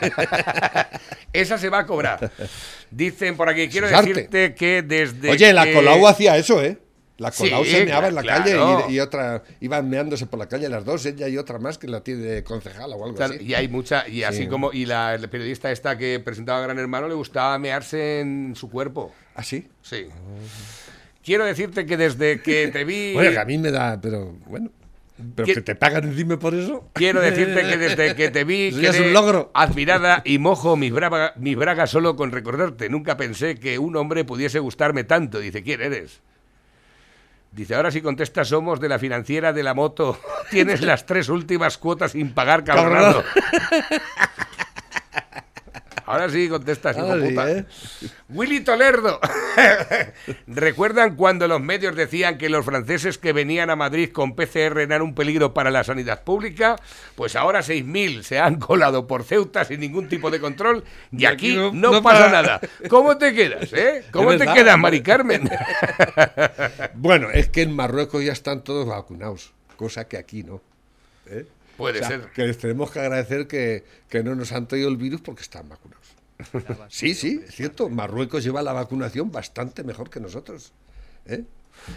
esa 1.32 1.58
se 1.58 1.68
va 1.68 1.80
a 1.80 1.86
cobrar. 1.86 2.30
Dicen 2.90 3.36
por 3.36 3.48
aquí, 3.48 3.68
quiero 3.68 3.86
es 3.86 3.92
arte. 3.92 4.08
decirte 4.12 4.54
que 4.54 4.82
desde 4.82 5.30
Oye, 5.30 5.52
la 5.52 5.64
que- 5.64 5.74
Colau 5.74 6.06
hacía 6.06 6.36
eso, 6.36 6.62
¿eh? 6.62 6.78
La 7.16 7.30
Sí, 7.30 7.44
Colau 7.44 7.64
se 7.64 7.84
meaba 7.84 8.08
en 8.08 8.16
la 8.16 8.22
claro. 8.22 8.42
calle 8.44 8.92
y, 8.92 8.96
y 8.96 9.00
otra 9.00 9.44
iban 9.60 9.88
meándose 9.88 10.26
por 10.26 10.40
la 10.40 10.48
calle 10.48 10.68
las 10.68 10.84
dos, 10.84 11.06
ella 11.06 11.28
y 11.28 11.38
otra 11.38 11.60
más 11.60 11.78
que 11.78 11.86
la 11.86 12.02
tiene 12.02 12.22
de 12.22 12.42
concejala 12.42 12.96
o 12.96 13.04
algo 13.04 13.16
Claro, 13.16 13.34
así. 13.34 13.44
y 13.44 13.54
hay 13.54 13.68
mucha, 13.68 14.08
y 14.08 14.24
así 14.24 14.42
Sí. 14.42 14.46
como, 14.48 14.72
y 14.72 14.84
la, 14.84 15.16
la 15.16 15.28
periodista 15.28 15.70
esta 15.70 15.96
que 15.96 16.18
presentaba 16.18 16.58
a 16.58 16.62
Gran 16.62 16.78
Hermano 16.80 17.06
le 17.06 17.14
gustaba 17.14 17.56
mearse 17.60 18.18
en 18.18 18.54
su 18.56 18.68
cuerpo. 18.68 19.12
¿Ah, 19.36 19.44
sí? 19.44 19.68
Sí. 19.82 20.08
Quiero 21.24 21.44
decirte 21.44 21.86
que 21.86 21.96
desde 21.96 22.40
que 22.42 22.68
te 22.68 22.84
vi. 22.84 23.12
Bueno, 23.14 23.30
que 23.32 23.38
a 23.38 23.44
mí 23.44 23.58
me 23.58 23.70
da, 23.70 24.00
pero 24.00 24.32
bueno. 24.46 24.70
Pero 25.36 25.46
¿Qué- 25.46 25.54
que 25.54 25.60
te 25.60 25.74
pagan 25.76 26.04
encima 26.04 26.38
por 26.38 26.54
eso. 26.54 26.88
Quiero 26.92 27.20
decirte 27.20 27.62
que 27.62 27.76
desde 27.78 28.14
que 28.16 28.30
te 28.30 28.42
vi 28.44 28.68
es 28.84 28.98
un 29.00 29.12
logro. 29.12 29.50
admirada 29.54 30.22
y 30.24 30.38
mojo 30.38 30.76
mis, 30.76 30.92
brava- 30.92 31.32
mis 31.36 31.56
bragas 31.56 31.90
solo 31.90 32.16
con 32.16 32.32
recordarte. 32.32 32.88
Nunca 32.88 33.16
pensé 33.16 33.54
que 33.58 33.78
un 33.78 33.94
hombre 33.96 34.24
pudiese 34.24 34.58
gustarme 34.58 35.04
tanto. 35.04 35.38
Dice, 35.38 35.62
¿quién 35.62 35.80
eres? 35.82 36.20
Dice, 37.52 37.76
ahora 37.76 37.92
si 37.92 38.00
contestas 38.02 38.48
somos 38.48 38.80
de 38.80 38.88
la 38.88 38.98
financiera 38.98 39.52
de 39.52 39.62
la 39.62 39.72
moto. 39.74 40.18
Tienes 40.50 40.80
las 40.82 41.06
tres 41.06 41.28
últimas 41.28 41.78
cuotas 41.78 42.10
sin 42.10 42.34
pagar, 42.34 42.64
cabronado. 42.64 43.22
Ahora 46.06 46.28
sí 46.28 46.48
contestas, 46.48 46.96
hijo 46.98 47.14
sí, 47.18 47.28
puta. 47.30 47.50
¿eh? 47.50 47.64
Willy 48.28 48.60
Tolerdo. 48.60 49.18
¿Recuerdan 50.46 51.16
cuando 51.16 51.48
los 51.48 51.60
medios 51.60 51.96
decían 51.96 52.36
que 52.38 52.48
los 52.48 52.64
franceses 52.64 53.16
que 53.18 53.32
venían 53.32 53.70
a 53.70 53.76
Madrid 53.76 54.10
con 54.12 54.34
PCR 54.36 54.80
eran 54.80 55.02
un 55.02 55.14
peligro 55.14 55.54
para 55.54 55.70
la 55.70 55.82
sanidad 55.84 56.22
pública? 56.22 56.76
Pues 57.14 57.36
ahora 57.36 57.60
6.000 57.60 58.22
se 58.22 58.38
han 58.38 58.56
colado 58.58 59.06
por 59.06 59.24
Ceuta 59.24 59.64
sin 59.64 59.80
ningún 59.80 60.08
tipo 60.08 60.30
de 60.30 60.40
control 60.40 60.84
y, 61.10 61.24
aquí, 61.24 61.54
no, 61.56 61.72
no 61.72 62.02
pasa 62.02 62.26
para- 62.26 62.30
nada. 62.42 62.60
¿Cómo 62.90 63.16
te 63.16 63.32
quedas, 63.34 63.72
eh? 63.72 64.04
¿Cómo 64.10 64.32
Es 64.32 64.38
te 64.38 64.44
verdad. 64.44 64.54
quedas, 64.54 64.78
Mari 64.78 65.02
Carmen? 65.02 65.48
Bueno, 66.94 67.30
es 67.30 67.48
que 67.48 67.62
en 67.62 67.74
Marruecos 67.74 68.24
ya 68.24 68.32
están 68.32 68.62
todos 68.62 68.86
vacunados, 68.86 69.52
cosa 69.76 70.06
que 70.08 70.16
aquí 70.16 70.42
no. 70.42 70.60
¿eh? 71.26 71.46
Puede 71.76 71.98
O 72.00 72.02
sea, 72.06 72.08
ser. 72.20 72.30
Que 72.32 72.46
les 72.46 72.58
tenemos 72.58 72.90
que 72.90 73.00
agradecer 73.00 73.46
que, 73.46 73.84
que 74.08 74.22
no 74.22 74.34
nos 74.34 74.52
han 74.52 74.68
traído 74.68 74.88
el 74.88 74.96
virus 74.96 75.20
porque 75.20 75.42
están 75.42 75.68
vacunados. 75.68 76.04
Sí, 76.88 77.14
sí, 77.14 77.40
es 77.46 77.54
cierto. 77.54 77.88
Marruecos 77.88 78.44
lleva 78.44 78.62
la 78.62 78.72
vacunación 78.72 79.30
bastante 79.30 79.84
mejor 79.84 80.10
que 80.10 80.20
nosotros. 80.20 80.72
¿eh? 81.26 81.44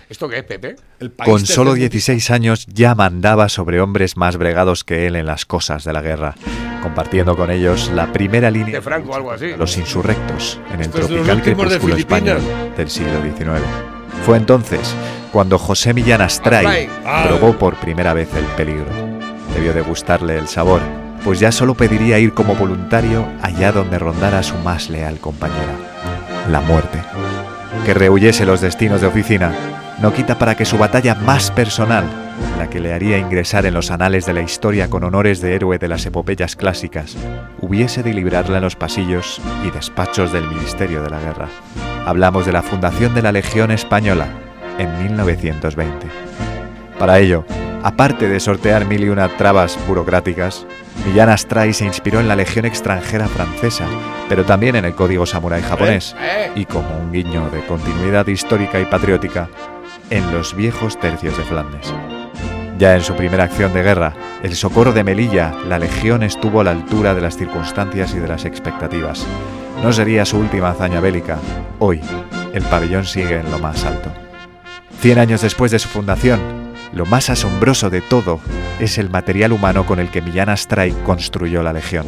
¿Esto 0.10 0.28
qué 0.28 0.40
es, 0.40 0.44
Pepe? 0.44 0.76
El 1.00 1.12
país 1.12 1.30
Con 1.30 1.40
solo 1.46 1.72
tercermundista. 1.74 2.12
16 2.14 2.32
años 2.32 2.66
ya 2.68 2.96
mandaba 2.96 3.50
sobre 3.50 3.80
hombres 3.80 4.18
más 4.18 4.38
bregados 4.38 4.84
que 4.84 5.08
él 5.08 5.16
en 5.16 5.26
las 5.26 5.46
cosas 5.46 5.84
de 5.84 5.94
la 5.94 6.02
guerra, 6.02 6.36
compartiendo 6.82 7.36
con 7.38 7.52
ellos 7.52 7.92
la 7.94 8.12
primera 8.12 8.52
línea 8.52 8.76
De 8.76 8.82
Franco 8.82 9.12
o 9.12 9.16
algo 9.16 9.32
así. 9.32 9.56
los 9.58 9.78
insurrectos 9.78 10.60
en 10.74 10.82
el 10.82 10.90
tropical 10.90 11.38
últimos 11.38 11.70
de 11.70 11.78
crepúsculo 11.80 11.96
español 11.96 12.42
del 12.76 12.90
siglo 12.90 13.22
XIX. 13.22 13.66
Fue 14.26 14.38
entonces 14.38 14.94
cuando 15.32 15.58
José 15.58 15.94
Millán 15.94 16.22
Astray 16.22 16.66
Astray. 16.66 16.90
Ah. 17.06 17.26
probó 17.28 17.58
por 17.58 17.76
primera 17.80 18.14
vez 18.14 18.30
el 18.36 18.46
peligro. 18.56 19.07
Debió 19.58 19.74
de 19.74 19.82
gustarle 19.82 20.38
el 20.38 20.48
sabor, 20.48 20.82
pues 21.24 21.40
ya 21.40 21.52
solo 21.52 21.74
pediría 21.74 22.20
ir 22.20 22.36
como 22.36 22.54
voluntario 22.54 23.28
allá 23.42 23.72
donde 23.72 23.98
rondara 23.98 24.44
su 24.44 24.56
más 24.58 24.88
leal 24.88 25.18
compañera, 25.18 25.74
la 26.52 26.62
muerte. 26.62 27.00
Que 27.84 27.96
rehuyese 27.96 28.46
los 28.46 28.62
destinos 28.62 29.02
de 29.02 29.08
oficina 29.08 29.52
no 30.00 30.14
quita 30.14 30.38
para 30.38 30.54
que 30.54 30.64
su 30.64 30.78
batalla 30.78 31.16
más 31.16 31.50
personal, 31.50 32.06
la 32.60 32.70
que 32.70 32.80
le 32.80 32.94
haría 32.94 33.18
ingresar 33.18 33.66
en 33.66 33.74
los 33.74 33.90
anales 33.90 34.28
de 34.28 34.34
la 34.34 34.44
historia 34.44 34.92
con 34.92 35.04
honores 35.04 35.42
de 35.42 35.56
héroe 35.56 35.80
de 35.80 35.88
las 35.88 36.06
epopeyas 36.06 36.56
clásicas, 36.56 37.18
hubiese 37.60 38.04
de 38.04 38.14
librarla 38.14 38.58
en 38.58 38.64
los 38.64 38.76
pasillos 38.76 39.42
y 39.66 39.72
despachos 39.72 40.32
del 40.32 40.48
Ministerio 40.48 41.02
de 41.02 41.10
la 41.10 41.20
Guerra. 41.20 41.48
Hablamos 42.06 42.46
de 42.46 42.52
la 42.52 42.62
fundación 42.62 43.16
de 43.16 43.24
la 43.24 43.32
Legión 43.32 43.72
Española 43.72 44.28
en 44.78 44.96
1920. 45.02 46.06
Para 47.00 47.18
ello, 47.18 47.44
aparte 47.84 48.28
de 48.28 48.40
sortear 48.40 48.86
mil 48.86 49.04
y 49.04 49.10
una 49.10 49.28
trabas 49.30 49.78
burocráticas, 49.88 50.66
Millán 51.06 51.30
Astray 51.30 51.74
se 51.74 51.86
inspiró 51.86 52.20
en 52.20 52.28
la 52.28 52.36
Legión 52.36 52.66
extranjera 52.66 53.28
francesa, 53.28 53.86
pero 54.28 54.44
también 54.44 54.76
en 54.76 54.86
el 54.86 54.96
Código 54.96 55.26
Samurái 55.26 55.62
japonés, 55.62 56.16
Eh, 56.20 56.52
y 56.56 56.66
como 56.66 56.98
un 56.98 57.12
guiño 57.12 57.50
de 57.50 57.66
continuidad 57.66 58.28
histórica 58.28 58.80
y 58.80 58.86
patriótica, 58.86 59.50
en 60.10 60.32
los 60.34 60.56
viejos 60.56 61.00
tercios 61.00 61.38
de 61.38 61.44
Flandes. 61.44 61.94
Ya 62.78 62.96
en 62.96 63.02
su 63.02 63.16
primera 63.16 63.46
acción 63.46 63.74
de 63.74 63.84
guerra, 63.84 64.14
el 64.44 64.56
socorro 64.56 64.94
de 64.94 65.04
Melilla, 65.04 65.54
la 65.68 65.80
Legión 65.80 66.24
estuvo 66.24 66.62
a 66.62 66.64
la 66.64 66.72
altura 66.72 67.14
de 67.14 67.22
las 67.22 67.38
circunstancias 67.38 68.14
y 68.14 68.20
de 68.20 68.28
las 68.28 68.46
expectativas. 68.46 69.26
No 69.84 69.92
sería 69.94 70.26
su 70.26 70.38
última 70.38 70.70
hazaña 70.70 71.00
bélica. 71.00 71.38
Hoy, 71.80 72.02
el 72.54 72.64
pabellón 72.64 73.06
sigue 73.06 73.40
en 73.40 73.50
lo 73.52 73.60
más 73.60 73.84
alto. 73.86 74.12
Cien 75.00 75.20
años 75.20 75.42
después 75.42 75.72
de 75.72 75.80
su 75.80 75.90
fundación, 75.90 76.40
lo 76.94 77.06
más 77.06 77.30
asombroso 77.30 77.90
de 77.90 78.02
todo 78.02 78.40
es 78.80 78.98
el 78.98 79.10
material 79.10 79.54
humano 79.54 79.86
con 79.86 80.00
el 80.00 80.10
que 80.10 80.22
Millán 80.22 80.50
Astray 80.50 80.92
construyó 81.06 81.64
la 81.64 81.74
Legión. 81.74 82.06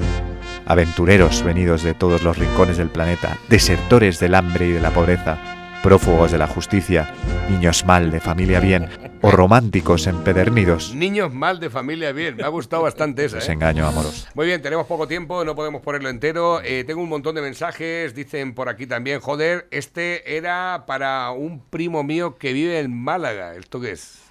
Aventureros 0.65 1.43
venidos 1.43 1.83
de 1.83 1.93
todos 1.93 2.23
los 2.23 2.37
rincones 2.37 2.77
del 2.77 2.89
planeta, 2.89 3.37
desertores 3.49 4.19
del 4.19 4.35
hambre 4.35 4.67
y 4.67 4.71
de 4.71 4.81
la 4.81 4.91
pobreza, 4.91 5.37
prófugos 5.81 6.31
de 6.31 6.37
la 6.37 6.47
justicia, 6.47 7.13
niños 7.49 7.85
mal 7.85 8.11
de 8.11 8.19
familia 8.19 8.59
bien 8.59 8.87
o 9.21 9.31
románticos 9.31 10.07
empedernidos. 10.07 10.93
niños 10.93 11.33
mal 11.33 11.59
de 11.59 11.69
familia 11.69 12.11
bien. 12.11 12.37
Me 12.37 12.43
ha 12.43 12.49
gustado 12.49 12.83
bastante 12.83 13.25
esa. 13.25 13.37
¿eh? 13.37 13.39
Desengaño 13.39 13.87
amoroso. 13.87 14.27
Muy 14.33 14.45
bien, 14.45 14.61
tenemos 14.61 14.85
poco 14.87 15.07
tiempo, 15.07 15.43
no 15.43 15.55
podemos 15.55 15.81
ponerlo 15.81 16.09
entero. 16.09 16.61
Eh, 16.63 16.83
tengo 16.85 17.01
un 17.01 17.09
montón 17.09 17.35
de 17.35 17.41
mensajes, 17.41 18.13
dicen 18.13 18.53
por 18.53 18.69
aquí 18.69 18.87
también, 18.87 19.19
joder, 19.19 19.67
este 19.71 20.37
era 20.37 20.83
para 20.87 21.31
un 21.31 21.61
primo 21.69 22.03
mío 22.03 22.37
que 22.37 22.53
vive 22.53 22.79
en 22.79 22.95
Málaga. 22.95 23.55
¿Esto 23.55 23.81
qué 23.81 23.91
es? 23.91 24.28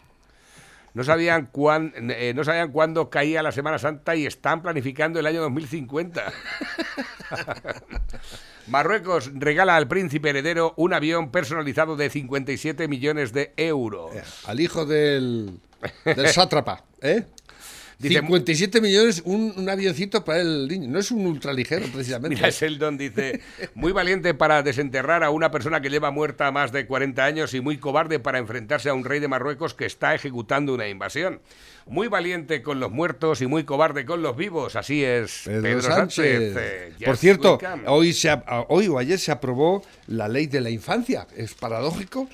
No 0.99 1.05
sabían, 1.05 1.47
cuán, 1.47 1.93
eh, 2.11 2.33
no 2.35 2.43
sabían 2.43 2.73
cuándo 2.73 3.09
caía 3.09 3.41
la 3.41 3.53
Semana 3.53 3.79
Santa 3.79 4.17
y 4.17 4.27
están 4.27 4.63
planificando 4.63 5.21
el 5.21 5.27
año 5.27 5.43
2050. 5.43 6.33
Marruecos 8.67 9.31
regala 9.33 9.77
al 9.77 9.87
príncipe 9.87 10.31
heredero 10.31 10.75
un 10.77 10.93
avión 10.93 11.31
personalizado 11.31 11.95
de 11.95 12.11
57 12.11 12.89
millones 12.89 13.33
de 13.33 13.55
euros. 13.57 14.11
Al 14.49 14.59
hijo 14.59 14.87
del, 14.87 15.61
del 16.05 16.29
sátrapa, 16.31 16.83
¿eh? 17.01 17.27
Dice- 17.99 18.15
57 18.21 18.81
millones, 18.81 19.23
un, 19.25 19.53
un 19.57 19.69
avioncito 19.69 20.25
para 20.25 20.41
el 20.41 20.69
niño. 20.69 20.89
No 20.89 21.01
es 21.01 21.11
un 21.11 21.27
ultraligero, 21.27 21.85
precisamente. 21.93 22.37
Mira, 22.37 22.51
Sheldon 22.51 22.97
dice, 22.97 23.41
muy 23.75 23.91
valiente 23.91 24.35
para 24.35 24.63
desenterrar 24.63 25.25
a 25.25 25.31
una 25.31 25.51
persona 25.51 25.81
que 25.81 25.91
lleva 25.91 26.13
muerta 26.13 26.53
más 26.53 26.71
de 26.71 26.87
40 26.87 27.25
años 27.25 27.55
y 27.55 27.61
muy 27.61 27.79
cobarde 27.79 28.21
para 28.21 28.39
enfrentarse 28.39 28.89
a 28.89 28.95
un 28.95 29.05
rey 29.05 29.19
de 29.19 29.27
Marruecos 29.27 29.75
que 29.75 29.85
está 29.87 30.15
ejecutando 30.15 30.75
una 30.75 30.87
invasión. 30.89 31.41
Muy 31.87 32.07
valiente 32.07 32.63
con 32.63 32.79
los 32.81 32.93
muertos 32.93 33.41
y 33.43 33.47
muy 33.47 33.65
cobarde 33.65 34.05
con 34.05 34.23
los 34.23 34.37
vivos. 34.37 34.77
Así 34.77 35.03
es 35.03 35.43
Pedro, 35.47 35.63
Pedro, 35.63 35.81
Sánchez. 35.83 36.55
Sánchez. 36.55 36.57
eh, 37.01 37.05
Por 37.05 37.17
cierto, 37.17 37.59
hoy, 37.87 38.13
se, 38.13 38.31
hoy 38.69 38.87
o 38.89 38.99
ayer 38.99 39.19
se 39.19 39.33
aprobó 39.33 39.83
la 40.07 40.29
ley 40.29 40.47
de 40.47 40.61
la 40.61 40.71
infancia. 40.71 41.27
Es 41.37 41.55
paradójico. 41.55 42.29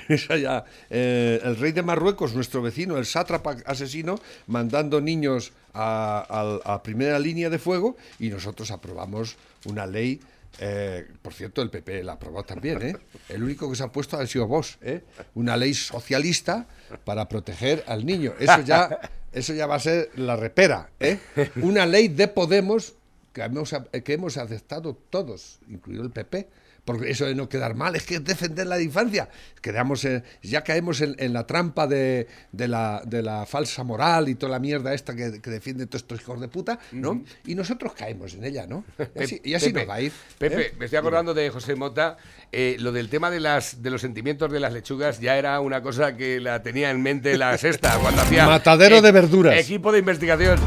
Eso 0.08 0.36
ya, 0.36 0.64
eh, 0.90 1.40
el 1.42 1.56
rey 1.56 1.72
de 1.72 1.82
Marruecos, 1.82 2.34
nuestro 2.34 2.62
vecino, 2.62 2.96
el 2.98 3.06
sátrapa 3.06 3.56
asesino, 3.66 4.18
mandando 4.46 5.00
niños 5.00 5.52
a 5.72 6.80
primera 6.84 7.18
línea 7.18 7.50
de 7.50 7.58
fuego 7.58 7.96
y 8.20 8.28
nosotros 8.28 8.70
aprobamos 8.70 9.36
una 9.64 9.86
ley. 9.86 10.20
eh, 10.60 11.06
por 11.20 11.32
cierto, 11.32 11.62
el 11.62 11.70
PP 11.70 12.04
la 12.04 12.12
aprobó 12.12 12.44
también, 12.44 12.80
¿eh? 12.82 12.96
El 13.28 13.42
único 13.42 13.68
que 13.68 13.76
se 13.76 13.82
ha 13.82 13.88
puesto 13.90 14.16
ha 14.16 14.26
sido 14.26 14.46
vos, 14.46 14.78
¿eh? 14.82 15.02
Una 15.34 15.56
ley 15.56 15.74
socialista 15.74 16.66
para 17.04 17.28
proteger 17.28 17.82
al 17.88 18.06
niño. 18.06 18.34
Eso 18.38 18.60
ya, 18.60 19.00
eso 19.32 19.52
ya 19.52 19.66
va 19.66 19.76
a 19.76 19.80
ser 19.80 20.10
la 20.16 20.36
repera, 20.36 20.90
¿eh? 21.00 21.18
Una 21.60 21.86
ley 21.86 22.08
de 22.08 22.28
Podemos 22.28 22.94
que 23.32 23.42
hemos, 23.42 23.74
que 24.04 24.12
hemos 24.12 24.36
aceptado 24.36 24.96
todos, 25.10 25.58
incluido 25.68 26.04
el 26.04 26.10
PP. 26.10 26.48
Porque 26.84 27.10
eso 27.10 27.24
de 27.24 27.34
no 27.34 27.48
quedar 27.48 27.74
mal 27.74 27.96
es 27.96 28.02
que 28.04 28.16
es 28.16 28.24
defender 28.24 28.66
la 28.66 28.78
infancia. 28.80 29.30
Quedamos 29.62 30.04
en- 30.04 30.22
ya 30.42 30.62
caemos 30.62 31.00
en, 31.00 31.16
en 31.18 31.32
la 31.32 31.46
trampa 31.46 31.86
de, 31.86 32.26
de 32.52 32.68
la, 32.68 33.02
de 33.06 33.22
la 33.22 33.46
falsa 33.46 33.82
moral 33.84 34.28
y 34.28 34.34
toda 34.34 34.52
la 34.52 34.58
mierda 34.58 34.92
esta 34.92 35.14
que, 35.16 35.40
que 35.40 35.48
defienden 35.50 35.88
todos 35.88 36.02
estos 36.02 36.20
hijos 36.20 36.40
de 36.42 36.48
puta, 36.48 36.78
¿no? 36.92 37.22
Y 37.46 37.54
nosotros 37.54 37.94
caemos 37.94 38.34
en 38.34 38.44
ella, 38.44 38.66
¿no? 38.66 38.84
Y 39.18 39.22
así, 39.22 39.40
y 39.42 39.54
así 39.54 39.66
Pepe, 39.68 39.80
nos 39.80 39.88
va 39.88 39.94
a 39.94 40.00
ir. 40.02 40.12
Pepe, 40.36 40.62
¿eh? 40.66 40.74
me 40.78 40.84
estoy 40.84 40.98
acordando 40.98 41.32
de 41.32 41.48
José 41.48 41.74
Mota. 41.74 42.18
eh, 42.52 42.76
lo 42.78 42.92
del 42.92 43.08
tema 43.08 43.30
de 43.30 43.40
las 43.40 43.82
de 43.82 43.88
los 43.90 44.02
sentimientos 44.02 44.52
de 44.52 44.60
las 44.60 44.72
lechugas 44.74 45.20
ya 45.20 45.36
era 45.38 45.58
una 45.60 45.80
cosa 45.82 46.16
que 46.16 46.38
la 46.38 46.62
tenía 46.62 46.90
en 46.90 47.00
mente 47.02 47.38
la 47.38 47.56
sexta 47.64 47.96
cuando 47.98 48.20
hacía 48.20 48.46
Matadero 48.46 49.00
de 49.00 49.10
verduras. 49.10 49.58
Equipo 49.58 49.90
de 49.90 50.00
investigación. 50.00 50.58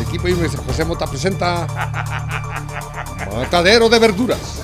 Equipo 0.00 0.28
y 0.28 0.32
José 0.34 0.84
Mota 0.84 1.08
presenta 1.08 1.66
Matadero 3.34 3.88
de 3.88 3.98
verduras. 3.98 4.57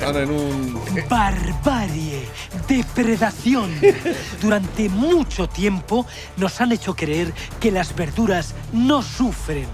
Están 0.00 0.16
en 0.16 0.30
un 0.30 0.80
Barbarie, 1.10 2.26
depredación. 2.66 3.70
Durante 4.40 4.88
mucho 4.88 5.46
tiempo 5.46 6.06
nos 6.38 6.58
han 6.62 6.72
hecho 6.72 6.96
creer 6.96 7.34
que 7.60 7.70
las 7.70 7.94
verduras 7.94 8.54
no 8.72 9.02
sufren. 9.02 9.66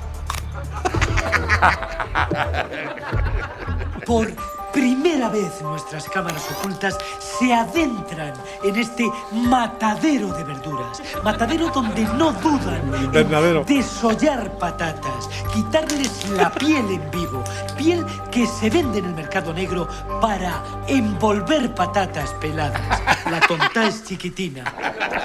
Por 4.05 4.35
primera 4.77 5.31
vez 5.31 5.63
nuestras 5.63 6.05
cámaras 6.05 6.51
ocultas 6.51 6.99
se 7.19 7.51
adentran 7.55 8.35
en 8.63 8.77
este 8.77 9.11
matadero 9.33 10.31
de 10.35 10.45
verduras. 10.45 11.03
Matadero 11.25 11.71
donde 11.71 12.03
no 12.03 12.31
dudan 12.35 12.83
en 13.15 13.65
desollar 13.65 14.53
patatas, 14.59 15.31
quitarles 15.55 16.29
la 16.29 16.53
piel 16.53 16.91
en 16.91 17.11
vivo. 17.11 17.43
Piel 17.79 18.05
que 18.31 18.47
se 18.47 18.69
vende 18.69 18.99
en 18.99 19.07
el 19.07 19.15
mercado 19.15 19.55
negro 19.55 19.89
para 20.21 20.63
envolver 20.89 21.75
patatas 21.75 22.35
peladas. 22.35 23.01
La 23.31 23.41
tonta 23.41 23.87
es 23.87 24.05
chiquitina. 24.05 24.63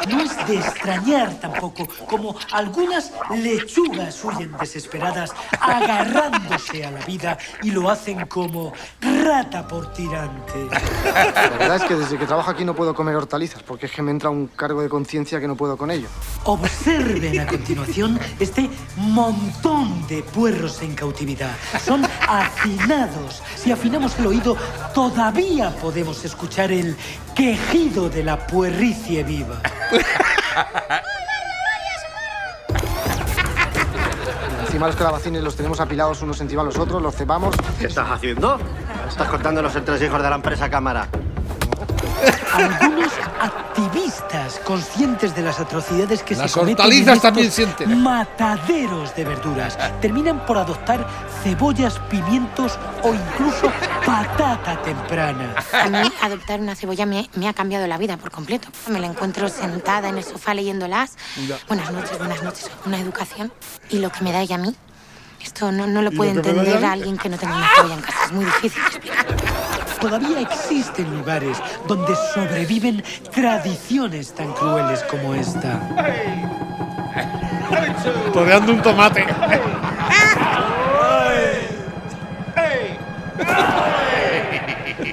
No 0.09 0.21
es 0.21 0.47
de 0.47 0.55
extrañar 0.55 1.33
tampoco 1.41 1.89
como 2.07 2.35
algunas 2.53 3.11
lechugas 3.35 4.23
huyen 4.23 4.55
desesperadas 4.59 5.33
agarrándose 5.59 6.85
a 6.85 6.91
la 6.91 7.05
vida 7.05 7.37
y 7.61 7.71
lo 7.71 7.89
hacen 7.89 8.25
como 8.27 8.71
rata 9.41 9.67
por 9.67 9.91
tirante. 9.93 10.67
La 11.11 11.57
verdad 11.57 11.75
es 11.77 11.83
que 11.83 11.95
desde 11.95 12.17
que 12.17 12.25
trabajo 12.25 12.51
aquí 12.51 12.63
no 12.63 12.75
puedo 12.75 12.93
comer 12.93 13.15
hortalizas 13.15 13.63
porque 13.63 13.87
es 13.87 13.91
que 13.91 14.01
me 14.01 14.11
entra 14.11 14.29
un 14.29 14.47
cargo 14.47 14.81
de 14.81 14.89
conciencia 14.89 15.39
que 15.39 15.47
no 15.47 15.55
puedo 15.55 15.77
con 15.77 15.89
ello. 15.89 16.07
Observen 16.43 17.39
a 17.39 17.47
continuación 17.47 18.19
este 18.39 18.69
montón 18.97 20.07
de 20.07 20.21
puerros 20.21 20.81
en 20.81 20.93
cautividad. 20.93 21.55
Son 21.83 22.05
afinados. 22.27 23.41
Si 23.55 23.71
afinamos 23.71 24.17
el 24.19 24.27
oído, 24.27 24.55
todavía 24.93 25.75
podemos 25.77 26.23
escuchar 26.23 26.71
el 26.71 26.95
quejido 27.35 28.09
de 28.09 28.23
la 28.23 28.45
puerricie 28.45 29.23
viva. 29.23 29.61
Encima 34.81 34.87
los 34.87 34.95
calabacines 34.95 35.43
los 35.43 35.55
tenemos 35.55 35.79
apilados 35.79 36.23
unos 36.23 36.41
encima 36.41 36.63
de 36.63 36.69
los 36.69 36.79
otros, 36.79 37.03
los 37.03 37.15
cebamos. 37.15 37.55
¿Qué 37.77 37.85
estás 37.85 38.09
haciendo? 38.09 38.57
Estás 39.07 39.27
cortando 39.27 39.61
los 39.61 39.75
entresijos 39.75 40.23
de 40.23 40.27
la 40.27 40.37
empresa 40.37 40.71
cámara. 40.71 41.07
Algunos 42.53 43.11
activistas 43.39 44.59
conscientes 44.65 45.35
de 45.35 45.41
las 45.41 45.59
atrocidades 45.59 46.23
que 46.23 46.35
Las 46.35 46.51
se 46.51 46.59
cometen 46.59 46.85
hortalizas 46.85 47.15
en 47.15 47.21
también 47.21 47.47
estos 47.47 47.55
sienten. 47.65 48.01
mataderos 48.03 49.15
de 49.15 49.25
verduras 49.25 49.77
terminan 50.01 50.45
por 50.45 50.57
adoptar 50.57 51.07
cebollas, 51.43 51.99
pimientos 52.09 52.77
o 53.03 53.13
incluso 53.13 53.71
patata 54.05 54.81
temprana. 54.81 55.55
A 55.73 55.89
mí 55.89 56.11
adoptar 56.21 56.59
una 56.59 56.75
cebolla 56.75 57.05
me, 57.05 57.29
me 57.35 57.47
ha 57.47 57.53
cambiado 57.53 57.87
la 57.87 57.97
vida 57.97 58.17
por 58.17 58.31
completo. 58.31 58.67
Me 58.87 58.99
la 58.99 59.07
encuentro 59.07 59.49
sentada 59.49 60.09
en 60.09 60.17
el 60.17 60.23
sofá 60.23 60.53
leyéndolas. 60.53 61.17
Buenas 61.67 61.91
noches, 61.91 62.17
buenas 62.17 62.43
noches. 62.43 62.69
Una 62.85 62.99
educación. 62.99 63.51
Y 63.89 63.99
lo 63.99 64.11
que 64.11 64.23
me 64.23 64.31
da 64.31 64.41
ella 64.41 64.55
a 64.55 64.59
mí, 64.59 64.75
esto 65.43 65.71
no, 65.71 65.87
no 65.87 66.01
lo 66.01 66.11
¿Y 66.11 66.15
puede 66.15 66.33
lo 66.33 66.39
entender 66.41 66.79
mí? 66.79 66.85
alguien 66.85 67.17
que 67.17 67.29
no 67.29 67.37
tenga 67.37 67.55
una 67.57 67.67
cebolla 67.75 67.93
en 67.95 68.01
casa. 68.01 68.25
Es 68.25 68.31
muy 68.31 68.45
difícil. 68.45 68.81
Todavía 69.99 70.39
existen 70.39 71.15
lugares 71.15 71.57
donde 71.87 72.15
sobreviven 72.33 73.03
tradiciones 73.31 74.33
tan 74.33 74.51
crueles 74.53 75.03
como 75.03 75.35
esta. 75.35 75.79
toreando 78.33 78.71
un 78.73 78.81
tomate. 78.81 79.25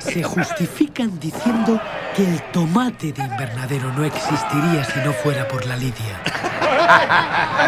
Se 0.01 0.23
justifican 0.23 1.19
diciendo 1.19 1.81
que 2.15 2.25
el 2.25 2.43
tomate 2.53 3.13
de 3.13 3.23
invernadero 3.23 3.93
no 3.93 4.05
existiría 4.05 4.85
si 4.85 4.99
no 5.01 5.13
fuera 5.13 5.47
por 5.49 5.65
la 5.67 5.77
lidia. 5.77 6.21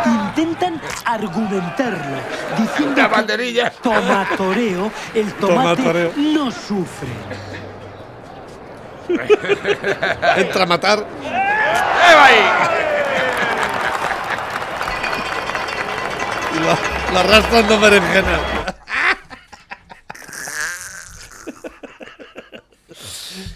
Intentan 0.06 0.80
argumentarlo 1.04 2.16
diciendo 2.58 2.94
que 2.94 3.70
tomatoreo, 3.82 4.90
el 5.14 5.32
tomate 5.34 5.82
Tomatoreo. 5.82 6.12
no 6.16 6.50
sufre. 6.50 7.08
Entra 10.36 10.62
a 10.62 10.66
matar. 10.66 11.06
Y 16.54 16.58
lo, 16.60 17.12
lo 17.12 17.18
arrastrando 17.18 17.80
berenjena. 17.80 18.38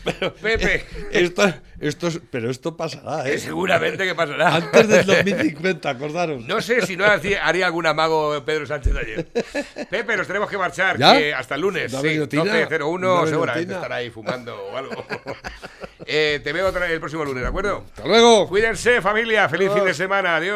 Pero, 0.05 0.35
Pepe. 0.43 0.85
Esto, 1.11 1.53
esto 1.81 2.07
es- 2.09 2.21
pero 2.31 2.51
esto 2.51 2.77
pasará, 2.77 3.29
¿eh? 3.29 3.35
Eh, 3.35 3.39
seguramente 3.39 4.05
que 4.05 4.15
pasará. 4.15 4.55
Antes 4.57 4.87
del 4.89 5.07
2050, 5.07 5.89
acordaros. 5.91 6.45
No 6.47 6.61
sé 6.61 6.83
si 6.87 6.97
no 6.97 7.05
haría 7.07 7.67
algún 7.67 7.87
amago 7.87 8.45
Pedro 8.45 8.67
Sánchez 8.67 8.95
ayer. 8.97 9.27
Pepe, 9.91 10.17
nos 10.17 10.27
tenemos 10.27 10.49
que 10.51 10.59
marchar. 10.59 11.03
Hasta 11.03 11.55
el 11.55 11.61
lunes. 11.61 11.93
¿Da 11.93 12.01
Sí, 12.01 12.09
guillotina? 12.09 12.45
12.01, 12.69 13.21
¿Da 13.23 13.27
seguramente 13.29 13.73
estará 13.75 13.97
ahí 13.97 14.11
fumando 14.11 14.57
o 14.57 14.77
algo. 14.77 15.05
Eh, 16.07 16.41
te 16.45 16.53
veo 16.53 16.69
otra- 16.69 16.87
el 16.91 17.01
próximo 17.01 17.25
lunes, 17.25 17.43
¿de 17.43 17.49
acuerdo? 17.49 17.83
Hasta 17.97 18.07
luego. 18.07 18.47
Cuídense, 18.47 19.01
familia. 19.01 19.49
Feliz 19.49 19.71
fin 19.73 19.85
de 19.87 19.95
semana. 19.95 20.37
Adiós. 20.37 20.53